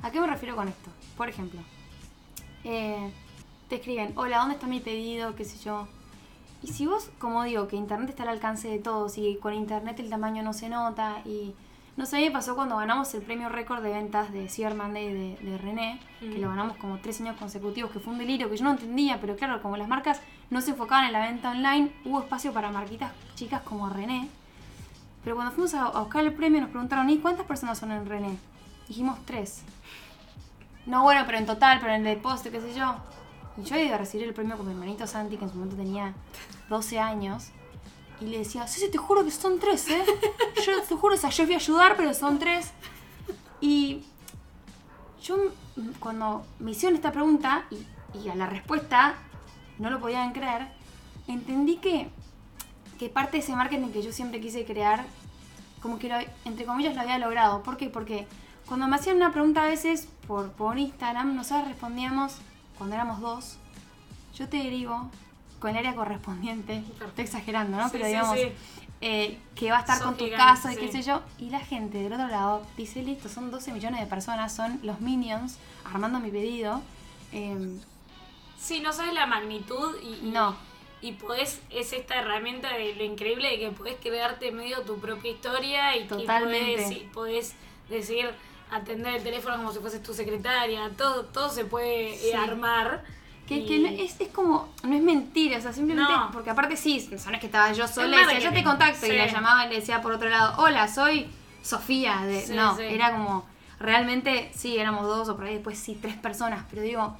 ¿A 0.04 0.12
qué 0.12 0.20
me 0.20 0.28
refiero 0.28 0.56
con 0.56 0.68
esto? 0.68 0.90
Por 1.18 1.30
ejemplo, 1.30 1.60
eh, 2.64 3.12
te 3.70 3.76
escriben, 3.76 4.14
hola, 4.16 4.40
¿dónde 4.40 4.56
está 4.56 4.68
mi 4.68 4.80
pedido? 4.80 5.36
¿Qué 5.36 5.46
sé 5.46 5.58
yo? 5.64 5.88
Y 6.64 6.68
si 6.68 6.86
vos, 6.86 7.10
como 7.20 7.44
digo, 7.44 7.68
que 7.68 7.76
Internet 7.76 8.10
está 8.10 8.24
al 8.24 8.30
alcance 8.30 8.68
de 8.68 8.80
todos 8.80 9.18
y 9.18 9.36
con 9.42 9.54
Internet 9.54 10.00
el 10.00 10.10
tamaño 10.10 10.44
no 10.44 10.54
se 10.54 10.70
nota 10.70 11.22
y... 11.26 11.54
No 11.98 12.06
sé, 12.06 12.22
me 12.22 12.32
pasó 12.32 12.56
cuando 12.56 12.78
ganamos 12.78 13.14
el 13.16 13.22
premio 13.22 13.50
récord 13.50 13.84
de 13.84 13.90
ventas 13.92 14.32
de 14.32 14.48
Cyber 14.48 14.76
Monday 14.76 15.14
de, 15.14 15.38
de 15.42 15.58
René, 15.58 16.00
que 16.22 16.26
Mm. 16.38 16.42
lo 16.42 16.48
ganamos 16.48 16.78
como 16.78 16.98
tres 17.00 17.20
años 17.20 17.36
consecutivos, 17.38 17.92
que 17.92 18.00
fue 18.00 18.14
un 18.14 18.20
delirio 18.20 18.50
que 18.50 18.56
yo 18.56 18.64
no 18.64 18.72
entendía, 18.72 19.20
pero 19.20 19.36
claro, 19.36 19.62
como 19.62 19.76
las 19.76 19.90
marcas 19.90 20.22
no 20.50 20.62
se 20.62 20.72
enfocaban 20.72 21.06
en 21.08 21.12
la 21.14 21.20
venta 21.28 21.52
online, 21.52 21.92
hubo 22.06 22.22
espacio 22.22 22.54
para 22.54 22.72
marquitas 22.72 23.12
chicas 23.36 23.62
como 23.64 23.90
René. 23.90 24.30
Pero 25.26 25.36
cuando 25.36 25.52
fuimos 25.54 25.74
a, 25.74 25.84
a 25.88 26.00
buscar 26.00 26.24
el 26.24 26.34
premio 26.34 26.62
nos 26.62 26.70
preguntaron, 26.70 27.10
¿y 27.10 27.18
cuántas 27.18 27.46
personas 27.46 27.78
son 27.78 27.92
en 27.92 28.06
René? 28.06 28.38
Dijimos 28.92 29.20
tres. 29.24 29.62
No, 30.86 31.04
bueno, 31.04 31.24
pero 31.26 31.38
en 31.38 31.46
total, 31.46 31.80
pero 31.80 31.94
en 31.94 32.06
el 32.06 32.18
poste, 32.18 32.52
qué 32.52 32.60
sé 32.60 32.74
yo. 32.74 32.94
Y 33.56 33.64
yo 33.64 33.78
iba 33.78 33.96
a 33.96 33.98
recibir 33.98 34.28
el 34.28 34.34
premio 34.34 34.58
con 34.58 34.66
mi 34.66 34.74
hermanito 34.74 35.08
Santi, 35.08 35.38
que 35.38 35.46
en 35.46 35.50
su 35.50 35.56
momento 35.56 35.78
tenía 35.78 36.14
12 36.68 37.00
años. 37.00 37.52
Y 38.20 38.26
le 38.26 38.40
decía, 38.40 38.68
sí, 38.68 38.82
sí, 38.82 38.92
te 38.92 38.98
juro 38.98 39.24
que 39.24 39.32
son 39.32 39.60
tres, 39.60 39.88
¿eh? 39.88 40.04
Yo 40.66 40.82
te 40.82 40.94
juro, 40.96 41.16
o 41.16 41.18
sea, 41.18 41.30
yo 41.30 41.46
fui 41.46 41.54
a 41.54 41.58
ayudar, 41.58 41.96
pero 41.96 42.14
son 42.14 42.38
tres. 42.38 42.72
Y 43.62 44.04
yo, 45.24 45.38
cuando 46.02 46.46
me 46.60 46.72
hicieron 46.72 46.98
esta 46.98 47.14
pregunta 47.14 47.68
y, 47.72 48.28
a 48.28 48.36
la 48.36 48.48
respuesta 48.48 49.16
no 49.80 49.90
lo 49.90 50.02
podían 50.02 50.34
creer, 50.34 50.68
entendí 51.30 51.78
que, 51.78 52.10
que 53.00 53.08
parte 53.08 53.38
de 53.38 53.44
ese 53.44 53.56
marketing 53.56 53.94
que 53.94 54.02
yo 54.02 54.12
siempre 54.12 54.42
quise 54.42 54.66
crear, 54.66 55.06
como 55.82 55.98
que 55.98 56.28
entre 56.44 56.66
comillas 56.66 56.94
lo 56.94 57.00
había 57.00 57.20
logrado. 57.20 57.64
¿Por 57.64 57.78
qué? 57.78 57.88
Porque 57.88 58.28
cuando 58.72 58.88
me 58.88 58.96
hacían 58.96 59.18
una 59.18 59.34
pregunta 59.34 59.64
a 59.64 59.68
veces 59.68 60.08
por, 60.26 60.50
por 60.54 60.80
Instagram, 60.80 61.36
nosotros 61.36 61.68
respondíamos, 61.68 62.38
cuando 62.78 62.96
éramos 62.96 63.20
dos, 63.20 63.58
yo 64.34 64.48
te 64.48 64.56
derivo 64.56 65.12
con 65.60 65.72
el 65.72 65.78
área 65.80 65.94
correspondiente. 65.94 66.82
Estoy 67.06 67.26
exagerando, 67.26 67.76
¿no? 67.76 67.84
Sí, 67.84 67.90
Pero 67.92 68.08
digamos, 68.08 68.40
sí. 68.40 68.48
eh, 69.02 69.38
que 69.56 69.72
va 69.72 69.80
a 69.80 69.82
estar 69.82 70.02
con 70.02 70.16
tu 70.16 70.24
gigante, 70.24 70.46
caso 70.46 70.72
y 70.72 70.78
qué 70.78 70.90
sé 70.90 71.02
yo. 71.02 71.22
Y 71.38 71.50
la 71.50 71.60
gente 71.60 71.98
del 71.98 72.14
otro 72.14 72.30
lado 72.30 72.66
dice, 72.78 73.04
listo, 73.04 73.28
son 73.28 73.52
12 73.52 73.74
millones 73.74 74.00
de 74.00 74.06
personas, 74.06 74.56
son 74.56 74.80
los 74.84 75.02
minions 75.02 75.58
armando 75.84 76.22
mi 76.22 76.32
pedido. 76.32 76.82
Eh, 77.34 77.78
Sí, 78.58 78.80
no 78.80 78.94
sabes 78.94 79.14
la 79.14 79.26
magnitud 79.26 79.98
y, 80.02 80.30
No. 80.30 80.56
y 81.02 81.12
podés, 81.12 81.60
es 81.72 81.92
esta 81.92 82.16
herramienta 82.22 82.70
de 82.78 82.96
lo 82.96 83.04
increíble 83.04 83.50
de 83.50 83.60
que 83.60 83.72
podés 83.72 83.98
crearte 84.02 84.54
medio 84.54 84.84
tu 84.84 84.98
propia 84.98 85.30
historia 85.32 85.98
y 85.98 86.08
Totalmente. 86.08 86.76
que 86.78 86.82
podés, 86.84 86.92
y 86.92 87.00
podés 87.12 87.56
decir, 87.90 88.30
atender 88.72 89.16
el 89.16 89.24
teléfono 89.24 89.58
como 89.58 89.72
si 89.74 89.80
fueses 89.80 90.02
tu 90.02 90.14
secretaria, 90.14 90.90
todo, 90.98 91.26
todo 91.26 91.50
se 91.50 91.66
puede 91.66 92.14
eh, 92.16 92.18
Sí. 92.18 92.34
armar. 92.34 93.04
que, 93.48 93.58
y- 93.58 93.66
que 93.66 93.80
no- 93.80 93.88
es, 93.90 94.16
es 94.22 94.30
como, 94.30 94.70
no 94.84 94.96
es 94.96 95.02
mentira, 95.02 95.58
o 95.58 95.62
sea, 95.62 95.74
simplemente, 95.74 96.10
No. 96.10 96.30
porque 96.32 96.50
aparte 96.52 96.78
sí, 96.78 97.06
no 97.12 97.18
es 97.18 97.40
que 97.42 97.48
estaba 97.48 97.74
yo 97.74 97.86
sola, 97.86 98.16
decía, 98.26 98.40
yo 98.40 98.54
te 98.54 98.64
contacto, 98.64 99.06
y 99.08 99.12
la 99.12 99.28
llamaba 99.28 99.66
y 99.66 99.70
le 99.70 99.76
decía 99.76 100.02
por 100.02 100.14
otro 100.14 100.30
lado, 100.30 100.54
hola, 100.64 100.88
soy 100.88 101.28
Sofía, 101.62 102.22
de, 102.22 102.40
Sí, 102.46 102.54
no, 102.54 102.78
era 102.80 103.12
como, 103.12 103.46
realmente 103.78 104.52
sí, 104.56 104.78
éramos 104.78 105.06
dos, 105.06 105.28
o 105.28 105.36
por 105.36 105.46
ahí 105.46 105.56
después 105.56 105.78
sí, 105.78 105.98
tres 106.02 106.16
personas, 106.16 106.64
pero 106.70 106.82
digo, 106.82 107.18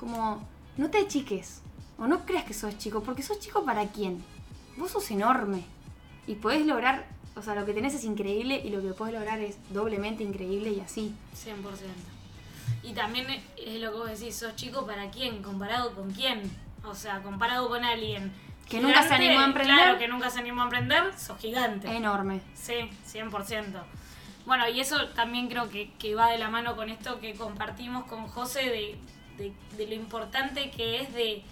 como, 0.00 0.48
no 0.78 0.88
te 0.88 0.98
achiques, 0.98 1.60
o 1.98 2.06
no 2.06 2.24
creas 2.24 2.44
que 2.44 2.54
sos 2.54 2.78
chico, 2.78 3.02
porque 3.02 3.22
sos 3.22 3.38
chico 3.40 3.62
para 3.64 3.88
quién, 3.88 4.24
vos 4.78 4.90
sos 4.92 5.10
enorme, 5.10 5.64
y 6.26 6.36
podés 6.36 6.64
lograr, 6.64 7.04
o 7.36 7.42
sea, 7.42 7.54
lo 7.54 7.64
que 7.66 7.72
tenés 7.74 7.94
es 7.94 8.04
increíble, 8.04 8.60
y 8.64 8.70
lo 8.70 8.80
que 8.82 8.88
podés 8.94 9.14
lograr 9.14 9.40
es 9.40 9.56
doblemente 9.72 10.22
increíble, 10.22 10.70
y 10.70 10.80
así. 10.80 11.14
100%. 11.34 11.56
Y 12.82 12.92
también 12.92 13.26
es 13.56 13.80
lo 13.80 13.90
que 13.92 13.96
vos 13.98 14.18
decís, 14.20 14.36
sos 14.36 14.54
chico 14.56 14.86
para 14.86 15.10
quién, 15.10 15.42
comparado 15.42 15.94
con 15.94 16.10
quién. 16.12 16.42
O 16.84 16.94
sea, 16.94 17.22
comparado 17.22 17.68
con 17.68 17.82
alguien 17.82 18.30
Que 18.68 18.78
nunca 18.80 19.02
se 19.06 19.14
animó 19.14 19.40
a 19.40 19.44
emprender. 19.46 19.74
Claro, 19.76 19.98
que 19.98 20.08
nunca 20.08 20.30
se 20.30 20.38
animó 20.40 20.60
a 20.62 20.64
emprender, 20.64 21.18
sos 21.18 21.38
gigante. 21.38 21.88
Enorme. 21.94 22.40
Sí, 22.54 22.90
100%. 23.10 23.64
Bueno, 24.46 24.68
y 24.68 24.80
eso 24.80 25.08
también 25.14 25.48
creo 25.48 25.70
que, 25.70 25.90
que 25.98 26.14
va 26.14 26.28
de 26.30 26.36
la 26.38 26.50
mano 26.50 26.76
con 26.76 26.90
esto 26.90 27.18
que 27.20 27.34
compartimos 27.34 28.04
con 28.04 28.26
José 28.26 28.60
de, 28.68 28.98
de- 29.42 29.52
de 29.78 29.86
lo 29.86 29.94
importante 29.94 30.70
que 30.70 31.00
es 31.00 31.14
de 31.14 31.42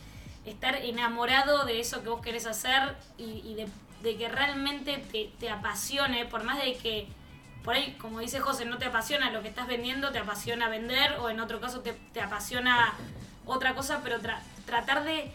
estar 0.44 0.74
enamorado 0.76 1.64
de 1.64 1.80
eso 1.80 2.02
que 2.02 2.10
vos 2.10 2.20
querés 2.20 2.46
hacer 2.46 2.94
y, 3.16 3.40
y 3.46 3.54
de, 3.54 3.66
de 4.02 4.16
que 4.16 4.28
realmente 4.28 4.98
te, 4.98 5.30
te 5.38 5.50
apasione, 5.50 6.24
por 6.26 6.44
más 6.44 6.58
de 6.58 6.76
que 6.76 7.08
por 7.64 7.74
ahí, 7.74 7.96
como 8.00 8.18
dice 8.18 8.40
José, 8.40 8.64
no 8.64 8.78
te 8.78 8.86
apasiona 8.86 9.30
lo 9.30 9.40
que 9.42 9.48
estás 9.48 9.68
vendiendo, 9.68 10.10
te 10.10 10.18
apasiona 10.18 10.68
vender 10.68 11.12
o 11.20 11.30
en 11.30 11.38
otro 11.38 11.60
caso 11.60 11.80
te, 11.80 11.92
te 12.12 12.20
apasiona 12.20 12.94
otra 13.46 13.74
cosa, 13.74 14.00
pero 14.02 14.20
tra- 14.20 14.40
tratar 14.66 15.04
de 15.04 15.30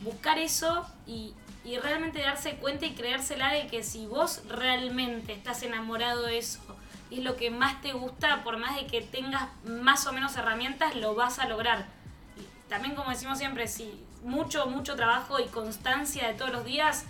buscar 0.00 0.38
eso 0.38 0.86
y, 1.06 1.32
y 1.64 1.78
realmente 1.78 2.20
darse 2.20 2.56
cuenta 2.56 2.84
y 2.84 2.94
creérsela 2.94 3.52
de 3.52 3.66
que 3.66 3.82
si 3.82 4.06
vos 4.06 4.42
realmente 4.48 5.32
estás 5.32 5.62
enamorado 5.62 6.22
de 6.22 6.38
eso, 6.38 6.60
y 7.10 7.18
es 7.18 7.24
lo 7.24 7.36
que 7.36 7.50
más 7.50 7.80
te 7.80 7.92
gusta, 7.92 8.44
por 8.44 8.58
más 8.58 8.76
de 8.76 8.86
que 8.86 9.00
tengas 9.00 9.48
más 9.64 10.06
o 10.06 10.12
menos 10.12 10.36
herramientas, 10.36 10.94
lo 10.96 11.14
vas 11.14 11.38
a 11.38 11.48
lograr. 11.48 11.86
También 12.68 12.94
como 12.94 13.10
decimos 13.10 13.38
siempre, 13.38 13.66
si 13.66 13.98
mucho, 14.22 14.66
mucho 14.66 14.96
trabajo 14.96 15.40
y 15.40 15.46
constancia 15.46 16.28
de 16.28 16.34
todos 16.34 16.52
los 16.52 16.64
días 16.64 17.04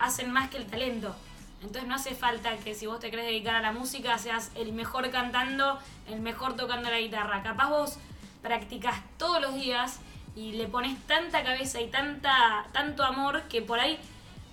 hacen 0.00 0.32
más 0.32 0.50
que 0.50 0.56
el 0.56 0.66
talento. 0.66 1.14
Entonces 1.60 1.86
no 1.86 1.94
hace 1.94 2.14
falta 2.14 2.56
que 2.56 2.74
si 2.74 2.86
vos 2.86 3.00
te 3.00 3.10
querés 3.10 3.26
dedicar 3.26 3.54
a 3.54 3.60
la 3.60 3.72
música 3.72 4.16
seas 4.18 4.50
el 4.54 4.72
mejor 4.72 5.10
cantando, 5.10 5.78
el 6.08 6.20
mejor 6.20 6.56
tocando 6.56 6.90
la 6.90 6.98
guitarra. 6.98 7.42
Capaz 7.42 7.68
vos 7.68 7.98
practicas 8.42 8.96
todos 9.18 9.40
los 9.42 9.54
días 9.54 10.00
y 10.34 10.52
le 10.52 10.66
pones 10.66 10.98
tanta 11.06 11.42
cabeza 11.44 11.80
y 11.80 11.88
tanta, 11.88 12.66
tanto 12.72 13.04
amor 13.04 13.42
que 13.42 13.60
por 13.60 13.78
ahí 13.78 13.98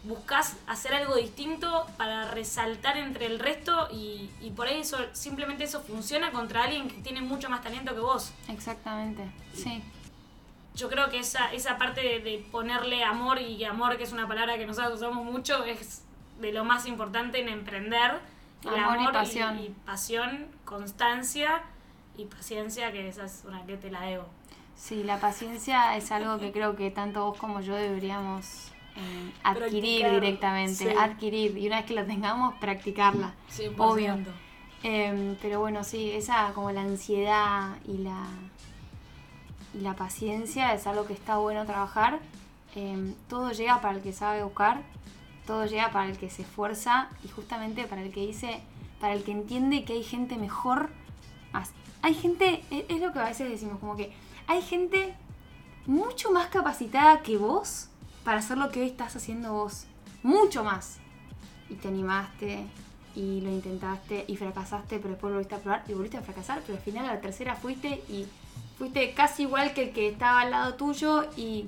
buscas 0.04 0.56
hacer 0.68 0.94
algo 0.94 1.16
distinto 1.16 1.86
para 1.98 2.30
resaltar 2.32 2.98
entre 2.98 3.26
el 3.26 3.40
resto 3.40 3.88
y, 3.92 4.30
y, 4.42 4.52
por 4.52 4.68
ahí 4.68 4.80
eso, 4.80 4.98
simplemente 5.14 5.64
eso 5.64 5.82
funciona 5.82 6.32
contra 6.32 6.64
alguien 6.64 6.88
que 6.88 7.02
tiene 7.02 7.22
mucho 7.22 7.50
más 7.50 7.62
talento 7.62 7.94
que 7.94 8.00
vos. 8.00 8.32
Exactamente, 8.48 9.24
sí. 9.54 9.82
Yo 10.78 10.90
creo 10.90 11.10
que 11.10 11.20
esa, 11.20 11.52
esa 11.52 11.78
parte 11.78 12.02
de, 12.02 12.20
de 12.20 12.46
ponerle 12.52 13.04
amor 13.04 13.42
y 13.42 13.64
amor, 13.66 13.98
que 13.98 14.04
es 14.04 14.14
una 14.14 14.28
palabra 14.28 14.58
que 14.58 14.66
nosotros 14.66 14.96
usamos 14.96 15.26
mucho, 15.26 15.66
es 15.66 16.04
de 16.40 16.52
lo 16.52 16.64
más 16.64 16.86
importante 16.86 17.40
en 17.40 17.50
emprender. 17.50 18.20
El 18.64 18.84
Amor 18.84 19.10
y 19.10 19.14
pasión. 19.14 19.60
y 19.60 19.70
pasión, 19.86 20.48
constancia 20.66 21.62
y 22.18 22.26
paciencia, 22.26 22.92
que 22.92 23.08
esa 23.08 23.26
es 23.26 23.44
una 23.48 23.66
que 23.66 23.78
te 23.78 23.92
la 23.92 24.02
debo. 24.02 24.26
Sí, 24.76 25.04
la 25.04 25.20
paciencia 25.20 25.96
es 25.96 26.12
algo 26.12 26.40
que 26.40 26.52
creo 26.52 26.76
que 26.76 26.92
tanto 26.92 27.26
vos 27.26 27.38
como 27.38 27.62
yo 27.62 27.76
deberíamos 27.76 28.72
eh, 28.96 29.32
adquirir 29.44 30.02
Practicar, 30.02 30.12
directamente, 30.12 30.92
sí. 30.92 30.98
adquirir 31.00 31.58
y 31.58 31.68
una 31.68 31.78
vez 31.78 31.86
que 31.86 31.94
la 31.94 32.06
tengamos, 32.06 32.56
practicarla. 32.56 33.34
100%. 33.56 33.74
Obvio. 33.78 34.18
Eh, 34.84 35.36
pero 35.42 35.60
bueno, 35.60 35.84
sí, 35.84 36.12
esa 36.12 36.52
como 36.54 36.72
la 36.72 36.82
ansiedad 36.82 37.78
y 37.86 38.00
la, 38.00 38.28
y 39.74 39.80
la 39.82 39.96
paciencia 39.96 40.74
es 40.74 40.88
algo 40.88 41.06
que 41.06 41.14
está 41.14 41.38
bueno 41.38 41.66
trabajar. 41.66 42.20
Eh, 42.76 43.14
todo 43.28 43.52
llega 43.52 43.82
para 43.82 43.96
el 43.96 44.02
que 44.02 44.14
sabe 44.14 44.44
buscar, 44.44 44.82
todo 45.46 45.66
llega 45.66 45.92
para 45.92 46.10
el 46.10 46.18
que 46.18 46.30
se 46.30 46.44
esfuerza 46.44 47.10
y 47.24 47.28
justamente 47.30 47.86
para 47.86 48.02
el 48.02 48.12
que 48.12 48.26
dice, 48.26 48.62
para 49.00 49.14
el 49.14 49.24
que 49.24 49.32
entiende 49.32 49.84
que 49.84 49.94
hay 49.94 50.04
gente 50.04 50.38
mejor. 50.38 50.90
Hay 52.04 52.14
gente, 52.14 52.64
e- 52.70 52.86
es 52.90 53.02
lo 53.02 53.12
que 53.12 53.20
a 53.20 53.26
veces 53.26 53.50
decimos, 53.50 53.80
como 53.80 53.96
que 53.96 54.14
hay 54.46 54.62
gente 54.62 55.16
mucho 55.88 56.32
más 56.32 56.48
capacitada 56.48 57.22
que 57.24 57.38
vos 57.38 57.90
para 58.24 58.38
hacer 58.40 58.58
lo 58.58 58.70
que 58.70 58.82
hoy 58.82 58.88
estás 58.88 59.16
haciendo 59.16 59.54
vos. 59.54 59.86
Mucho 60.24 60.64
más. 60.64 61.00
Y 61.70 61.76
te 61.76 61.88
animaste, 61.88 62.66
y 63.16 63.42
lo 63.42 63.50
intentaste, 63.50 64.26
y 64.28 64.38
fracasaste, 64.38 65.00
pero 65.00 65.10
después 65.12 65.34
volviste 65.34 65.56
a 65.56 65.60
probar, 65.60 65.84
y 65.88 65.94
volviste 65.94 66.18
a 66.18 66.22
fracasar, 66.22 66.62
pero 66.62 66.78
al 66.78 66.84
final 66.84 67.06
a 67.10 67.16
la 67.16 67.22
tercera 67.22 67.56
fuiste 67.56 68.04
y 68.10 68.28
fuiste 68.78 69.14
casi 69.14 69.44
igual 69.44 69.74
que 69.74 69.84
el 69.84 69.90
que 69.92 70.08
estaba 70.08 70.42
al 70.42 70.52
lado 70.52 70.74
tuyo 70.76 71.26
y... 71.36 71.68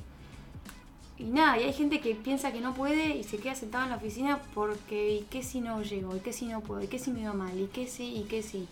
Y 1.17 1.25
nada, 1.25 1.59
y 1.59 1.63
hay 1.63 1.73
gente 1.73 1.99
que 1.99 2.15
piensa 2.15 2.53
que 2.53 2.61
no 2.61 2.73
puede 2.73 3.17
y 3.17 3.25
se 3.25 3.39
queda 3.39 3.53
sentado 3.53 3.83
en 3.83 3.89
la 3.89 3.97
oficina 3.97 4.39
porque, 4.53 5.15
¿y 5.15 5.21
qué 5.29 5.43
si 5.43 5.59
no 5.59 5.81
llego? 5.81 6.15
¿Y 6.15 6.21
qué 6.21 6.31
si 6.31 6.45
no 6.45 6.61
puedo? 6.61 6.81
¿Y 6.81 6.87
qué 6.87 6.97
si 6.97 7.11
me 7.11 7.27
va 7.27 7.33
mal? 7.33 7.59
¿Y 7.59 7.67
qué 7.67 7.87
si? 7.87 8.15
¿Y 8.15 8.23
qué 8.23 8.41
si? 8.41 8.69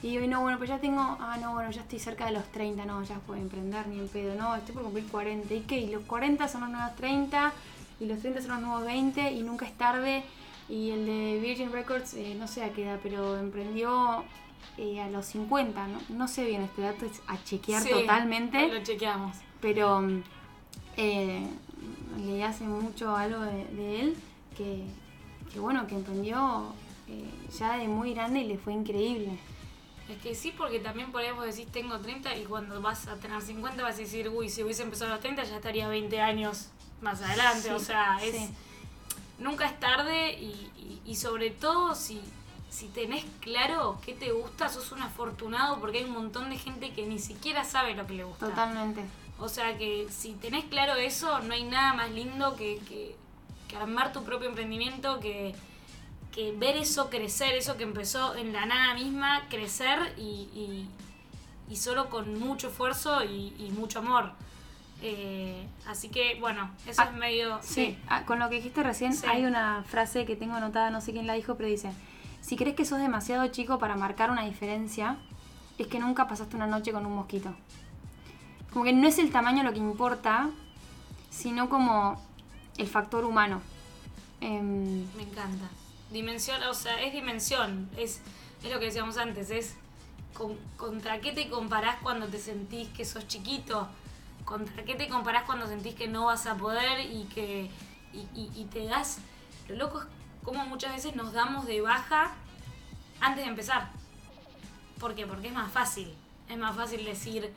Y 0.00 0.16
hoy 0.16 0.28
no, 0.28 0.42
bueno, 0.42 0.58
pues 0.58 0.70
ya 0.70 0.78
tengo, 0.78 1.00
ah, 1.00 1.38
no, 1.40 1.54
bueno, 1.54 1.72
ya 1.72 1.80
estoy 1.80 1.98
cerca 1.98 2.26
de 2.26 2.32
los 2.32 2.44
30, 2.52 2.84
no, 2.84 3.02
ya 3.02 3.16
puedo 3.16 3.40
emprender 3.40 3.88
ni 3.88 3.98
en 3.98 4.06
pedo, 4.06 4.36
no, 4.36 4.54
estoy 4.54 4.74
por 4.74 4.84
cumplir 4.84 5.06
40. 5.08 5.52
¿Y 5.52 5.60
qué? 5.62 5.80
Y 5.80 5.90
los 5.90 6.04
40 6.04 6.46
son 6.46 6.60
los 6.60 6.70
nuevos 6.70 6.94
30, 6.94 7.52
y 7.98 8.06
los 8.06 8.20
30 8.20 8.42
son 8.42 8.50
los 8.52 8.60
nuevos 8.60 8.84
20, 8.84 9.32
y 9.32 9.42
nunca 9.42 9.66
es 9.66 9.76
tarde. 9.76 10.22
Y 10.68 10.90
el 10.90 11.04
de 11.04 11.40
Virgin 11.42 11.72
Records, 11.72 12.14
eh, 12.14 12.36
no 12.38 12.46
sé 12.46 12.62
a 12.62 12.72
qué 12.72 12.84
edad, 12.84 13.00
pero 13.02 13.36
emprendió 13.38 14.22
eh, 14.76 15.00
a 15.00 15.08
los 15.10 15.26
50, 15.26 15.86
¿no? 15.88 16.00
No 16.08 16.28
sé 16.28 16.44
bien 16.44 16.62
este 16.62 16.82
dato, 16.82 17.04
es 17.06 17.20
a 17.26 17.42
chequear 17.44 17.82
Sí, 17.82 17.90
totalmente 17.90 18.68
Lo 18.68 18.82
chequeamos. 18.82 19.36
pero 19.60 20.02
eh, 20.96 21.46
leí 22.18 22.42
hace 22.42 22.64
mucho 22.64 23.14
algo 23.16 23.40
de, 23.40 23.64
de 23.66 24.00
él 24.00 24.16
que, 24.56 24.84
que, 25.52 25.60
bueno, 25.60 25.86
que 25.86 25.94
emprendió 25.94 26.72
eh, 27.08 27.24
ya 27.58 27.76
de 27.78 27.88
muy 27.88 28.14
grande 28.14 28.40
y 28.40 28.44
le 28.48 28.58
fue 28.58 28.72
increíble. 28.72 29.38
Es 30.08 30.16
que 30.22 30.34
sí, 30.34 30.54
porque 30.56 30.78
también 30.80 31.12
por 31.12 31.20
ahí 31.20 31.32
vos 31.32 31.44
decís 31.44 31.70
tengo 31.70 31.98
30 31.98 32.34
y 32.36 32.44
cuando 32.44 32.80
vas 32.80 33.06
a 33.08 33.16
tener 33.16 33.42
50 33.42 33.82
vas 33.82 33.96
a 33.96 33.98
decir, 33.98 34.28
uy, 34.30 34.48
si 34.48 34.62
hubiese 34.62 34.82
empezado 34.82 35.10
a 35.10 35.14
los 35.14 35.20
30 35.20 35.44
ya 35.44 35.56
estaría 35.56 35.86
20 35.88 36.20
años 36.20 36.68
más 37.02 37.20
adelante. 37.22 37.68
Sí, 37.68 37.74
o 37.74 37.78
sea, 37.78 38.18
es, 38.22 38.34
sí. 38.34 38.48
nunca 39.38 39.66
es 39.66 39.78
tarde 39.78 40.32
y, 40.38 40.46
y- 40.78 41.00
y 41.04 41.14
sobre 41.16 41.50
todo 41.50 41.94
si, 41.94 42.20
si 42.70 42.86
tenés 42.88 43.24
claro 43.40 43.98
qué 44.04 44.12
te 44.14 44.30
gusta, 44.32 44.68
sos 44.68 44.92
un 44.92 45.02
afortunado 45.02 45.78
porque 45.80 45.98
hay 45.98 46.04
un 46.04 46.12
montón 46.12 46.50
de 46.50 46.58
gente 46.58 46.92
que 46.92 47.06
ni 47.06 47.18
siquiera 47.18 47.64
sabe 47.64 47.94
lo 47.94 48.06
que 48.06 48.14
le 48.14 48.24
gusta. 48.24 48.46
Totalmente. 48.48 49.02
O 49.38 49.48
sea 49.48 49.78
que 49.78 50.06
si 50.10 50.32
tenés 50.34 50.64
claro 50.64 50.94
eso, 50.94 51.38
no 51.40 51.54
hay 51.54 51.64
nada 51.64 51.94
más 51.94 52.10
lindo 52.10 52.56
que, 52.56 52.78
que- 52.88 53.16
que 53.68 53.76
armar 53.76 54.12
tu 54.12 54.24
propio 54.24 54.48
emprendimiento, 54.48 55.20
que, 55.20 55.54
que 56.32 56.52
ver 56.52 56.76
eso 56.76 57.10
crecer, 57.10 57.54
eso 57.54 57.76
que 57.76 57.84
empezó 57.84 58.34
en 58.34 58.52
la 58.52 58.64
nada 58.66 58.94
misma, 58.94 59.46
crecer 59.48 60.14
y, 60.16 60.48
y- 60.54 60.88
y 61.70 61.76
solo 61.76 62.08
con 62.08 62.38
mucho 62.38 62.68
esfuerzo 62.68 63.22
y, 63.24 63.54
y 63.58 63.70
mucho 63.72 63.98
amor. 64.00 64.32
Eh, 65.02 65.66
así 65.86 66.08
que 66.08 66.36
bueno, 66.40 66.70
eso 66.86 67.02
Ah, 67.02 67.04
es 67.04 67.12
medio... 67.12 67.60
Sí, 67.62 67.96
ah, 68.08 68.24
con 68.24 68.38
lo 68.40 68.48
que 68.48 68.56
dijiste 68.56 68.82
recién, 68.82 69.12
Sí. 69.14 69.26
hay 69.28 69.44
una 69.44 69.84
frase 69.84 70.24
que 70.24 70.34
tengo 70.34 70.54
anotada, 70.56 70.90
no 70.90 71.00
sé 71.00 71.12
quién 71.12 71.26
la 71.26 71.34
dijo, 71.34 71.54
pero 71.56 71.68
dice, 71.68 71.92
si 72.40 72.56
crees 72.56 72.76
que 72.76 72.84
sos 72.84 72.98
demasiado 72.98 73.46
chico 73.48 73.78
para 73.78 73.96
marcar 73.96 74.30
una 74.30 74.44
diferencia, 74.44 75.16
es 75.78 75.86
que 75.86 75.98
nunca 75.98 76.26
pasaste 76.28 76.56
una 76.56 76.66
noche 76.66 76.92
con 76.92 77.06
un 77.06 77.14
mosquito. 77.14 77.54
Como 78.72 78.84
que 78.84 78.92
no 78.92 79.06
es 79.06 79.18
el 79.18 79.30
tamaño 79.30 79.62
lo 79.62 79.72
que 79.72 79.78
importa, 79.78 80.50
sino 81.30 81.68
como 81.68 82.20
el 82.76 82.86
factor 82.86 83.24
humano. 83.24 83.60
Em, 84.40 85.04
Me 85.16 85.22
encanta. 85.22 85.68
Dimensión, 86.10 86.62
o 86.64 86.74
sea, 86.74 87.00
es 87.02 87.12
dimensión, 87.12 87.88
es, 87.96 88.20
es 88.62 88.72
lo 88.72 88.78
que 88.78 88.86
decíamos 88.86 89.18
antes, 89.18 89.50
es 89.50 89.74
con- 90.32 90.56
contra 90.76 91.20
qué 91.20 91.32
te 91.32 91.48
comparás 91.50 91.96
cuando 92.02 92.26
te 92.28 92.38
sentís 92.38 92.88
que 92.88 93.04
sos 93.04 93.26
chiquito, 93.28 93.88
contra 94.44 94.84
qué 94.84 94.94
te 94.94 95.08
comparás 95.08 95.44
cuando 95.44 95.66
sentís 95.66 95.94
que 95.94 96.08
no 96.08 96.26
vas 96.26 96.46
a 96.46 96.54
poder 96.54 97.00
y 97.12 97.24
que 97.24 97.70
y- 98.14 98.50
y 98.56 98.64
te 98.72 98.84
das, 98.86 99.18
lo 99.68 99.76
loco 99.76 100.00
es 100.00 100.06
como 100.44 100.64
muchas 100.66 100.92
veces 100.94 101.14
nos 101.16 101.32
damos 101.32 101.66
de 101.66 101.80
baja 101.80 102.32
antes 103.20 103.44
de 103.44 103.50
empezar. 103.50 103.90
¿Por 104.98 105.14
qué? 105.14 105.26
Porque 105.26 105.48
es 105.48 105.52
más 105.54 105.70
fácil, 105.72 106.12
es 106.48 106.56
más 106.58 106.74
fácil 106.76 107.04
decir 107.04 107.52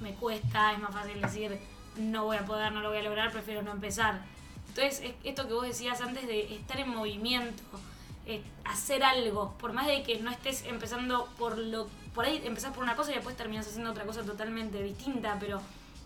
me 0.00 0.12
cuesta, 0.14 0.72
es 0.72 0.78
más 0.78 0.92
fácil 0.92 1.20
decir 1.20 1.58
no 1.96 2.24
voy 2.24 2.36
a 2.36 2.44
poder, 2.44 2.70
no 2.72 2.80
lo 2.82 2.90
voy 2.90 2.98
a 2.98 3.02
lograr, 3.02 3.32
prefiero 3.32 3.62
no 3.62 3.72
empezar. 3.72 4.20
Entonces, 4.68 5.00
es- 5.02 5.14
esto 5.24 5.46
que 5.48 5.54
vos 5.54 5.64
decías 5.66 6.00
antes 6.02 6.26
de 6.26 6.54
estar 6.54 6.78
en 6.78 6.90
movimiento, 6.90 7.62
hacer 8.64 9.04
algo, 9.04 9.54
por 9.58 9.72
más 9.72 9.86
de 9.86 10.02
que 10.02 10.18
no 10.18 10.30
estés 10.30 10.64
empezando 10.64 11.28
por 11.38 11.56
lo. 11.56 11.86
Por 12.12 12.24
ahí 12.24 12.42
empezás 12.44 12.74
por 12.74 12.82
una 12.82 12.96
cosa 12.96 13.12
y 13.12 13.14
después 13.14 13.36
terminas 13.36 13.66
haciendo 13.68 13.90
otra 13.92 14.04
cosa 14.04 14.22
totalmente 14.24 14.82
distinta, 14.82 15.36
pero 15.38 15.60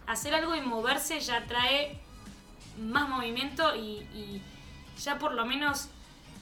hacer 0.06 0.34
algo 0.34 0.54
y 0.54 0.60
moverse 0.60 1.18
ya 1.20 1.46
trae 1.46 1.98
más 2.78 3.08
movimiento 3.08 3.74
y 3.74 4.42
ya 5.02 5.18
por 5.18 5.32
lo 5.32 5.46
menos 5.46 5.88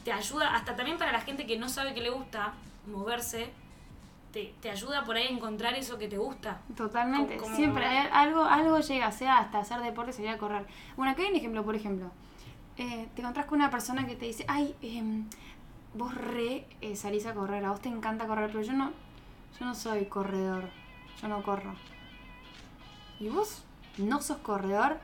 te 0.09 0.15
ayuda, 0.15 0.55
hasta 0.55 0.75
también 0.75 0.97
para 0.97 1.13
la 1.13 1.21
gente 1.21 1.45
que 1.47 1.59
no 1.59 1.69
sabe 1.69 1.93
que 1.93 2.01
le 2.01 2.09
gusta 2.09 2.55
moverse, 2.87 3.51
te, 4.33 4.55
te 4.63 4.71
ayuda 4.71 5.05
por 5.05 5.17
ahí 5.19 5.27
a 5.27 5.31
encontrar 5.31 5.75
eso 5.75 5.99
que 5.99 6.09
te 6.09 6.17
gusta. 6.17 6.63
Totalmente. 6.75 7.37
Como- 7.37 7.55
Siempre 7.55 7.85
hay 7.85 8.09
algo, 8.11 8.43
algo 8.43 8.79
llega, 8.81 9.13
sea 9.13 9.37
hasta 9.37 9.59
hacer 9.59 9.81
deporte, 9.83 10.15
salir 10.15 10.31
a 10.31 10.39
correr. 10.39 10.65
Bueno, 10.97 11.13
acá 11.13 11.21
hay 11.25 11.29
un 11.29 11.37
ejemplo, 11.37 11.63
por 11.63 11.75
ejemplo. 11.77 12.11
Eh, 12.79 13.07
te 13.15 13.21
encontrás 13.21 13.45
con 13.45 13.59
una 13.59 13.69
persona 13.71 14.07
que 14.07 14.17
te 14.17 14.25
dice, 14.25 14.47
ay, 14.49 14.75
em, 14.81 15.27
vos 15.93 16.15
re 16.15 16.65
eh, 16.81 16.97
salís 16.97 17.27
a 17.27 17.35
correr, 17.35 17.63
a 17.67 17.71
vos 17.71 17.83
te 17.83 17.91
encanta 17.91 18.27
correr, 18.27 18.47
pero 18.51 18.63
yo 18.63 18.73
no, 18.73 18.93
yo 19.61 19.67
no 19.67 19.75
soy 19.75 20.07
corredor, 20.07 20.71
yo 21.21 21.29
no 21.29 21.43
corro. 21.43 21.75
Y 23.21 23.29
vos 23.29 23.63
no 23.99 24.23
sos 24.23 24.39
corredor 24.39 25.01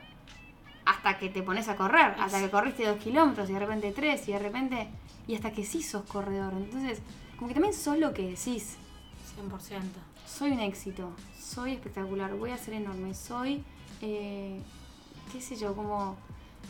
hasta 0.85 1.17
que 1.17 1.29
te 1.29 1.41
pones 1.43 1.67
a 1.67 1.75
correr, 1.75 2.15
hasta 2.19 2.39
que 2.39 2.49
corriste 2.49 2.85
dos 2.85 2.97
kilómetros 2.99 3.49
y 3.49 3.53
de 3.53 3.59
repente 3.59 3.91
tres 3.91 4.27
y 4.27 4.33
de 4.33 4.39
repente, 4.39 4.87
y 5.27 5.35
hasta 5.35 5.51
que 5.51 5.65
sí 5.65 5.81
sos 5.81 6.03
corredor. 6.03 6.53
Entonces, 6.53 6.99
como 7.37 7.47
que 7.47 7.53
también 7.55 7.73
sos 7.73 7.97
lo 7.97 8.13
que 8.13 8.23
decís100%. 8.31 9.81
soy 10.27 10.51
un 10.51 10.59
éxito, 10.59 11.11
soy 11.39 11.73
espectacular, 11.73 12.33
voy 12.35 12.51
a 12.51 12.57
ser 12.57 12.75
enorme, 12.75 13.13
soy, 13.13 13.63
eh, 14.01 14.59
qué 15.31 15.41
sé 15.41 15.55
yo, 15.55 15.75
como... 15.75 16.17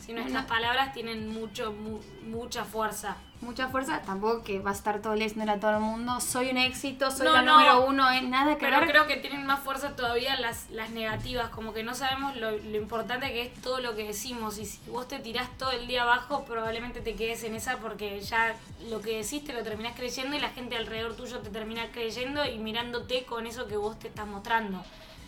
Si 0.04 0.12
nuestras 0.12 0.44
palabras 0.46 0.92
tienen 0.92 1.28
mucho, 1.28 1.72
mu- 1.72 2.00
mucha 2.30 2.64
fuerza. 2.64 3.16
Mucha 3.40 3.68
fuerza. 3.68 4.02
Tampoco 4.02 4.42
que 4.42 4.58
va 4.58 4.70
a 4.70 4.74
estar 4.74 5.00
todo 5.00 5.14
leyendo 5.14 5.50
a 5.52 5.58
todo 5.58 5.72
el 5.72 5.80
mundo. 5.80 6.20
Soy 6.20 6.50
un 6.50 6.56
éxito, 6.58 7.10
soy 7.10 7.26
No, 7.26 7.32
la 7.34 7.42
no. 7.42 7.52
número 7.58 7.86
uno, 7.86 8.10
es 8.10 8.22
nada 8.24 8.54
que 8.56 8.64
Pero 8.66 8.80
ver. 8.80 8.88
creo 8.88 9.06
que 9.06 9.16
tienen 9.16 9.46
más 9.46 9.60
fuerza 9.60 9.94
todavía 9.96 10.36
las, 10.40 10.70
las 10.70 10.90
negativas, 10.90 11.48
como 11.50 11.72
que 11.72 11.82
no 11.82 11.94
sabemos 11.94 12.36
lo, 12.36 12.50
lo 12.52 12.76
importante 12.76 13.28
que 13.32 13.42
es 13.42 13.54
todo 13.62 13.80
lo 13.80 13.94
que 13.94 14.04
decimos. 14.04 14.58
Y 14.58 14.66
si 14.66 14.78
vos 14.90 15.06
te 15.08 15.18
tirás 15.18 15.48
todo 15.58 15.70
el 15.70 15.86
día 15.86 16.02
abajo, 16.02 16.44
probablemente 16.44 17.00
te 17.00 17.14
quedes 17.14 17.44
en 17.44 17.54
esa 17.54 17.78
porque 17.78 18.20
ya 18.20 18.54
lo 18.88 19.00
que 19.00 19.18
decís 19.22 19.44
te 19.44 19.52
lo 19.52 19.62
terminás 19.62 19.94
creyendo 19.96 20.36
y 20.36 20.40
la 20.40 20.50
gente 20.50 20.76
alrededor 20.76 21.14
tuyo 21.16 21.38
te 21.40 21.50
termina 21.50 21.86
creyendo 21.92 22.44
y 22.44 22.58
mirándote 22.58 23.24
con 23.24 23.46
eso 23.46 23.66
que 23.66 23.76
vos 23.76 23.98
te 23.98 24.08
estás 24.08 24.26
mostrando. 24.26 24.82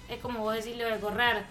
Es 0.09 0.19
como 0.21 0.41
vos 0.41 0.55
decís 0.55 0.77
lo 0.79 0.87
de 0.87 0.99
correr, 1.01 1.45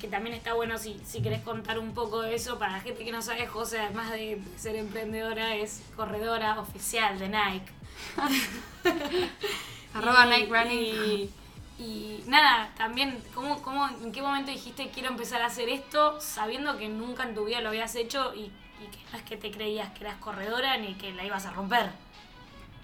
que 0.00 0.08
también 0.08 0.34
está 0.34 0.54
bueno 0.54 0.78
si, 0.78 1.00
si 1.04 1.22
querés 1.22 1.42
contar 1.42 1.78
un 1.78 1.94
poco 1.94 2.22
de 2.22 2.34
eso. 2.34 2.58
Para 2.58 2.72
la 2.72 2.80
gente 2.80 3.04
que 3.04 3.12
no 3.12 3.22
sabe, 3.22 3.46
José, 3.46 3.78
además 3.80 4.10
de 4.10 4.40
ser 4.56 4.76
emprendedora, 4.76 5.54
es 5.56 5.82
corredora 5.96 6.58
oficial 6.60 7.18
de 7.18 7.28
Nike. 7.28 7.72
Arroba 9.94 10.26
Y- 10.26 10.30
Nike 10.30 10.46
Running. 10.52 10.84
Y, 10.84 11.30
y 11.78 12.24
nada, 12.26 12.70
también, 12.76 13.22
¿cómo, 13.34 13.62
cómo, 13.62 13.88
¿en 13.88 14.12
qué 14.12 14.22
momento 14.22 14.50
dijiste 14.50 14.90
quiero 14.90 15.08
empezar 15.08 15.42
a 15.42 15.46
hacer 15.46 15.68
esto 15.68 16.20
sabiendo 16.20 16.76
que 16.78 16.88
nunca 16.88 17.24
en 17.24 17.34
tu 17.34 17.44
vida 17.44 17.60
lo 17.60 17.68
habías 17.70 17.94
hecho 17.96 18.34
y, 18.34 18.40
y 18.44 18.86
que 18.90 18.98
no 19.12 19.18
es 19.18 19.24
que 19.24 19.36
te 19.36 19.50
creías 19.50 19.90
que 19.92 20.04
eras 20.04 20.16
corredora 20.16 20.76
ni 20.78 20.94
que 20.94 21.12
la 21.12 21.24
ibas 21.24 21.46
a 21.46 21.52
romper? 21.52 21.90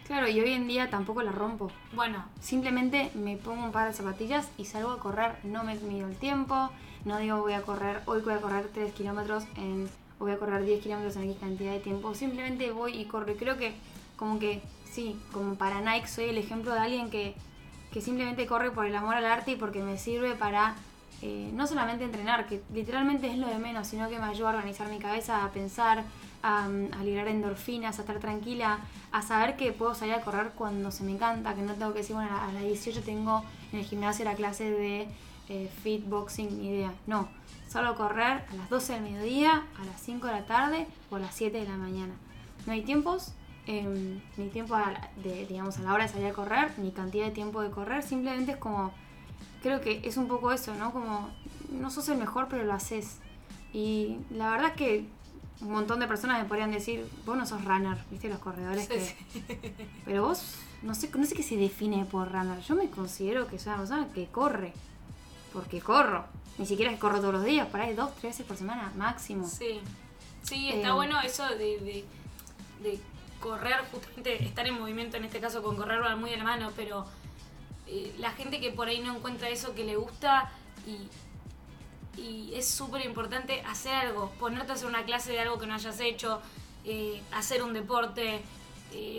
Claro, 0.07 0.27
y 0.27 0.41
hoy 0.41 0.53
en 0.55 0.67
día 0.67 0.89
tampoco 0.89 1.23
la 1.23 1.33
rompo. 1.33 1.71
Bueno, 1.93 2.25
Simplemente 2.41 3.11
me 3.15 3.37
pongo 3.37 3.65
un 3.65 3.73
par 3.73 3.89
de 3.89 3.95
zapatillas 3.95 4.49
y 4.57 4.65
salgo 4.65 4.91
a 4.91 4.99
correr. 5.01 5.37
No 5.45 5.65
me 5.65 5.75
mido 5.75 6.09
el 6.09 6.17
tiempo. 6.17 6.71
No 7.05 7.19
digo 7.19 7.39
voy 7.41 7.53
a 7.53 7.63
correr, 7.63 8.01
hoy 8.07 8.21
voy 8.21 8.35
a 8.35 8.41
correr 8.41 8.69
3 8.73 8.93
kilómetros 8.93 9.45
en, 9.57 9.89
o 10.19 10.25
voy 10.25 10.33
a 10.33 10.39
correr 10.39 10.65
10 10.65 10.83
kilómetros 10.83 11.17
en 11.17 11.25
X 11.25 11.37
cantidad 11.41 11.73
de 11.73 11.81
tiempo. 11.81 12.15
Simplemente 12.15 12.71
voy 12.71 12.97
y 12.97 13.05
corro. 13.05 13.35
Creo 13.37 13.57
que 13.57 13.75
como 14.17 14.39
que, 14.39 14.61
sí, 14.91 15.19
como 15.33 15.55
para 15.55 15.81
Nike 15.81 16.09
soy 16.09 16.27
el 16.27 16.39
ejemplo 16.39 16.73
de 16.75 16.81
alguien 16.81 17.11
que, 17.11 17.35
que 17.93 18.01
simplemente 18.01 18.47
corre 18.47 18.71
por 18.71 18.87
el 18.87 18.95
amor 18.97 19.15
al 19.15 19.25
arte 19.25 19.53
y 19.53 19.57
porque 19.57 19.83
me 19.83 19.97
sirve 19.97 20.35
para 20.35 20.75
eh, 21.23 21.51
no 21.53 21.67
solamente 21.67 22.05
entrenar, 22.05 22.47
que 22.47 22.63
literalmente 22.73 23.29
es 23.29 23.39
lo 23.39 23.49
de 23.49 23.59
menos, 23.59 23.89
sino 23.89 24.09
que 24.09 24.19
me 24.19 24.27
ayuda 24.27 24.51
a 24.51 24.57
organizar 24.57 24.89
mi 24.89 24.99
cabeza, 24.99 25.45
a 25.45 25.51
pensar, 25.51 26.05
a, 26.43 26.67
a 26.67 27.05
liberar 27.05 27.29
endorfinas, 27.29 27.99
a 27.99 28.03
estar 28.03 28.19
tranquila, 28.19 28.79
a 29.11 29.23
saber 29.23 29.57
que 29.57 29.73
puedo 29.73 29.95
salir 29.95 30.15
a 30.15 30.21
correr 30.21 30.53
cuando 30.55 30.91
se 30.93 31.03
me 31.03 31.13
encanta, 31.13 31.55
que 31.55 31.63
no 31.63 31.75
tengo 31.75 31.93
que 31.93 31.99
decir, 31.99 32.15
bueno, 32.15 32.31
a 32.37 32.53
las 32.53 32.63
18 32.63 33.03
tengo 33.03 33.43
en 33.73 33.81
el 33.81 33.85
gimnasio 33.85 34.25
la 34.25 34.35
clase 34.35 34.71
de 34.71 35.09
eh, 35.49 35.71
fit 35.83 36.07
boxing, 36.09 36.59
ni 36.61 36.69
idea. 36.69 36.93
No, 37.07 37.29
solo 37.71 37.95
correr 37.95 38.45
a 38.51 38.55
las 38.57 38.69
12 38.71 38.95
del 38.95 39.03
mediodía, 39.03 39.65
a 39.81 39.85
las 39.85 40.01
5 40.03 40.27
de 40.27 40.33
la 40.33 40.47
tarde 40.47 40.87
o 41.11 41.17
a 41.17 41.19
las 41.21 41.35
7 41.35 41.59
de 41.61 41.69
la 41.69 41.77
mañana. 41.77 42.15
No 42.67 42.73
hay 42.73 42.83
tiempos, 42.83 43.33
eh, 43.67 44.19
ni 44.37 44.49
tiempo 44.49 44.75
a 44.75 44.91
la- 44.93 45.11
de, 45.23 45.47
digamos, 45.47 45.79
a 45.79 45.83
la 45.83 45.95
hora 45.95 46.05
de 46.07 46.13
salir 46.13 46.27
a 46.29 46.33
correr, 46.33 46.73
ni 46.79 46.91
cantidad 46.93 47.25
de 47.27 47.31
tiempo 47.33 47.63
de 47.63 47.71
correr, 47.71 48.03
simplemente 48.03 48.53
es 48.53 48.59
como, 48.59 48.93
creo 49.63 49.81
que 49.81 50.01
es 50.05 50.17
un 50.17 50.29
poco 50.29 50.53
eso, 50.53 50.75
¿no? 50.75 50.93
Como, 50.93 51.31
no 51.71 51.91
sos 51.91 52.09
el 52.09 52.19
mejor, 52.19 52.49
pero 52.49 52.65
lo 52.65 52.73
haces. 52.73 53.19
Y 53.73 54.17
la 54.31 54.51
verdad 54.51 54.69
es 54.71 54.77
que 54.77 55.05
un 55.61 55.73
montón 55.73 55.99
de 56.01 56.07
personas 56.07 56.41
me 56.43 56.49
podrían 56.49 56.71
decir, 56.71 57.07
vos 57.27 57.37
no 57.37 57.45
sos 57.45 57.65
runner, 57.65 57.99
¿viste? 58.11 58.29
Los 58.29 58.39
corredores 58.39 58.85
Sí, 58.87 58.89
que... 58.95 59.01
sí. 59.01 59.73
Pero 60.05 60.23
vos, 60.27 60.55
no 60.83 60.95
sé, 60.95 61.11
no 61.17 61.27
sé 61.27 61.35
qué 61.35 61.43
se 61.43 61.57
define 61.57 62.05
por 62.05 62.31
runner. 62.33 62.61
Yo 62.61 62.75
me 62.77 62.89
considero 62.89 63.47
que 63.49 63.59
soy 63.59 63.71
una 63.73 63.79
persona 63.79 64.09
que 64.15 64.27
corre. 64.29 64.73
Porque 65.53 65.81
corro. 65.81 66.27
Ni 66.59 66.67
siquiera 66.67 66.91
es 66.93 66.99
corro 66.99 67.21
todos 67.21 67.35
los 67.35 67.45
días, 67.45 67.69
por 67.69 67.81
ahí 67.81 67.95
dos, 67.95 68.11
tres 68.17 68.33
veces 68.33 68.47
por 68.47 68.57
semana, 68.57 68.93
máximo. 68.97 69.47
sí. 69.49 69.81
Sí, 70.43 70.71
está 70.71 70.89
Eh, 70.89 70.93
bueno 70.93 71.21
eso 71.21 71.45
de, 71.49 71.79
de, 71.79 72.05
de 72.83 72.99
correr, 73.41 73.77
justamente 73.93 74.43
estar 74.45 74.67
en 74.67 74.79
movimiento, 74.79 75.17
en 75.17 75.25
este 75.25 75.41
caso 75.41 75.63
con 75.63 75.77
correr 75.77 76.01
va 76.03 76.17
muy 76.17 76.31
de 76.31 76.37
la 76.39 76.45
mano, 76.45 76.73
pero 76.75 77.05
eh, 77.87 78.15
la 78.19 78.31
gente 78.31 78.59
que 78.61 78.71
por 78.71 78.89
ahí 78.89 79.01
no 79.01 79.15
encuentra 79.17 79.49
eso 79.51 79.75
que 79.75 79.85
le 79.85 79.97
gusta 79.97 80.51
y, 80.87 82.21
y 82.21 82.55
es 82.55 82.67
súper 82.69 83.05
importante 83.05 83.61
hacer 83.63 83.95
algo, 83.95 84.31
ponerte 84.39 84.73
a 84.73 84.75
hacer 84.77 84.87
una 84.89 85.05
clase 85.05 85.33
de 85.33 85.41
algo 85.41 85.59
que 85.59 85.67
no 85.67 85.75
hayas 85.75 86.01
hecho, 86.01 86.41
eh, 86.85 87.21
hacer 87.33 87.63
un 87.63 87.73
deporte, 87.75 88.41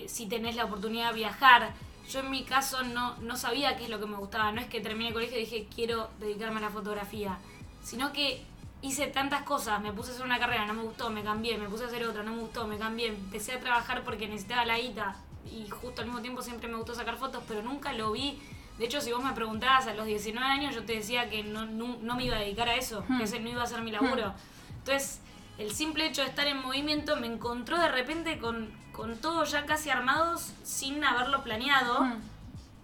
si 0.08 0.26
tenés 0.26 0.56
la 0.56 0.66
oportunidad 0.66 1.10
de 1.10 1.16
viajar. 1.16 1.74
Yo 2.10 2.22
en 2.22 2.32
mi 2.32 2.44
caso 2.44 2.84
no, 2.84 3.16
no 3.18 3.38
sabía 3.38 3.78
qué 3.78 3.84
es 3.84 3.90
lo 3.90 4.00
que 4.00 4.08
me 4.08 4.18
gustaba, 4.18 4.52
no 4.52 4.60
es 4.62 4.68
que 4.68 4.82
terminé 4.82 5.10
el 5.10 5.14
colegio 5.14 5.38
y 5.38 5.42
dije 5.42 5.68
quiero 5.74 6.10
dedicarme 6.20 6.58
a 6.58 6.62
la 6.62 6.70
fotografía, 6.70 7.38
sino 7.84 8.12
que 8.14 8.44
hice 8.82 9.08
tantas 9.08 9.44
cosas, 9.44 9.82
me 9.82 9.92
puse 9.94 10.12
a 10.12 10.14
hacer 10.14 10.26
una 10.26 10.40
carrera, 10.40 10.66
no 10.66 10.74
me 10.74 10.84
gustó, 10.84 11.10
me 11.10 11.22
cambié, 11.24 11.58
me 11.58 11.68
puse 11.70 11.84
a 11.84 11.88
hacer 11.88 12.04
otra, 12.06 12.24
no 12.24 12.34
me 12.34 12.42
gustó, 12.42 12.66
me 12.66 12.78
cambié, 12.78 13.08
empecé 13.08 13.54
a 13.54 13.60
trabajar 13.60 14.04
porque 14.04 14.28
necesitaba 14.28 14.66
la 14.66 14.80
guita 14.80 15.16
y 15.52 15.70
justo 15.70 16.02
al 16.02 16.08
mismo 16.08 16.22
tiempo 16.22 16.42
siempre 16.42 16.68
me 16.68 16.78
gustó 16.78 16.96
sacar 16.96 17.18
fotos, 17.18 17.44
pero 17.48 17.62
nunca 17.62 17.94
lo 17.94 18.12
vi. 18.12 18.40
De 18.78 18.86
hecho, 18.86 19.02
si 19.02 19.12
vos 19.12 19.24
me 19.24 19.34
preguntabas 19.34 19.88
a 19.88 19.94
los 19.94 20.06
19 20.06 20.48
años, 20.48 20.74
yo 20.74 20.84
te 20.86 20.94
decía 20.94 21.30
que 21.30 21.44
no, 21.44 21.66
no, 21.66 21.98
no 22.02 22.16
me 22.16 22.24
iba 22.24 22.38
a 22.38 22.40
dedicar 22.40 22.70
a 22.70 22.76
eso, 22.76 23.04
Hmm. 23.08 23.18
que 23.18 23.24
ese 23.26 23.40
no 23.40 23.50
iba 23.50 23.62
a 23.62 23.68
ser 23.68 23.82
mi 23.82 23.92
laburo. 23.92 24.34
Entonces, 24.78 25.20
el 25.58 25.72
simple 25.72 26.06
hecho 26.06 26.22
de 26.22 26.30
estar 26.30 26.48
en 26.48 26.62
movimiento 26.62 27.18
me 27.18 27.28
encontró 27.28 27.78
de 27.78 27.90
repente 27.90 28.40
con, 28.40 28.72
con 29.00 29.16
todo 29.18 29.46
ya 29.46 29.66
casi 29.66 29.90
armados 29.90 30.52
sin 30.64 31.02
haberlo 31.06 31.42
planeado 31.44 32.02
Mm. 32.04 32.14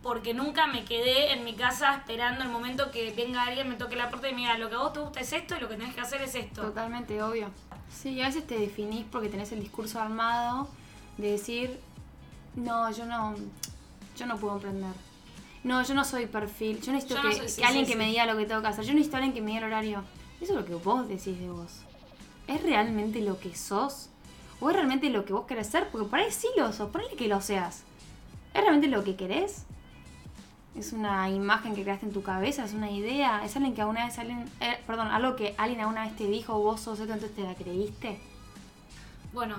porque 0.01 0.33
nunca 0.33 0.65
me 0.67 0.85
quedé 0.85 1.33
en 1.33 1.43
mi 1.43 1.55
casa 1.55 1.93
esperando 1.95 2.41
el 2.43 2.49
momento 2.49 2.89
que 2.91 3.11
venga 3.11 3.43
alguien, 3.43 3.67
me 3.67 3.75
toque 3.75 3.95
la 3.97 4.09
puerta 4.09 4.29
y 4.29 4.33
me 4.33 4.41
diga, 4.41 4.57
lo 4.57 4.69
que 4.69 4.75
a 4.75 4.79
vos 4.79 4.93
te 4.93 4.99
gusta 5.01 5.19
es 5.19 5.33
esto 5.33 5.55
y 5.57 5.59
lo 5.59 5.67
que 5.67 5.75
tenés 5.75 5.93
que 5.95 6.01
hacer 6.01 6.21
es 6.21 6.35
esto. 6.35 6.61
Totalmente, 6.61 7.21
obvio. 7.21 7.49
Sí, 7.89 8.21
a 8.21 8.27
veces 8.27 8.47
te 8.47 8.57
definís 8.57 9.05
porque 9.11 9.27
tenés 9.29 9.51
el 9.51 9.59
discurso 9.59 9.99
armado 9.99 10.69
de 11.17 11.31
decir, 11.31 11.79
no, 12.55 12.89
yo 12.91 13.05
no, 13.05 13.35
yo 14.15 14.25
no 14.25 14.37
puedo 14.37 14.55
emprender. 14.55 14.93
No, 15.63 15.81
yo 15.83 15.93
no 15.95 16.05
soy 16.05 16.27
perfil. 16.27 16.79
Yo 16.81 16.91
necesito 16.93 17.15
Yo 17.15 17.23
no 17.23 17.29
que, 17.29 17.35
soy- 17.37 17.49
sí, 17.49 17.61
que 17.61 17.65
alguien 17.67 17.85
sí, 17.85 17.91
que 17.91 17.97
me 17.97 18.05
diga 18.05 18.25
lo 18.25 18.37
que 18.37 18.45
tengo 18.45 18.61
que 18.61 18.67
hacer. 18.67 18.85
Yo 18.85 18.93
necesito 18.93 19.17
alguien 19.17 19.33
que 19.33 19.41
me 19.41 19.47
diga 19.51 19.61
el 19.65 19.71
horario. 19.73 20.03
Eso 20.39 20.53
es 20.53 20.59
lo 20.59 20.65
que 20.65 20.75
vos 20.75 21.07
decís 21.07 21.39
de 21.39 21.49
vos. 21.49 21.71
¿Es 22.47 22.61
realmente 22.61 23.21
lo 23.21 23.39
que 23.39 23.55
sos? 23.55 24.09
¿O 24.65 24.69
es 24.71 24.75
realmente 24.75 25.11
lo 25.11 25.25
que 25.25 25.33
vos 25.33 25.45
querés 25.45 25.67
ser? 25.67 25.87
Porque 25.89 26.09
por 26.09 26.17
ahí 26.17 26.31
sí 26.31 26.47
lo 26.57 26.73
sos, 26.73 26.89
ponele 26.89 27.15
que 27.15 27.27
lo 27.27 27.39
seas. 27.39 27.83
¿Es 28.51 28.61
realmente 28.61 28.87
lo 28.87 29.03
que 29.03 29.15
querés? 29.15 29.63
¿Es 30.75 30.91
una 30.91 31.29
imagen 31.29 31.75
que 31.75 31.83
creaste 31.83 32.07
en 32.07 32.11
tu 32.11 32.23
cabeza? 32.23 32.65
¿Es 32.65 32.73
una 32.73 32.89
idea? 32.89 33.45
¿Es 33.45 33.55
alguien 33.55 33.75
que 33.75 33.81
alguna 33.81 34.07
vez 34.07 34.17
alguien, 34.17 34.49
eh, 34.61 34.79
perdón, 34.87 35.09
algo 35.09 35.35
que 35.35 35.53
alguien 35.59 35.81
alguna 35.81 36.05
vez 36.05 36.15
te 36.15 36.25
dijo, 36.25 36.59
vos 36.59 36.81
sos 36.81 36.99
esto, 36.99 37.13
entonces 37.13 37.35
te 37.35 37.43
la 37.43 37.53
creíste? 37.53 38.19
Bueno, 39.33 39.57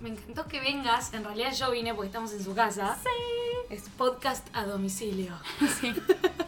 me 0.00 0.08
encantó 0.08 0.48
que 0.48 0.58
vengas, 0.58 1.14
en 1.14 1.22
realidad 1.22 1.54
yo 1.54 1.70
vine 1.70 1.94
porque 1.94 2.08
estamos 2.08 2.32
en 2.32 2.42
su 2.42 2.52
casa. 2.52 2.98
Sí. 3.00 3.72
Es 3.72 3.88
podcast 3.90 4.48
a 4.52 4.64
domicilio. 4.64 5.32
Sí. 5.80 5.94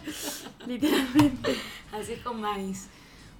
Literalmente. 0.66 1.56
Así 1.92 2.14
es 2.14 2.20
con 2.22 2.40
Mais. 2.40 2.88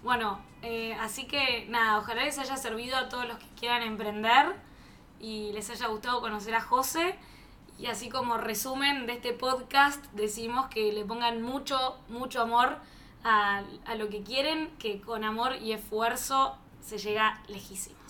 Bueno, 0.05 0.39
eh, 0.63 0.95
así 1.01 1.27
que 1.27 1.67
nada, 1.69 1.99
ojalá 1.99 2.25
les 2.25 2.39
haya 2.39 2.57
servido 2.57 2.97
a 2.97 3.09
todos 3.09 3.27
los 3.27 3.39
que 3.39 3.47
quieran 3.59 3.83
emprender 3.83 4.55
y 5.21 5.53
les 5.53 5.69
haya 5.71 5.89
gustado 5.89 6.21
conocer 6.21 6.55
a 6.55 6.61
José. 6.61 7.17
Y 7.79 7.87
así 7.87 8.09
como 8.09 8.37
resumen 8.37 9.07
de 9.07 9.15
este 9.15 9.33
podcast, 9.33 10.05
decimos 10.13 10.67
que 10.69 10.93
le 10.93 11.05
pongan 11.05 11.43
mucho, 11.43 11.99
mucho 12.09 12.43
amor 12.43 12.77
a, 13.25 13.63
a 13.87 13.95
lo 13.97 14.09
que 14.09 14.23
quieren, 14.23 14.69
que 14.79 15.01
con 15.01 15.25
amor 15.25 15.57
y 15.57 15.73
esfuerzo 15.73 16.57
se 16.81 16.99
llega 16.99 17.43
lejísimos. 17.49 18.01